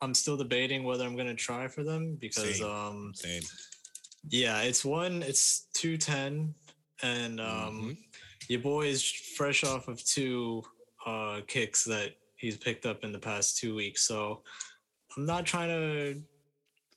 I'm 0.01 0.13
still 0.13 0.37
debating 0.37 0.83
whether 0.83 1.05
I'm 1.05 1.15
gonna 1.15 1.35
try 1.35 1.67
for 1.67 1.83
them 1.83 2.17
because 2.19 2.59
Same. 2.59 2.69
um 2.69 3.11
Same. 3.15 3.41
Yeah, 4.29 4.61
it's 4.61 4.83
one, 4.83 5.21
it's 5.21 5.67
two 5.73 5.97
ten, 5.97 6.53
and 7.03 7.39
um 7.39 7.47
mm-hmm. 7.47 7.91
your 8.49 8.59
boy 8.61 8.87
is 8.87 9.03
fresh 9.03 9.63
off 9.63 9.87
of 9.87 10.03
two 10.03 10.63
uh 11.05 11.41
kicks 11.47 11.83
that 11.85 12.15
he's 12.35 12.57
picked 12.57 12.85
up 12.85 13.03
in 13.03 13.11
the 13.11 13.19
past 13.19 13.57
two 13.57 13.75
weeks. 13.75 14.07
So 14.07 14.41
I'm 15.15 15.25
not 15.25 15.45
trying 15.45 15.69
to 15.69 16.21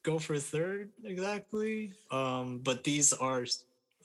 go 0.03 0.19
for 0.19 0.39
third 0.39 0.91
exactly. 1.05 1.93
Um, 2.11 2.61
but 2.63 2.85
these 2.85 3.13
are 3.13 3.45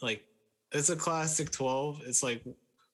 like 0.01 0.25
it's 0.71 0.89
a 0.89 0.95
classic 0.95 1.51
12. 1.51 2.01
It's 2.05 2.23
like 2.23 2.43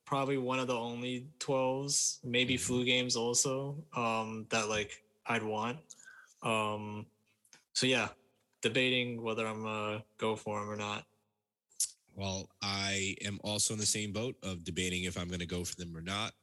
probably 0.06 0.38
one 0.38 0.60
of 0.60 0.68
the 0.68 0.76
only 0.76 1.28
12s, 1.39 2.20
maybe 2.24 2.56
mm-hmm. 2.56 2.62
flu 2.62 2.86
games 2.86 3.16
also, 3.16 3.76
um, 3.95 4.45
that 4.50 4.70
like 4.70 5.04
I'd 5.26 5.43
want. 5.43 5.78
Um, 6.43 7.06
so 7.74 7.86
yeah, 7.86 8.10
debating 8.62 9.22
whether 9.22 9.47
I'm 9.47 9.64
gonna 9.64 10.04
go 10.18 10.36
for 10.36 10.60
them 10.60 10.70
or 10.70 10.76
not. 10.76 11.06
Well, 12.16 12.50
I 12.62 13.16
am 13.24 13.39
also 13.43 13.74
in 13.74 13.80
the 13.80 13.86
same 13.86 14.12
boat 14.12 14.36
of 14.43 14.66
debating 14.66 15.06
if 15.06 15.18
I'm 15.18 15.30
going 15.30 15.39
to 15.39 15.45
go 15.45 15.64
for 15.64 15.76
them 15.78 15.95
or 15.95 16.02
not. 16.02 16.34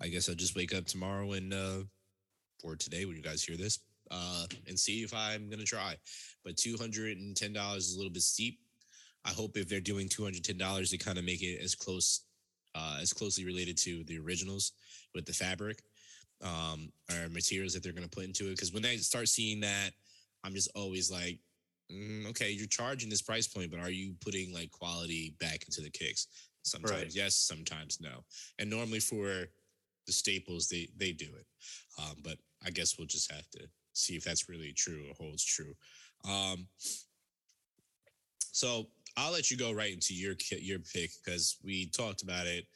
I 0.00 0.08
guess 0.08 0.28
I'll 0.28 0.34
just 0.34 0.56
wake 0.56 0.74
up 0.74 0.86
tomorrow 0.86 1.32
and 1.34 1.54
uh, 1.54 1.82
or 2.64 2.74
today 2.74 3.04
when 3.04 3.14
you 3.14 3.22
guys 3.22 3.44
hear 3.44 3.56
this 3.56 3.78
uh, 4.10 4.46
and 4.66 4.78
see 4.78 5.02
if 5.02 5.12
I'm 5.14 5.48
going 5.48 5.60
to 5.60 5.66
try. 5.66 5.96
But 6.44 6.56
two 6.56 6.76
hundred 6.76 7.18
and 7.18 7.36
ten 7.36 7.52
dollars 7.52 7.88
is 7.88 7.94
a 7.94 7.96
little 7.98 8.12
bit 8.12 8.22
steep. 8.22 8.60
I 9.24 9.30
hope 9.30 9.56
if 9.56 9.68
they're 9.68 9.80
doing 9.80 10.08
two 10.08 10.24
hundred 10.24 10.44
ten 10.44 10.58
dollars, 10.58 10.90
they 10.90 10.96
kind 10.96 11.18
of 11.18 11.24
make 11.24 11.42
it 11.42 11.60
as 11.62 11.74
close 11.74 12.22
uh, 12.74 12.98
as 13.00 13.12
closely 13.12 13.44
related 13.44 13.76
to 13.78 14.04
the 14.04 14.18
originals 14.18 14.72
with 15.14 15.26
the 15.26 15.32
fabric 15.32 15.82
um, 16.44 16.92
or 17.10 17.28
materials 17.30 17.72
that 17.72 17.82
they're 17.82 17.92
going 17.92 18.08
to 18.08 18.16
put 18.16 18.24
into 18.24 18.46
it. 18.46 18.50
Because 18.50 18.72
when 18.72 18.84
I 18.84 18.96
start 18.96 19.28
seeing 19.28 19.60
that, 19.60 19.90
I'm 20.44 20.52
just 20.52 20.70
always 20.74 21.10
like, 21.10 21.38
mm, 21.90 22.28
okay, 22.28 22.50
you're 22.50 22.66
charging 22.66 23.08
this 23.08 23.22
price 23.22 23.46
point, 23.46 23.70
but 23.70 23.80
are 23.80 23.90
you 23.90 24.14
putting 24.20 24.52
like 24.52 24.70
quality 24.70 25.34
back 25.40 25.64
into 25.66 25.80
the 25.80 25.90
kicks? 25.90 26.28
Sometimes 26.62 26.92
right. 26.92 27.14
yes, 27.14 27.34
sometimes 27.36 27.98
no. 28.00 28.24
And 28.58 28.68
normally 28.68 29.00
for 29.00 29.46
the 30.06 30.12
staples, 30.12 30.68
they 30.68 30.88
they 30.96 31.12
do 31.12 31.26
it. 31.26 31.46
Um, 31.98 32.16
but 32.22 32.36
I 32.64 32.70
guess 32.70 32.98
we'll 32.98 33.06
just 33.06 33.32
have 33.32 33.48
to 33.52 33.60
see 33.96 34.14
if 34.14 34.24
that's 34.24 34.48
really 34.48 34.72
true 34.72 35.04
or 35.08 35.14
holds 35.14 35.44
true. 35.44 35.74
Um, 36.28 36.66
so 38.52 38.86
I'll 39.16 39.32
let 39.32 39.50
you 39.50 39.56
go 39.56 39.72
right 39.72 39.92
into 39.92 40.14
your 40.14 40.34
your 40.60 40.78
pick 40.78 41.10
because 41.24 41.56
we 41.64 41.86
talked 41.86 42.22
about 42.22 42.46
it 42.46 42.66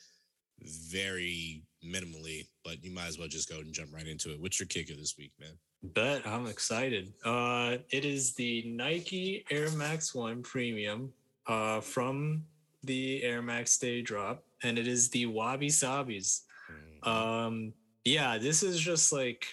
very 0.63 1.63
minimally, 1.85 2.47
but 2.65 2.83
you 2.85 2.91
might 2.91 3.07
as 3.07 3.19
well 3.19 3.29
just 3.29 3.49
go 3.49 3.61
and 3.61 3.73
jump 3.73 3.95
right 3.95 4.07
into 4.07 4.31
it. 4.31 4.41
What's 4.41 4.61
your 4.61 4.67
kick 4.67 4.91
of 4.91 4.99
this 4.99 5.17
week, 5.19 5.33
man? 5.41 5.53
Bet 5.83 6.27
I'm 6.27 6.47
excited. 6.47 7.13
Uh, 7.25 7.79
it 7.91 8.05
is 8.05 8.35
the 8.35 8.63
Nike 8.67 9.45
Air 9.51 9.71
Max 9.71 10.15
One 10.15 10.43
Premium 10.43 11.13
uh, 11.47 11.81
from 11.81 12.45
the 12.85 13.23
Air 13.23 13.41
Max 13.41 13.79
Day 13.79 14.03
Drop, 14.03 14.45
and 14.63 14.79
it 14.79 14.87
is 14.87 15.09
the 15.09 15.27
Wabi 15.27 15.71
Sabis. 15.71 16.43
Mm-hmm. 16.71 17.09
Um, 17.09 17.73
yeah, 18.05 18.39
this 18.39 18.63
is 18.63 18.79
just 18.79 19.13
like 19.13 19.47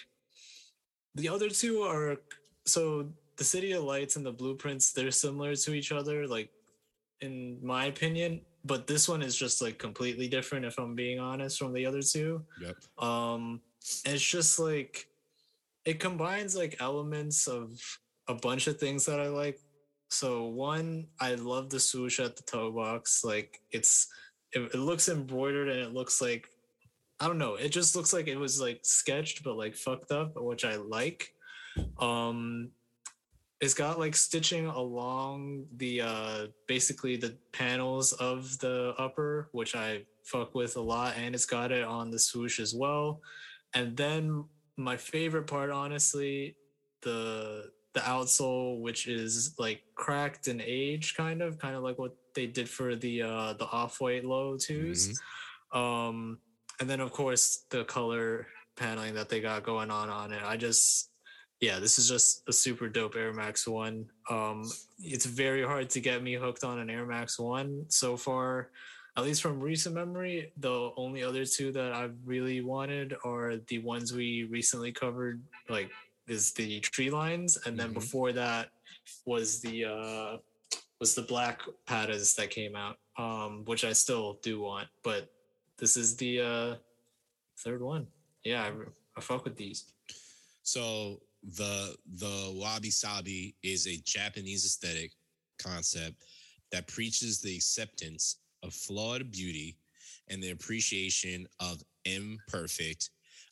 the 1.18 1.28
other 1.28 1.50
two 1.50 1.82
are 1.82 2.16
so 2.64 3.08
the 3.36 3.44
City 3.44 3.72
of 3.72 3.84
Lights 3.84 4.16
and 4.16 4.24
the 4.24 4.32
Blueprints. 4.32 4.92
They're 4.92 5.10
similar 5.10 5.54
to 5.54 5.74
each 5.74 5.92
other, 5.92 6.26
like 6.26 6.50
in 7.20 7.58
my 7.62 7.86
opinion 7.86 8.40
but 8.64 8.86
this 8.86 9.08
one 9.08 9.22
is 9.22 9.36
just 9.36 9.62
like 9.62 9.78
completely 9.78 10.28
different 10.28 10.64
if 10.64 10.78
i'm 10.78 10.94
being 10.94 11.18
honest 11.18 11.58
from 11.58 11.72
the 11.72 11.84
other 11.84 12.02
two 12.02 12.44
yep 12.60 12.76
um 12.98 13.60
it's 14.04 14.22
just 14.22 14.58
like 14.58 15.08
it 15.84 15.98
combines 15.98 16.56
like 16.56 16.76
elements 16.80 17.46
of 17.46 17.80
a 18.28 18.34
bunch 18.34 18.66
of 18.66 18.78
things 18.78 19.04
that 19.06 19.20
i 19.20 19.26
like 19.26 19.58
so 20.10 20.46
one 20.46 21.06
i 21.20 21.34
love 21.34 21.70
the 21.70 21.80
swoosh 21.80 22.20
at 22.20 22.36
the 22.36 22.42
toe 22.42 22.70
box 22.70 23.24
like 23.24 23.60
it's 23.70 24.08
it, 24.52 24.60
it 24.60 24.78
looks 24.78 25.08
embroidered 25.08 25.68
and 25.68 25.80
it 25.80 25.92
looks 25.92 26.20
like 26.20 26.48
i 27.20 27.26
don't 27.26 27.38
know. 27.38 27.54
It 27.54 27.70
just 27.70 27.96
looks 27.96 28.12
like 28.12 28.28
it 28.28 28.36
was 28.36 28.60
like 28.60 28.80
sketched 28.82 29.42
but 29.42 29.56
like 29.56 29.74
fucked 29.74 30.12
up 30.12 30.32
which 30.36 30.64
i 30.64 30.76
like. 30.76 31.28
Um 32.00 32.70
it's 33.60 33.74
got 33.74 33.98
like 33.98 34.14
stitching 34.14 34.66
along 34.66 35.64
the 35.76 36.02
uh 36.02 36.46
basically 36.66 37.16
the 37.16 37.36
panels 37.52 38.12
of 38.12 38.56
the 38.60 38.94
upper 38.98 39.48
which 39.52 39.74
i 39.74 40.02
fuck 40.24 40.54
with 40.54 40.76
a 40.76 40.80
lot 40.80 41.14
and 41.16 41.34
it's 41.34 41.46
got 41.46 41.72
it 41.72 41.84
on 41.84 42.10
the 42.10 42.18
swoosh 42.18 42.60
as 42.60 42.74
well. 42.74 43.20
And 43.74 43.96
then 43.96 44.44
my 44.76 44.96
favorite 44.96 45.46
part 45.46 45.70
honestly 45.70 46.56
the 47.02 47.70
the 47.94 48.00
outsole 48.00 48.80
which 48.80 49.08
is 49.08 49.54
like 49.58 49.82
cracked 49.96 50.46
and 50.46 50.60
aged 50.60 51.16
kind 51.16 51.42
of 51.42 51.58
kind 51.58 51.74
of 51.74 51.82
like 51.82 51.98
what 51.98 52.14
they 52.34 52.46
did 52.46 52.68
for 52.68 52.94
the 52.94 53.22
uh 53.22 53.52
the 53.54 53.66
off-white 53.66 54.24
low 54.24 54.54
2s 54.54 55.08
mm-hmm. 55.72 55.78
um 55.78 56.38
and 56.80 56.88
then 56.88 57.00
of 57.00 57.12
course 57.12 57.64
the 57.70 57.84
color 57.84 58.46
paneling 58.76 59.14
that 59.14 59.28
they 59.28 59.40
got 59.40 59.62
going 59.62 59.90
on 59.90 60.08
on 60.08 60.32
it 60.32 60.42
i 60.44 60.56
just 60.56 61.10
yeah, 61.60 61.80
this 61.80 61.98
is 61.98 62.08
just 62.08 62.48
a 62.48 62.52
super 62.52 62.88
dope 62.88 63.16
Air 63.16 63.32
Max 63.32 63.66
One. 63.66 64.06
Um, 64.30 64.70
it's 65.00 65.26
very 65.26 65.64
hard 65.64 65.90
to 65.90 66.00
get 66.00 66.22
me 66.22 66.34
hooked 66.34 66.62
on 66.62 66.78
an 66.78 66.88
Air 66.88 67.04
Max 67.04 67.38
One 67.38 67.84
so 67.88 68.16
far. 68.16 68.70
At 69.16 69.24
least 69.24 69.42
from 69.42 69.58
recent 69.60 69.96
memory, 69.96 70.52
the 70.58 70.92
only 70.96 71.24
other 71.24 71.44
two 71.44 71.72
that 71.72 71.92
I've 71.92 72.14
really 72.24 72.60
wanted 72.60 73.14
are 73.24 73.56
the 73.66 73.80
ones 73.80 74.12
we 74.12 74.44
recently 74.44 74.92
covered, 74.92 75.42
like 75.68 75.90
is 76.28 76.52
the 76.52 76.78
tree 76.78 77.10
lines, 77.10 77.58
and 77.66 77.76
then 77.76 77.86
mm-hmm. 77.86 77.94
before 77.94 78.30
that 78.32 78.68
was 79.24 79.60
the 79.60 79.86
uh, 79.86 80.36
was 81.00 81.16
the 81.16 81.22
black 81.22 81.62
pattas 81.88 82.36
that 82.36 82.50
came 82.50 82.76
out, 82.76 82.98
um, 83.16 83.64
which 83.64 83.84
I 83.84 83.92
still 83.92 84.38
do 84.42 84.60
want. 84.60 84.86
But 85.02 85.28
this 85.78 85.96
is 85.96 86.16
the 86.16 86.40
uh, 86.40 86.74
third 87.58 87.82
one. 87.82 88.06
Yeah, 88.44 88.62
I, 88.64 88.72
I 89.16 89.20
fuck 89.20 89.44
with 89.44 89.56
these. 89.56 89.92
So 90.62 91.20
the 91.42 91.96
the 92.16 92.52
wabi 92.54 92.90
sabi 92.90 93.54
is 93.62 93.86
a 93.86 93.96
Japanese 94.04 94.64
aesthetic 94.64 95.12
concept 95.58 96.24
that 96.72 96.88
preaches 96.88 97.40
the 97.40 97.54
acceptance 97.54 98.36
of 98.62 98.74
flawed 98.74 99.30
beauty 99.30 99.76
and 100.28 100.42
the 100.42 100.50
appreciation 100.50 101.46
of 101.60 101.82
imperfect, 102.04 103.10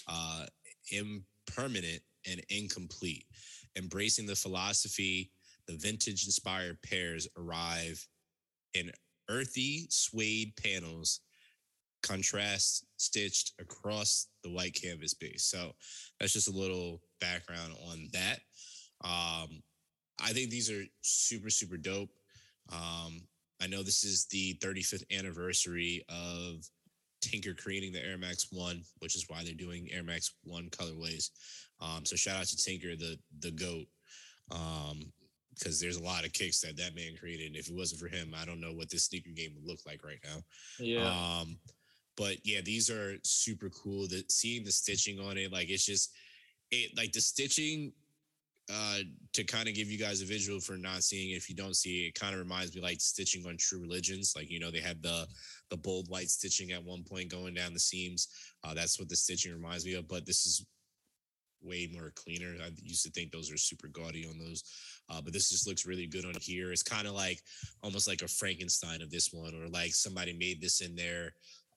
uh, 0.09 0.47
impermanent, 0.93 2.03
and 2.31 2.43
incomplete. 2.51 3.25
Embracing 3.77 4.27
the 4.27 4.35
philosophy, 4.35 5.31
the 5.67 5.77
vintage 5.77 6.27
inspired 6.27 6.81
pairs 6.83 7.29
arrive 7.39 8.07
in 8.75 8.91
earthy 9.29 9.87
suede 9.91 10.53
panels 10.57 11.21
contrast 12.07 12.87
stitched 12.97 13.53
across 13.61 14.29
the 14.43 14.51
white 14.51 14.75
canvas 14.81 15.15
base. 15.15 15.45
So 15.45 15.73
that's 16.19 16.33
just 16.33 16.49
a 16.49 16.57
little 16.57 17.01
background 17.21 17.75
on 17.91 18.09
that. 18.13 18.39
Um, 19.05 19.63
I 20.23 20.33
think 20.33 20.51
these 20.51 20.71
are 20.71 20.83
super, 21.03 21.51
super 21.51 21.77
dope. 21.77 22.11
Um, 22.73 23.21
I 23.61 23.67
know 23.67 23.83
this 23.83 24.05
is 24.05 24.27
the 24.27 24.55
35th 24.63 25.05
anniversary 25.17 26.05
of 26.09 26.69
Tinker 27.21 27.55
creating 27.55 27.93
the 27.93 28.05
Air 28.05 28.19
Max 28.19 28.49
One, 28.51 28.83
which 28.99 29.17
is 29.17 29.27
why 29.29 29.43
they're 29.43 29.55
doing 29.55 29.89
Air 29.93 30.03
Max 30.03 30.35
One 30.45 30.69
colorways. 30.71 31.31
Um, 31.81 32.05
so 32.05 32.17
shout 32.17 32.37
out 32.37 32.47
to 32.47 32.57
Tinker, 32.57 32.97
the 32.97 33.19
the 33.41 33.51
goat, 33.51 33.87
because 34.49 34.91
um, 34.93 35.81
there's 35.81 35.97
a 35.97 36.05
lot 36.05 36.25
of 36.25 36.33
kicks 36.33 36.61
that 36.61 36.77
that 36.77 36.95
man 36.95 37.17
created. 37.19 37.49
And 37.49 37.57
if 37.57 37.69
it 37.69 37.75
wasn't 37.75 38.01
for 38.01 38.09
him, 38.09 38.35
I 38.37 38.45
don't 38.45 38.61
know 38.61 38.73
what 38.73 38.91
this 38.91 39.05
sneaker 39.05 39.31
game 39.35 39.53
would 39.55 39.67
look 39.67 39.81
like 39.87 40.05
right 40.05 40.21
now. 40.25 40.43
Yeah. 40.79 41.09
Um, 41.09 41.59
but 42.17 42.37
yeah, 42.45 42.61
these 42.65 42.91
are 42.91 43.17
super 43.23 43.71
cool. 43.71 44.09
That 44.09 44.31
seeing 44.31 44.65
the 44.65 44.73
stitching 44.73 45.19
on 45.19 45.37
it, 45.37 45.53
like 45.53 45.69
it's 45.69 45.87
just 45.87 46.13
it 46.71 46.97
like 46.97 47.13
the 47.13 47.21
stitching 47.21 47.93
uh 48.69 48.99
to 49.33 49.45
kind 49.45 49.69
of 49.69 49.75
give 49.75 49.89
you 49.89 49.97
guys 49.97 50.23
a 50.23 50.25
visual 50.25 50.59
for 50.59 50.77
not 50.77 51.05
seeing 51.05 51.31
it 51.31 51.35
if 51.35 51.49
you 51.49 51.55
don't 51.55 51.77
see 51.77 52.05
it, 52.05 52.09
it 52.09 52.15
kind 52.19 52.35
of 52.35 52.41
reminds 52.41 52.75
me 52.75 52.81
like 52.81 53.01
stitching 53.01 53.47
on 53.47 53.57
true 53.57 53.81
religions 53.81 54.33
like 54.35 54.51
you 54.51 54.59
know 54.59 54.73
they 54.73 54.81
had 54.81 55.01
the 55.05 55.25
the 55.71 55.77
bold 55.77 56.09
white 56.09 56.29
stitching 56.29 56.73
at 56.73 56.83
one 56.83 57.05
point 57.05 57.31
going 57.31 57.55
down 57.55 57.73
the 57.73 57.79
seams 57.79 58.27
uh 58.65 58.75
that's 58.75 58.99
what 58.99 59.09
the 59.09 59.15
stitching 59.15 59.53
reminds 59.53 59.87
me 59.87 59.95
of 59.95 60.09
but 60.09 60.27
this 60.27 60.47
is 60.47 60.67
way 61.63 61.89
more 61.93 62.13
cleaner. 62.15 62.55
I 62.63 62.71
used 62.83 63.05
to 63.05 63.11
think 63.11 63.33
those 63.33 63.51
are 63.51 63.57
super 63.57 63.89
gaudy 63.89 64.27
on 64.27 64.39
those, 64.39 64.65
uh, 65.11 65.21
but 65.21 65.33
this 65.33 65.51
just 65.51 65.67
looks 65.67 65.87
really 65.87 66.07
good 66.07 66.25
on 66.25 66.35
here. 66.41 66.73
It's 66.73 66.83
kind 66.83 67.07
of 67.07 67.15
like 67.15 67.43
almost 67.83 68.09
like 68.09 68.23
a 68.23 68.29
Frankenstein 68.29 69.03
of 69.03 69.11
this 69.11 69.33
one, 69.33 69.55
or 69.55 69.69
like 69.69 69.93
somebody 69.95 70.33
made 70.33 70.61
this 70.61 70.81
in 70.81 70.95
their 70.95 71.35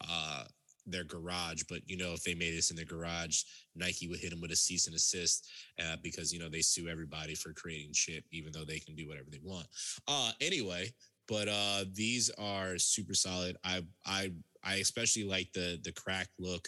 uh, 0.07 0.43
their 0.85 1.03
garage. 1.03 1.63
But 1.69 1.81
you 1.85 1.97
know, 1.97 2.13
if 2.13 2.23
they 2.23 2.33
made 2.33 2.55
this 2.55 2.71
in 2.71 2.75
their 2.75 2.85
garage, 2.85 3.43
Nike 3.75 4.07
would 4.07 4.19
hit 4.19 4.31
them 4.31 4.41
with 4.41 4.51
a 4.51 4.55
cease 4.55 4.87
and 4.87 4.95
assist 4.95 5.47
uh, 5.79 5.97
because 6.01 6.33
you 6.33 6.39
know 6.39 6.49
they 6.49 6.61
sue 6.61 6.87
everybody 6.87 7.35
for 7.35 7.53
creating 7.53 7.93
shit, 7.93 8.23
even 8.31 8.51
though 8.51 8.65
they 8.65 8.79
can 8.79 8.95
do 8.95 9.07
whatever 9.07 9.29
they 9.31 9.41
want. 9.43 9.67
Uh, 10.07 10.31
anyway, 10.41 10.91
but 11.27 11.47
uh, 11.47 11.85
these 11.93 12.29
are 12.37 12.77
super 12.77 13.13
solid. 13.13 13.57
I 13.63 13.83
I 14.05 14.31
I 14.63 14.75
especially 14.75 15.23
like 15.23 15.51
the 15.53 15.79
the 15.83 15.91
crack 15.91 16.27
look, 16.39 16.67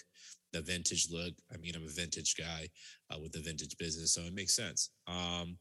the 0.54 0.62
vintage 0.62 1.08
look. 1.12 1.34
I 1.54 1.58
mean, 1.58 1.76
I'm 1.76 1.86
a 1.86 1.90
vintage 1.90 2.36
guy 2.38 2.70
uh, 3.12 3.20
with 3.20 3.32
the 3.32 3.40
vintage 3.40 3.78
business, 3.78 4.14
so 4.14 4.22
it 4.22 4.34
makes 4.34 4.56
sense. 4.56 4.92
Um, 5.08 5.58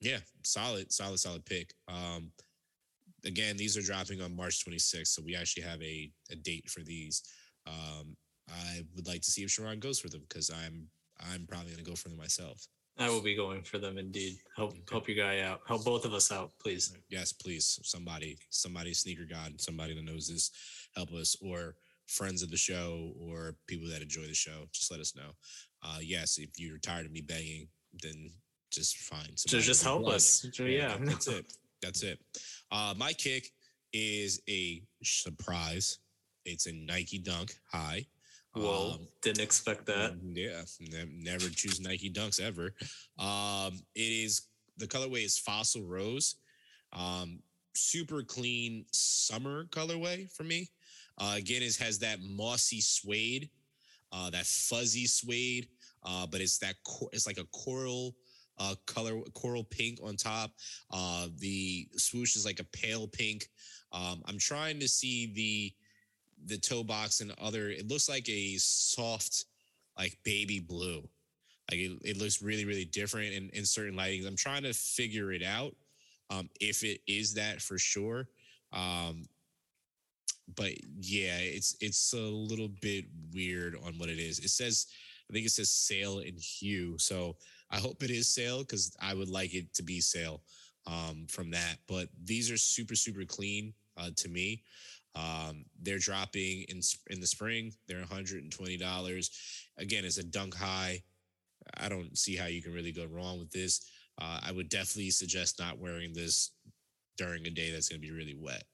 yeah, 0.00 0.18
solid, 0.44 0.92
solid, 0.92 1.18
solid 1.18 1.44
pick. 1.44 1.74
Um, 1.88 2.30
again, 3.24 3.56
these 3.56 3.76
are 3.76 3.82
dropping 3.82 4.20
on 4.20 4.36
March 4.36 4.64
26th, 4.64 5.08
so 5.08 5.22
we 5.24 5.36
actually 5.36 5.62
have 5.62 5.82
a, 5.82 6.10
a 6.30 6.36
date 6.36 6.68
for 6.70 6.80
these. 6.80 7.22
Um, 7.66 8.16
I 8.48 8.82
would 8.96 9.06
like 9.06 9.22
to 9.22 9.30
see 9.30 9.42
if 9.42 9.50
Sharon 9.50 9.80
goes 9.80 10.00
for 10.00 10.08
them 10.08 10.22
because 10.28 10.50
I'm 10.50 10.88
I'm 11.32 11.46
probably 11.46 11.72
gonna 11.72 11.82
go 11.82 11.94
for 11.94 12.08
them 12.08 12.18
myself. 12.18 12.66
I 12.98 13.08
will 13.08 13.22
be 13.22 13.34
going 13.34 13.62
for 13.62 13.78
them 13.78 13.98
indeed. 13.98 14.38
Help 14.56 14.70
okay. 14.70 14.82
help 14.90 15.08
your 15.08 15.16
guy 15.16 15.40
out. 15.40 15.60
Help 15.66 15.84
both 15.84 16.04
of 16.04 16.12
us 16.12 16.30
out, 16.30 16.50
please. 16.60 16.92
Yes, 17.08 17.32
please. 17.32 17.78
Somebody, 17.82 18.38
somebody, 18.50 18.92
sneaker 18.92 19.26
god, 19.28 19.60
somebody 19.60 19.94
that 19.94 20.04
knows 20.04 20.28
this, 20.28 20.50
help 20.94 21.12
us, 21.12 21.36
or 21.42 21.76
friends 22.06 22.42
of 22.42 22.50
the 22.50 22.56
show, 22.56 23.12
or 23.18 23.56
people 23.66 23.88
that 23.88 24.02
enjoy 24.02 24.22
the 24.22 24.34
show. 24.34 24.66
Just 24.72 24.90
let 24.90 25.00
us 25.00 25.14
know. 25.16 25.30
Uh, 25.82 25.98
yes, 26.02 26.38
if 26.38 26.50
you're 26.58 26.78
tired 26.78 27.06
of 27.06 27.12
me 27.12 27.22
banging, 27.22 27.68
then 28.02 28.30
just 28.70 28.96
fine. 28.98 29.36
So 29.36 29.58
just 29.58 29.82
help 29.82 30.06
us. 30.06 30.46
Yeah, 30.58 30.66
yeah, 30.66 30.96
that's 31.00 31.26
it. 31.28 31.46
That's 31.82 32.02
it. 32.02 32.18
Uh, 32.70 32.94
my 32.96 33.12
kick 33.12 33.50
is 33.92 34.40
a 34.48 34.82
surprise. 35.02 35.98
It's 36.44 36.66
a 36.66 36.72
Nike 36.72 37.18
Dunk 37.18 37.54
High. 37.70 38.06
Whoa, 38.54 38.92
um, 38.92 39.06
didn't 39.22 39.42
expect 39.42 39.86
that. 39.86 40.16
Yeah, 40.22 40.62
ne- 40.80 41.12
never 41.22 41.48
choose 41.48 41.80
Nike 41.80 42.10
Dunks 42.10 42.40
ever. 42.40 42.74
Um, 43.18 43.80
it 43.94 44.00
is 44.00 44.48
the 44.76 44.86
colorway 44.86 45.24
is 45.24 45.38
Fossil 45.38 45.84
Rose. 45.84 46.36
Um, 46.92 47.40
super 47.74 48.22
clean 48.22 48.84
summer 48.92 49.64
colorway 49.66 50.32
for 50.32 50.42
me. 50.42 50.68
Uh, 51.18 51.34
again, 51.36 51.62
it 51.62 51.76
has 51.76 51.98
that 52.00 52.18
mossy 52.22 52.80
suede, 52.80 53.50
uh, 54.10 54.30
that 54.30 54.46
fuzzy 54.46 55.06
suede, 55.06 55.68
uh, 56.02 56.26
but 56.26 56.40
it's 56.40 56.58
that 56.58 56.74
cor- 56.84 57.10
it's 57.12 57.26
like 57.26 57.38
a 57.38 57.46
coral 57.52 58.16
uh, 58.60 58.74
color, 58.86 59.20
coral 59.34 59.64
pink 59.64 59.98
on 60.02 60.16
top. 60.16 60.52
Uh, 60.92 61.26
the 61.38 61.88
swoosh 61.96 62.36
is 62.36 62.44
like 62.44 62.60
a 62.60 62.64
pale 62.64 63.08
pink. 63.08 63.48
Um, 63.92 64.22
I'm 64.26 64.38
trying 64.38 64.78
to 64.80 64.88
see 64.88 65.32
the 65.34 65.72
the 66.46 66.58
toe 66.58 66.84
box 66.84 67.20
and 67.20 67.32
other. 67.40 67.70
It 67.70 67.88
looks 67.88 68.08
like 68.08 68.28
a 68.28 68.56
soft, 68.58 69.46
like 69.98 70.16
baby 70.24 70.60
blue. 70.60 71.08
Like 71.70 71.80
it, 71.80 71.92
it 72.04 72.16
looks 72.16 72.42
really, 72.42 72.64
really 72.64 72.84
different 72.84 73.32
in, 73.32 73.50
in 73.50 73.64
certain 73.64 73.94
lightings. 73.94 74.26
I'm 74.26 74.36
trying 74.36 74.62
to 74.62 74.72
figure 74.72 75.32
it 75.32 75.42
out 75.42 75.74
um, 76.30 76.48
if 76.60 76.82
it 76.82 77.00
is 77.06 77.34
that 77.34 77.60
for 77.60 77.78
sure. 77.78 78.28
Um, 78.72 79.26
but 80.56 80.72
yeah, 81.00 81.38
it's 81.38 81.76
it's 81.80 82.12
a 82.12 82.16
little 82.16 82.70
bit 82.80 83.04
weird 83.34 83.76
on 83.86 83.94
what 83.98 84.08
it 84.08 84.18
is. 84.18 84.38
It 84.40 84.50
says, 84.50 84.86
I 85.28 85.32
think 85.32 85.46
it 85.46 85.50
says 85.50 85.70
sail 85.70 86.20
in 86.20 86.36
hue. 86.36 86.98
So 86.98 87.36
I 87.70 87.78
hope 87.78 88.02
it 88.02 88.10
is 88.10 88.32
sail 88.32 88.60
because 88.60 88.96
I 89.00 89.14
would 89.14 89.28
like 89.28 89.54
it 89.54 89.72
to 89.74 89.82
be 89.82 90.00
sail 90.00 90.42
um, 90.86 91.26
from 91.28 91.50
that. 91.52 91.76
But 91.88 92.08
these 92.24 92.50
are 92.50 92.56
super 92.56 92.94
super 92.94 93.24
clean 93.24 93.72
uh, 93.96 94.10
to 94.16 94.28
me. 94.28 94.62
Um, 95.14 95.64
they're 95.82 95.98
dropping 95.98 96.64
in 96.68 96.80
in 97.08 97.20
the 97.20 97.26
spring. 97.26 97.72
They're 97.88 97.98
120 97.98 98.76
dollars. 98.76 99.30
Again, 99.78 100.04
it's 100.04 100.18
a 100.18 100.24
dunk 100.24 100.54
high. 100.54 101.02
I 101.76 101.88
don't 101.88 102.16
see 102.16 102.36
how 102.36 102.46
you 102.46 102.62
can 102.62 102.72
really 102.72 102.92
go 102.92 103.06
wrong 103.06 103.38
with 103.38 103.50
this. 103.50 103.90
Uh, 104.20 104.40
I 104.42 104.52
would 104.52 104.68
definitely 104.68 105.10
suggest 105.10 105.58
not 105.58 105.78
wearing 105.78 106.12
this 106.12 106.52
during 107.16 107.46
a 107.46 107.50
day 107.50 107.70
that's 107.70 107.88
going 107.88 108.00
to 108.00 108.06
be 108.06 108.12
really 108.14 108.36
wet 108.38 108.64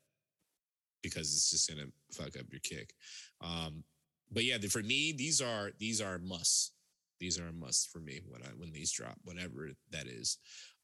because 1.03 1.33
it's 1.33 1.51
just 1.51 1.69
going 1.69 1.85
to 1.85 1.93
fuck 2.17 2.39
up 2.39 2.47
your 2.51 2.61
kick. 2.61 2.95
Um, 3.41 3.85
but 4.31 4.45
yeah, 4.45 4.59
for 4.71 4.83
me, 4.83 5.13
these 5.17 5.41
are 5.41 5.71
these 5.79 6.01
are 6.01 6.19
musts. 6.19 6.73
These 7.21 7.39
are 7.39 7.49
a 7.49 7.53
must 7.53 7.91
for 7.91 7.99
me 7.99 8.21
when 8.27 8.43
I 8.43 8.49
when 8.57 8.73
these 8.73 8.93
drop, 8.93 9.17
whatever 9.25 9.71
that 9.91 10.07
is. 10.07 10.39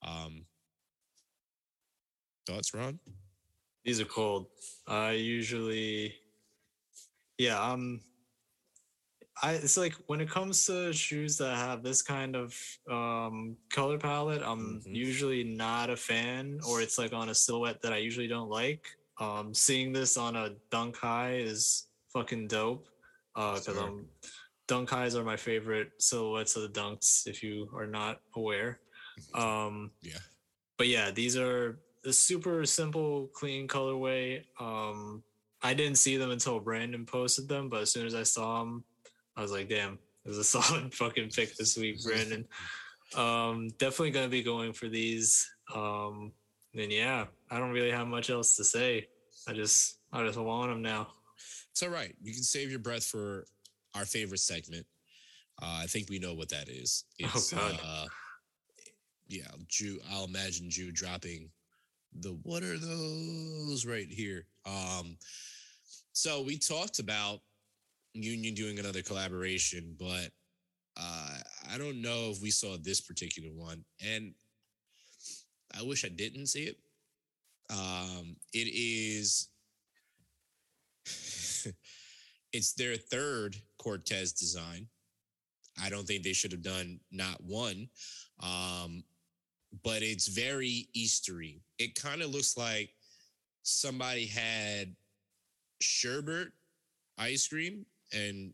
Um, 0.07 0.47
thoughts, 2.47 2.75
Ron? 2.75 2.99
These 3.85 4.01
are 4.01 4.07
cold. 4.07 4.47
I 4.87 5.13
usually, 5.13 6.15
yeah, 7.39 7.61
um, 7.61 8.01
I 9.43 9.53
it's 9.53 9.77
like 9.77 9.95
when 10.07 10.21
it 10.21 10.31
comes 10.31 10.67
to 10.67 10.93
shoes 10.93 11.37
that 11.39 11.57
have 11.57 11.83
this 11.83 12.03
kind 12.03 12.37
of 12.37 12.57
um 12.91 13.57
color 13.71 13.99
palette, 13.99 14.43
I'm 14.43 14.81
mm-hmm. 14.81 14.95
usually 14.95 15.45
not 15.45 15.91
a 15.91 15.97
fan, 15.97 16.61
or 16.69 16.81
it's 16.81 16.99
like 16.99 17.13
on 17.13 17.29
a 17.29 17.35
silhouette 17.35 17.83
that 17.83 17.93
I 17.93 17.99
usually 17.99 18.29
don't 18.29 18.51
like. 18.51 18.87
Um, 19.21 19.55
seeing 19.55 19.93
this 19.93 20.17
on 20.17 20.37
a 20.37 20.51
dunk 20.71 20.97
high 20.97 21.37
is 21.37 21.87
fucking 22.13 22.49
dope. 22.49 22.89
Uh, 23.35 23.55
because 23.55 23.77
sure. 23.77 23.85
I'm 23.85 24.07
dunk 24.69 24.91
highs 24.91 25.15
are 25.17 25.25
my 25.25 25.37
favorite 25.37 25.91
silhouettes 25.99 26.57
of 26.57 26.63
the 26.63 26.81
dunks. 26.81 27.27
If 27.27 27.43
you 27.43 27.69
are 27.75 27.87
not 27.87 28.21
aware, 28.37 28.81
mm-hmm. 29.35 29.41
um, 29.41 29.91
yeah. 30.03 30.19
But 30.79 30.89
yeah, 30.89 31.11
these 31.11 31.37
are 31.37 31.79
a 32.05 32.13
super 32.13 32.65
simple, 32.67 33.29
clean 33.35 33.69
colorway. 33.69 34.43
Um, 34.59 35.23
I 35.63 35.75
didn't 35.75 35.99
see 35.99 36.17
them 36.17 36.31
until 36.31 36.59
Brandon 36.59 37.07
posted 37.07 37.49
them, 37.49 37.69
but 37.69 37.83
as 37.83 37.93
soon 37.93 38.07
as 38.07 38.15
I 38.15 38.25
saw 38.25 38.61
them, 38.61 38.85
I 39.37 39.43
was 39.43 39.53
like, 39.53 39.69
damn, 39.69 39.99
this 40.25 40.37
is 40.37 40.39
a 40.39 40.45
solid 40.63 40.93
fucking 40.95 41.31
pick 41.31 41.57
this 41.57 41.77
week, 41.77 42.03
Brandon. 42.03 42.47
um, 43.17 43.69
definitely 43.79 44.11
gonna 44.11 44.29
be 44.29 44.43
going 44.43 44.73
for 44.73 44.89
these. 44.89 45.49
Um, 45.75 46.33
and 46.75 46.91
yeah, 46.91 47.27
I 47.51 47.59
don't 47.59 47.71
really 47.71 47.91
have 47.91 48.09
much 48.09 48.31
else 48.31 48.57
to 48.57 48.65
say. 48.65 49.09
I 49.47 49.53
just, 49.53 49.99
I 50.13 50.25
just 50.25 50.39
want 50.39 50.71
them 50.71 50.83
now. 50.83 51.09
It's 51.71 51.83
all 51.83 51.91
right. 51.91 52.15
You 52.23 52.33
can 52.33 52.43
save 52.43 52.71
your 52.71 52.81
breath 52.81 53.05
for 53.05 53.45
our 53.95 54.05
favorite 54.05 54.41
segment. 54.41 54.87
Uh, 55.61 55.81
I 55.83 55.87
think 55.87 56.09
we 56.09 56.19
know 56.19 56.35
what 56.35 56.49
that 56.49 56.69
is. 56.69 57.05
Oh, 57.23 57.31
it's, 57.35 57.53
oh 57.53 57.57
God. 57.57 57.81
Uh, 57.85 58.07
yeah, 59.29 59.51
Jew. 59.69 60.01
I'll 60.11 60.25
imagine 60.25 60.71
Jew 60.71 60.93
dropping 60.93 61.51
the 62.21 62.37
what 62.43 62.63
are 62.63 62.79
those 62.79 63.87
right 63.87 64.09
here. 64.09 64.47
Um, 64.67 65.17
so 66.13 66.43
we 66.43 66.59
talked 66.59 66.99
about 66.99 67.41
Union 68.15 68.55
doing 68.55 68.79
another 68.79 69.03
collaboration, 69.03 69.97
but 69.99 70.31
uh, 70.99 71.39
I 71.73 71.79
don't 71.79 72.03
know 72.03 72.31
if 72.31 72.43
we 72.43 72.51
saw 72.51 72.77
this 72.77 73.01
particular 73.01 73.49
one, 73.51 73.85
and 74.05 74.35
I 75.79 75.83
wish 75.83 76.05
I 76.05 76.09
didn't 76.09 76.47
see 76.47 76.65
it. 76.65 76.77
Um, 77.71 78.37
it 78.53 78.69
is 78.69 79.49
it's 82.53 82.75
their 82.75 82.97
third 82.97 83.57
Cortez 83.83 84.33
design. 84.33 84.87
I 85.83 85.89
don't 85.91 86.07
think 86.07 86.23
they 86.23 86.33
should 86.33 86.53
have 86.53 86.63
done 86.63 87.01
not 87.11 87.43
one. 87.43 87.89
Um, 88.41 89.03
but 89.83 90.03
it's 90.03 90.29
very 90.29 90.89
Eastery. 90.97 91.61
It 91.79 91.95
kind 91.95 92.23
of 92.23 92.31
looks 92.31 92.57
like 92.57 92.91
somebody 93.63 94.27
had 94.27 94.95
sherbet 95.81 96.49
ice 97.19 97.49
cream 97.49 97.85
and 98.13 98.53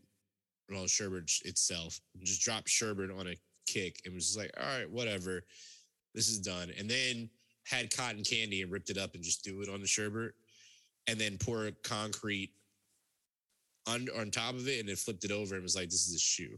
well, 0.71 0.87
sherbet 0.87 1.31
itself 1.45 1.99
just 2.23 2.41
dropped 2.41 2.69
sherbet 2.69 3.11
on 3.11 3.27
a 3.27 3.35
kick 3.67 4.01
and 4.05 4.13
was 4.13 4.27
just 4.27 4.37
like, 4.37 4.51
all 4.57 4.79
right, 4.79 4.89
whatever, 4.89 5.43
this 6.13 6.29
is 6.29 6.39
done. 6.39 6.71
And 6.77 6.89
then 6.89 7.29
had 7.63 7.95
cotton 7.95 8.23
candy 8.23 8.61
and 8.61 8.71
ripped 8.71 8.89
it 8.89 8.97
up 8.97 9.15
and 9.15 9.23
just 9.23 9.43
do 9.43 9.61
it 9.61 9.69
on 9.69 9.81
the 9.81 9.87
sherbet 9.87 10.33
and 11.07 11.19
then 11.19 11.37
pour 11.37 11.69
concrete 11.83 12.51
on, 13.87 14.07
on 14.17 14.31
top 14.31 14.55
of 14.55 14.67
it 14.67 14.79
and 14.79 14.89
it 14.89 14.97
flipped 14.97 15.25
it 15.25 15.31
over 15.31 15.55
and 15.55 15.63
was 15.63 15.75
like, 15.75 15.89
this 15.89 16.07
is 16.07 16.15
a 16.15 16.19
shoe 16.19 16.57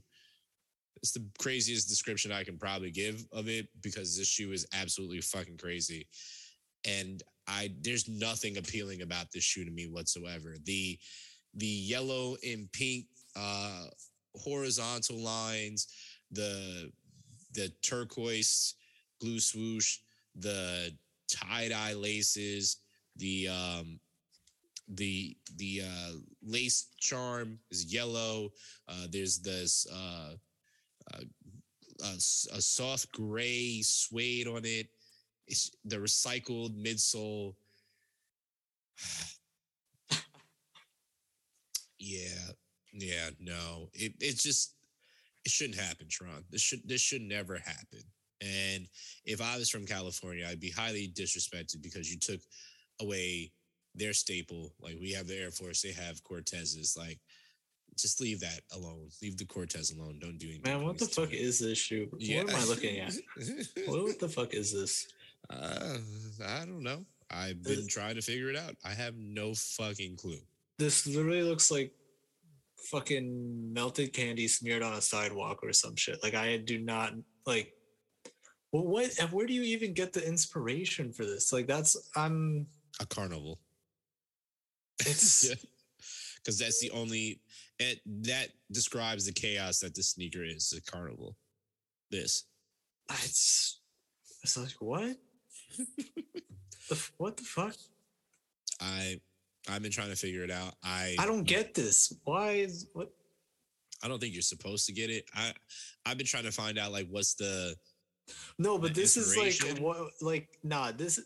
it's 1.02 1.12
the 1.12 1.26
craziest 1.40 1.90
description 1.90 2.32
I 2.32 2.44
can 2.44 2.58
probably 2.58 2.92
give 2.92 3.26
of 3.32 3.48
it 3.48 3.68
because 3.82 4.18
this 4.18 4.28
shoe 4.28 4.52
is 4.52 4.68
absolutely 4.74 5.22
fucking 5.22 5.58
crazy. 5.58 6.08
And 6.86 7.24
I 7.48 7.74
there's 7.82 8.08
nothing 8.08 8.58
appealing 8.58 9.02
about 9.02 9.32
this 9.32 9.44
shoe 9.44 9.66
to 9.66 9.72
me 9.72 9.88
whatsoever. 9.88 10.56
The 10.64 11.00
the 11.56 11.66
yellow 11.66 12.38
and 12.48 12.72
pink 12.72 13.06
uh 13.36 13.86
horizontal 14.36 15.20
lines, 15.20 15.88
the 16.32 16.92
the 17.54 17.72
turquoise 17.84 18.76
blue 19.20 19.40
swoosh, 19.40 19.98
the 20.36 20.96
tie-dye 21.30 21.94
laces, 21.94 22.78
the 23.18 23.48
um 23.48 24.00
the 24.96 25.36
the 25.58 25.82
uh 25.86 26.14
lace 26.44 26.88
charm 27.00 27.60
is 27.70 27.92
yellow. 27.94 28.50
Uh 28.88 29.08
there's 29.10 29.40
this 29.40 29.88
uh 29.92 30.36
uh, 31.14 31.22
a, 32.04 32.14
a 32.14 32.62
soft 32.62 33.12
gray 33.12 33.82
suede 33.84 34.48
on 34.48 34.66
it. 34.66 34.88
It's 35.48 35.72
the 35.86 35.98
recycled 35.98 36.76
midsole. 36.82 37.56
yeah, 42.00 42.52
yeah, 42.94 43.30
no. 43.40 43.90
It 43.94 44.14
it 44.20 44.38
just 44.38 44.76
it 45.46 45.52
shouldn't 45.52 45.80
happen, 45.80 46.08
Tron. 46.10 46.44
This 46.50 46.62
should 46.62 46.88
this 46.88 47.02
should 47.02 47.22
never 47.22 47.58
happen. 47.58 48.04
And 48.42 48.88
if 49.26 49.42
I 49.42 49.58
was 49.58 49.70
from 49.70 49.86
California, 49.86 50.48
I'd 50.50 50.60
be 50.60 50.72
highly 50.72 51.12
disrespected 51.16 51.82
because 51.84 52.12
you 52.12 52.18
took 52.18 52.40
away 53.00 53.52
their 53.96 54.14
staple. 54.14 54.74
Like 54.82 54.98
we 55.00 55.12
have 55.14 55.28
the 55.28 55.38
Air 55.38 55.52
Force, 55.52 55.82
they 55.82 55.92
have 55.92 56.24
Cortezes. 56.24 56.98
Like 56.98 57.20
just 57.98 58.22
leave 58.22 58.40
that 58.40 58.62
alone. 58.74 59.10
Leave 59.22 59.38
the 59.38 59.46
Cortez 59.46 59.92
alone. 59.92 60.20
Don't 60.20 60.38
do 60.38 60.48
anything. 60.48 60.64
Man, 60.66 60.86
what 60.86 60.98
the 60.98 61.06
fuck 61.06 61.34
is 61.34 61.60
this 61.60 61.78
shoe? 61.78 62.10
Yeah. 62.18 62.44
What 62.44 62.54
am 62.54 62.62
I 62.62 62.66
looking 62.66 63.00
at? 63.00 63.14
what, 63.86 64.04
what 64.04 64.20
the 64.20 64.30
fuck 64.30 64.54
is 64.54 64.74
this? 64.74 65.08
Uh, 65.50 65.98
I 66.46 66.66
don't 66.66 66.84
know. 66.84 67.06
I've 67.30 67.64
been 67.64 67.88
trying 67.88 68.16
to 68.16 68.22
figure 68.22 68.50
it 68.50 68.58
out. 68.58 68.76
I 68.84 68.94
have 68.94 69.16
no 69.18 69.54
fucking 69.54 70.18
clue. 70.18 70.40
This 70.78 71.08
literally 71.08 71.44
looks 71.44 71.72
like 71.72 71.94
fucking 72.78 73.74
melted 73.74 74.12
candy 74.12 74.48
smeared 74.48 74.84
on 74.84 74.94
a 74.94 75.02
sidewalk 75.02 75.60
or 75.64 75.72
some 75.72 75.96
shit. 75.96 76.22
Like 76.24 76.36
I 76.36 76.58
do 76.58 76.80
not 76.80 77.14
like. 77.46 77.74
Well, 78.72 78.86
what? 78.86 79.12
Where 79.32 79.46
do 79.46 79.54
you 79.54 79.64
even 79.64 79.94
get 79.94 80.14
the 80.14 80.26
inspiration 80.26 81.12
for 81.12 81.26
this? 81.26 81.52
Like 81.54 81.68
that's 81.68 81.96
I'm 82.16 82.68
a 83.00 83.06
carnival. 83.06 83.60
It's 85.08 85.50
because 86.38 86.60
that's 86.60 86.80
the 86.80 86.92
only 86.92 87.42
it, 87.80 88.00
that 88.24 88.50
describes 88.72 89.26
the 89.26 89.32
chaos 89.32 89.80
that 89.80 89.96
the 89.96 90.04
sneaker 90.04 90.44
is. 90.44 90.70
The 90.70 90.82
carnival. 90.82 91.36
This. 92.10 92.46
It's 93.10 93.80
it's 94.44 94.58
like 94.58 94.76
what? 94.80 95.18
the, 96.90 97.10
what 97.18 97.38
the 97.38 97.44
fuck? 97.44 97.76
I 98.80 99.20
I've 99.70 99.82
been 99.82 99.92
trying 99.92 100.10
to 100.10 100.16
figure 100.16 100.44
it 100.44 100.52
out. 100.52 100.76
I 100.84 101.16
I 101.20 101.26
don't 101.26 101.44
get 101.44 101.74
this. 101.74 102.14
Why 102.24 102.52
is 102.52 102.88
what? 102.94 103.12
I 104.04 104.08
don't 104.08 104.20
think 104.20 104.34
you're 104.34 104.42
supposed 104.42 104.88
to 104.88 104.94
get 104.94 105.10
it. 105.10 105.26
I 105.36 105.54
I've 106.06 106.18
been 106.18 106.28
trying 106.28 106.44
to 106.44 106.52
find 106.52 106.78
out 106.78 106.92
like 106.92 107.08
what's 107.10 107.36
the 107.36 107.76
no, 108.58 108.78
but 108.78 108.94
this 108.94 109.18
is 109.18 109.38
like 109.38 109.80
what 109.80 109.98
like 110.22 110.50
nah. 110.64 110.92
This 110.92 111.20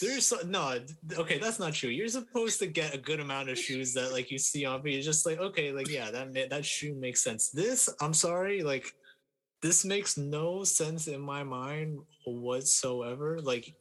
there's 0.00 0.26
so, 0.26 0.38
no 0.46 0.78
okay. 1.16 1.38
That's 1.38 1.58
not 1.58 1.74
true. 1.74 1.90
You're 1.90 2.08
supposed 2.08 2.58
to 2.58 2.66
get 2.66 2.94
a 2.94 2.98
good 2.98 3.20
amount 3.20 3.50
of 3.50 3.58
shoes 3.58 3.94
that 3.94 4.12
like 4.12 4.30
you 4.30 4.38
see 4.38 4.64
on, 4.64 4.82
but 4.82 4.90
you're 4.90 5.02
just 5.02 5.24
like 5.24 5.38
okay, 5.38 5.72
like 5.72 5.88
yeah, 5.88 6.10
that 6.10 6.50
that 6.50 6.64
shoe 6.64 6.94
makes 6.94 7.22
sense. 7.22 7.50
This 7.50 7.88
I'm 8.00 8.14
sorry, 8.14 8.62
like 8.62 8.92
this 9.62 9.84
makes 9.84 10.16
no 10.16 10.64
sense 10.64 11.06
in 11.06 11.20
my 11.20 11.44
mind 11.44 12.00
whatsoever. 12.26 13.40
Like 13.40 13.74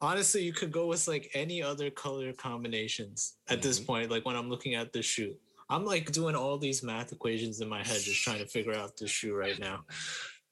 honestly, 0.00 0.42
you 0.42 0.52
could 0.52 0.70
go 0.70 0.86
with 0.86 1.08
like 1.08 1.30
any 1.34 1.62
other 1.62 1.90
color 1.90 2.32
combinations 2.32 3.34
at 3.48 3.58
mm-hmm. 3.58 3.68
this 3.68 3.80
point. 3.80 4.10
Like 4.10 4.24
when 4.24 4.36
I'm 4.36 4.48
looking 4.48 4.74
at 4.74 4.92
the 4.92 5.02
shoe, 5.02 5.34
I'm 5.68 5.84
like 5.84 6.12
doing 6.12 6.36
all 6.36 6.58
these 6.58 6.82
math 6.82 7.12
equations 7.12 7.60
in 7.60 7.68
my 7.68 7.78
head, 7.78 8.00
just 8.00 8.22
trying 8.22 8.38
to 8.38 8.46
figure 8.46 8.74
out 8.74 8.96
the 8.96 9.08
shoe 9.08 9.34
right 9.34 9.58
now. 9.58 9.84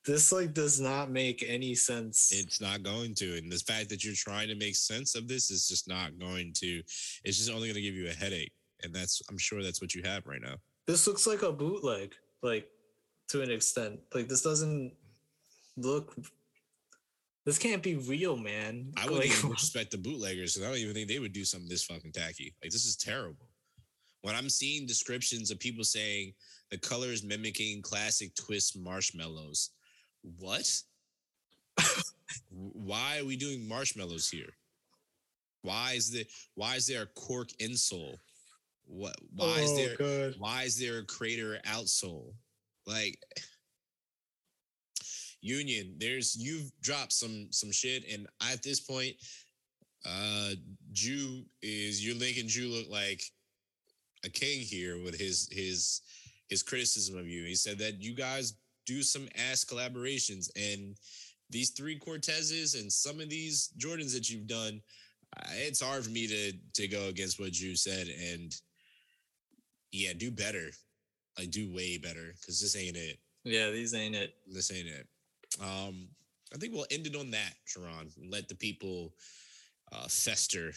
This 0.05 0.33
like 0.33 0.53
does 0.53 0.81
not 0.81 1.11
make 1.11 1.45
any 1.47 1.75
sense. 1.75 2.31
It's 2.33 2.61
not 2.61 2.83
going 2.83 3.15
to, 3.15 3.39
and 3.39 3.51
the 3.51 3.57
fact 3.57 3.89
that 3.89 4.05
you're 4.05 4.15
trying 4.15 4.49
to 4.49 4.55
make 4.55 4.77
sense 4.77 5.15
of 5.15 5.29
this 5.29 5.51
is 5.51 5.67
just 5.67 5.89
not 5.89 6.19
going 6.19 6.53
to. 6.57 6.83
It's 7.25 7.39
just 7.39 7.51
only 7.51 7.69
going 7.69 7.77
to 7.77 7.81
give 7.81 7.95
you 7.95 8.09
a 8.09 8.13
headache, 8.13 8.53
and 8.83 8.93
that's 8.93 9.23
I'm 9.31 9.39
sure 9.39 9.63
that's 9.63 9.81
what 9.81 9.95
you 9.95 10.03
have 10.03 10.27
right 10.27 10.43
now. 10.43 10.57
This 10.87 11.07
looks 11.07 11.27
like 11.27 11.43
a 11.43 11.53
bootleg, 11.53 12.15
like 12.43 12.69
to 13.29 13.41
an 13.41 13.51
extent. 13.51 13.99
Like 14.15 14.29
this 14.29 14.43
doesn't 14.43 14.93
look 15.77 16.15
this 17.45 17.59
can't 17.59 17.83
be 17.83 17.97
real, 17.97 18.37
man. 18.37 18.93
I 18.97 19.05
wouldn't 19.05 19.21
like, 19.21 19.39
even 19.39 19.51
respect 19.51 19.91
the 19.91 19.99
bootleggers 19.99 20.55
because 20.55 20.67
I 20.67 20.71
don't 20.71 20.81
even 20.81 20.95
think 20.95 21.09
they 21.09 21.19
would 21.19 21.33
do 21.33 21.45
something 21.45 21.69
this 21.69 21.85
fucking 21.85 22.13
tacky. 22.13 22.55
Like 22.63 22.73
this 22.73 22.87
is 22.87 22.97
terrible. 22.97 23.49
When 24.23 24.35
I'm 24.35 24.49
seeing 24.49 24.87
descriptions 24.87 25.51
of 25.51 25.59
people 25.59 25.85
saying 25.85 26.33
the 26.71 26.79
color 26.79 27.09
is 27.09 27.23
mimicking 27.23 27.83
classic 27.83 28.35
twist 28.35 28.79
marshmallows, 28.79 29.71
what? 30.39 30.83
why 32.51 33.19
are 33.19 33.25
we 33.25 33.37
doing 33.37 33.67
marshmallows 33.69 34.29
here? 34.29 34.51
Why 35.63 35.93
is 35.97 36.11
the 36.11 36.27
why 36.55 36.77
is 36.77 36.87
there 36.87 37.03
a 37.03 37.07
cork 37.07 37.49
insole? 37.61 38.17
What 38.87 39.17
why 39.35 39.57
oh, 39.59 39.63
is 39.63 39.77
there 39.77 40.33
why 40.39 40.63
is 40.63 40.79
there 40.79 40.99
a 40.99 41.05
crater 41.05 41.59
outsole? 41.67 42.35
Like 42.87 43.19
Union, 45.41 45.97
there's 45.99 46.37
you've 46.37 46.71
dropped 46.81 47.13
some 47.13 47.49
some 47.51 47.71
shit, 47.71 48.05
and 48.11 48.27
at 48.51 48.63
this 48.63 48.81
point, 48.81 49.15
uh 50.07 50.51
Jew 50.93 51.45
is 51.63 52.05
you're 52.05 52.17
making 52.17 52.49
Jew 52.49 52.69
look 52.69 52.89
like 52.91 53.23
a 54.25 54.29
king 54.29 54.61
here 54.61 55.03
with 55.03 55.19
his 55.19 55.49
his 55.51 56.03
his 56.49 56.63
criticism 56.63 57.19
of 57.19 57.27
you. 57.27 57.45
He 57.45 57.55
said 57.55 57.79
that 57.79 58.03
you 58.03 58.15
guys 58.15 58.55
do 58.87 59.03
some 59.03 59.29
ass 59.51 59.65
collaborations, 59.65 60.51
and 60.57 60.97
these 61.51 61.71
three 61.71 61.99
Cortezes 61.99 62.79
and 62.79 62.93
some 62.93 63.21
of 63.21 63.29
these 63.29 63.71
Jordans 63.79 64.13
that 64.15 64.31
you've 64.31 64.47
done, 64.47 64.81
it's 65.67 65.83
hard 65.83 66.05
for 66.05 66.11
me 66.11 66.27
to 66.27 66.53
to 66.75 66.89
go 66.89 67.09
against 67.09 67.41
what 67.41 67.53
Jew 67.53 67.77
said, 67.77 68.09
and 68.09 68.55
yeah, 69.93 70.13
do 70.17 70.31
better. 70.31 70.71
I 71.39 71.47
do 71.47 71.73
way 71.73 71.99
better 71.99 72.35
because 72.41 72.61
this 72.61 72.77
ain't 72.77 72.97
it. 72.97 73.19
Yeah, 73.45 73.71
these 73.71 73.95
ain't 73.95 74.15
it. 74.15 74.35
This 74.47 74.73
ain't 74.73 74.89
it. 74.89 75.07
Um, 75.61 76.09
I 76.55 76.59
think 76.59 76.73
we'll 76.73 76.87
end 76.91 77.07
it 77.07 77.17
on 77.17 77.31
that, 77.33 77.55
Sharon. 77.65 78.11
Let 78.31 78.49
the 78.49 78.55
people 78.55 79.15
uh, 79.93 80.07
fester 80.09 80.73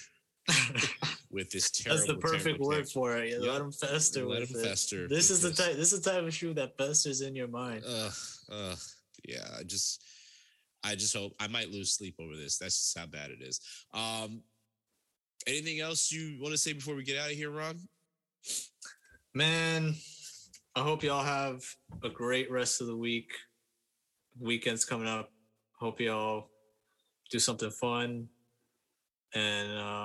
with 1.30 1.52
this 1.52 1.72
terrible. 1.72 1.98
That's 1.98 2.08
the 2.08 2.18
perfect 2.18 2.60
word 2.60 2.90
for 2.90 3.18
it. 3.18 3.32
Yep. 3.32 3.42
Let 3.42 3.60
them 3.60 3.72
fester. 3.72 4.26
Let 4.26 4.48
them 4.48 4.60
it. 4.60 4.66
fester. 4.66 5.08
This 5.08 5.30
is 5.30 5.42
the 5.42 5.52
type. 5.52 5.76
This 5.76 5.94
is 5.94 6.02
the 6.02 6.12
type 6.12 6.24
of 6.24 6.34
shoe 6.34 6.54
that 6.54 6.78
festers 6.78 7.22
in 7.22 7.36
your 7.36 7.48
mind. 7.48 7.84
Uh, 7.88 8.10
uh, 8.52 8.76
yeah. 9.28 9.48
I 9.58 9.64
just, 9.64 10.04
I 10.84 10.96
just 10.96 11.16
hope 11.16 11.34
I 11.40 11.48
might 11.48 11.70
lose 11.70 11.94
sleep 11.94 12.16
over 12.20 12.36
this. 12.36 12.58
That's 12.58 12.78
just 12.78 12.98
how 12.98 13.06
bad 13.06 13.32
it 13.32 13.42
is. 13.42 13.60
Um, 13.94 14.42
anything 15.46 15.80
else 15.80 16.12
you 16.12 16.38
want 16.42 16.54
to 16.54 16.58
say 16.58 16.74
before 16.74 16.96
we 16.96 17.04
get 17.04 17.18
out 17.18 17.32
of 17.32 17.36
here, 17.36 17.52
Ron? 17.52 17.78
Man, 19.34 19.96
I 20.76 20.82
hope 20.82 21.04
y'all 21.04 21.24
have 21.24 21.64
a 22.04 22.10
great 22.10 22.50
rest 22.52 22.82
of 22.82 22.88
the 22.88 22.96
week 22.96 23.32
weekend's 24.40 24.86
coming 24.86 25.08
up. 25.08 25.32
Hope 25.80 26.00
y'all 26.00 26.50
do 27.32 27.40
something 27.40 27.72
fun. 27.72 28.28
And 29.34 29.72
um 29.78 29.97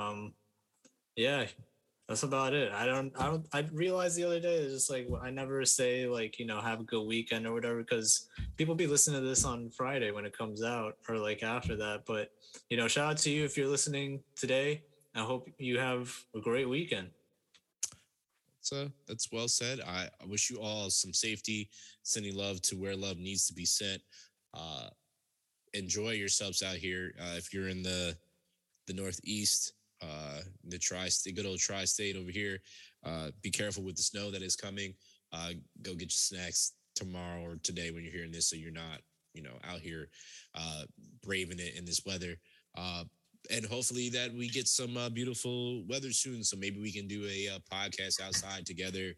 yeah, 1.16 1.46
that's 2.08 2.22
about 2.22 2.52
it. 2.52 2.72
I 2.72 2.86
don't 2.86 3.12
I 3.18 3.26
don't 3.26 3.46
I 3.52 3.66
realized 3.72 4.16
the 4.16 4.24
other 4.24 4.40
day 4.40 4.56
it's 4.56 4.74
just 4.74 4.90
like 4.90 5.08
I 5.22 5.30
never 5.30 5.64
say 5.64 6.06
like, 6.06 6.38
you 6.38 6.46
know, 6.46 6.60
have 6.60 6.80
a 6.80 6.84
good 6.84 7.06
weekend 7.06 7.46
or 7.46 7.54
whatever 7.54 7.78
because 7.78 8.28
people 8.56 8.74
be 8.74 8.86
listening 8.86 9.20
to 9.20 9.26
this 9.26 9.44
on 9.44 9.70
Friday 9.70 10.10
when 10.10 10.24
it 10.24 10.36
comes 10.36 10.62
out 10.62 10.96
or 11.08 11.16
like 11.16 11.42
after 11.42 11.76
that. 11.76 12.04
But 12.06 12.30
you 12.68 12.76
know, 12.76 12.88
shout 12.88 13.12
out 13.12 13.18
to 13.18 13.30
you 13.30 13.44
if 13.44 13.56
you're 13.56 13.68
listening 13.68 14.20
today. 14.36 14.82
I 15.14 15.20
hope 15.20 15.48
you 15.58 15.78
have 15.78 16.14
a 16.34 16.40
great 16.40 16.68
weekend. 16.68 17.10
So 18.62 18.90
that's 19.08 19.30
well 19.32 19.48
said. 19.48 19.80
I, 19.80 20.08
wish 20.26 20.48
you 20.48 20.58
all 20.58 20.88
some 20.88 21.12
safety, 21.12 21.68
sending 22.04 22.36
love 22.36 22.62
to 22.62 22.76
where 22.76 22.94
love 22.94 23.18
needs 23.18 23.46
to 23.48 23.52
be 23.52 23.64
sent. 23.64 24.00
Uh, 24.54 24.88
enjoy 25.74 26.10
yourselves 26.10 26.62
out 26.62 26.76
here. 26.76 27.12
Uh, 27.20 27.34
if 27.36 27.52
you're 27.52 27.68
in 27.68 27.82
the 27.82 28.16
the 28.86 28.92
Northeast, 28.92 29.72
uh, 30.02 30.40
the 30.68 30.78
tri-state, 30.78 31.36
good 31.36 31.46
old 31.46 31.58
tri-state 31.58 32.16
over 32.16 32.30
here, 32.30 32.58
uh, 33.04 33.30
be 33.42 33.50
careful 33.50 33.82
with 33.82 33.96
the 33.96 34.02
snow 34.02 34.30
that 34.30 34.42
is 34.42 34.56
coming. 34.56 34.94
Uh, 35.32 35.50
go 35.82 35.92
get 35.92 36.02
your 36.02 36.10
snacks 36.10 36.72
tomorrow 36.94 37.42
or 37.42 37.56
today 37.62 37.90
when 37.90 38.02
you're 38.02 38.12
hearing 38.12 38.32
this, 38.32 38.50
so 38.50 38.56
you're 38.56 38.70
not, 38.70 39.00
you 39.34 39.42
know, 39.42 39.58
out 39.64 39.80
here 39.80 40.08
uh, 40.54 40.82
braving 41.22 41.58
it 41.58 41.74
in 41.76 41.84
this 41.84 42.02
weather. 42.04 42.36
Uh, 42.76 43.04
and 43.50 43.64
hopefully 43.66 44.08
that 44.10 44.32
we 44.32 44.48
get 44.48 44.68
some 44.68 44.96
uh, 44.96 45.08
beautiful 45.08 45.84
weather 45.88 46.12
soon. 46.12 46.44
So 46.44 46.56
maybe 46.56 46.80
we 46.80 46.92
can 46.92 47.08
do 47.08 47.26
a, 47.26 47.48
uh, 47.54 47.58
podcast 47.72 48.20
outside 48.20 48.66
together, 48.66 49.14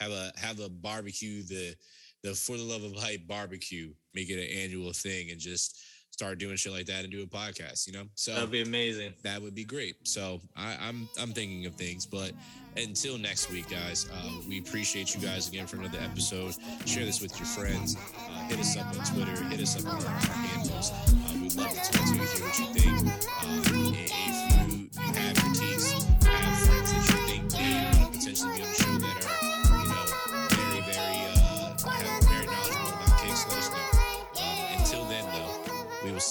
have 0.00 0.12
a 0.12 0.32
have 0.36 0.60
a 0.60 0.68
barbecue. 0.68 1.42
The 1.42 1.74
the 2.22 2.34
for 2.34 2.56
the 2.56 2.62
love 2.62 2.84
of 2.84 2.96
hype 2.96 3.26
barbecue, 3.26 3.92
make 4.14 4.30
it 4.30 4.38
an 4.38 4.58
annual 4.58 4.92
thing, 4.92 5.30
and 5.30 5.40
just 5.40 5.78
start 6.14 6.38
doing 6.38 6.54
shit 6.54 6.72
like 6.72 6.86
that 6.86 7.02
and 7.02 7.10
do 7.10 7.24
a 7.24 7.26
podcast. 7.26 7.88
You 7.88 7.94
know, 7.94 8.04
so 8.14 8.34
that'd 8.34 8.50
be 8.50 8.62
amazing. 8.62 9.12
That 9.24 9.42
would 9.42 9.54
be 9.54 9.64
great. 9.64 9.96
So 10.06 10.40
I, 10.56 10.74
am 10.74 10.78
I'm, 10.80 11.08
I'm 11.22 11.32
thinking 11.32 11.66
of 11.66 11.74
things, 11.74 12.06
but 12.06 12.30
until 12.76 13.18
next 13.18 13.50
week, 13.50 13.68
guys, 13.68 14.08
uh, 14.12 14.30
we 14.48 14.60
appreciate 14.60 15.14
you 15.14 15.20
guys 15.20 15.48
again 15.48 15.66
for 15.66 15.76
another 15.76 15.98
episode. 16.00 16.54
Share 16.86 17.04
this 17.04 17.20
with 17.20 17.36
your 17.36 17.46
friends. 17.46 17.96
Uh, 17.96 18.48
hit 18.48 18.60
us 18.60 18.76
up 18.76 18.86
on 18.86 19.04
Twitter. 19.04 19.42
Hit 19.44 19.60
us 19.60 19.76
up 19.84 19.92
on 19.92 20.00
our, 20.00 20.08
our 20.08 20.20
handles. 20.20 20.92
Uh, 20.92 21.34
we'd 21.42 21.54
love 21.56 21.70
to 21.70 21.92
talk 21.92 22.06
to 22.06 22.14
you, 22.14 22.22
hear 22.22 22.46
what 22.46 22.58
you 22.58 22.66
think. 22.66 24.43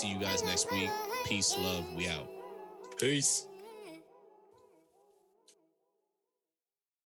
See 0.04 0.10
you 0.10 0.20
guys 0.20 0.44
next 0.44 0.70
week. 0.70 0.90
Peace, 1.26 1.56
love, 1.58 1.86
we 1.96 2.10
out. 2.10 2.28
Peace. 3.00 3.48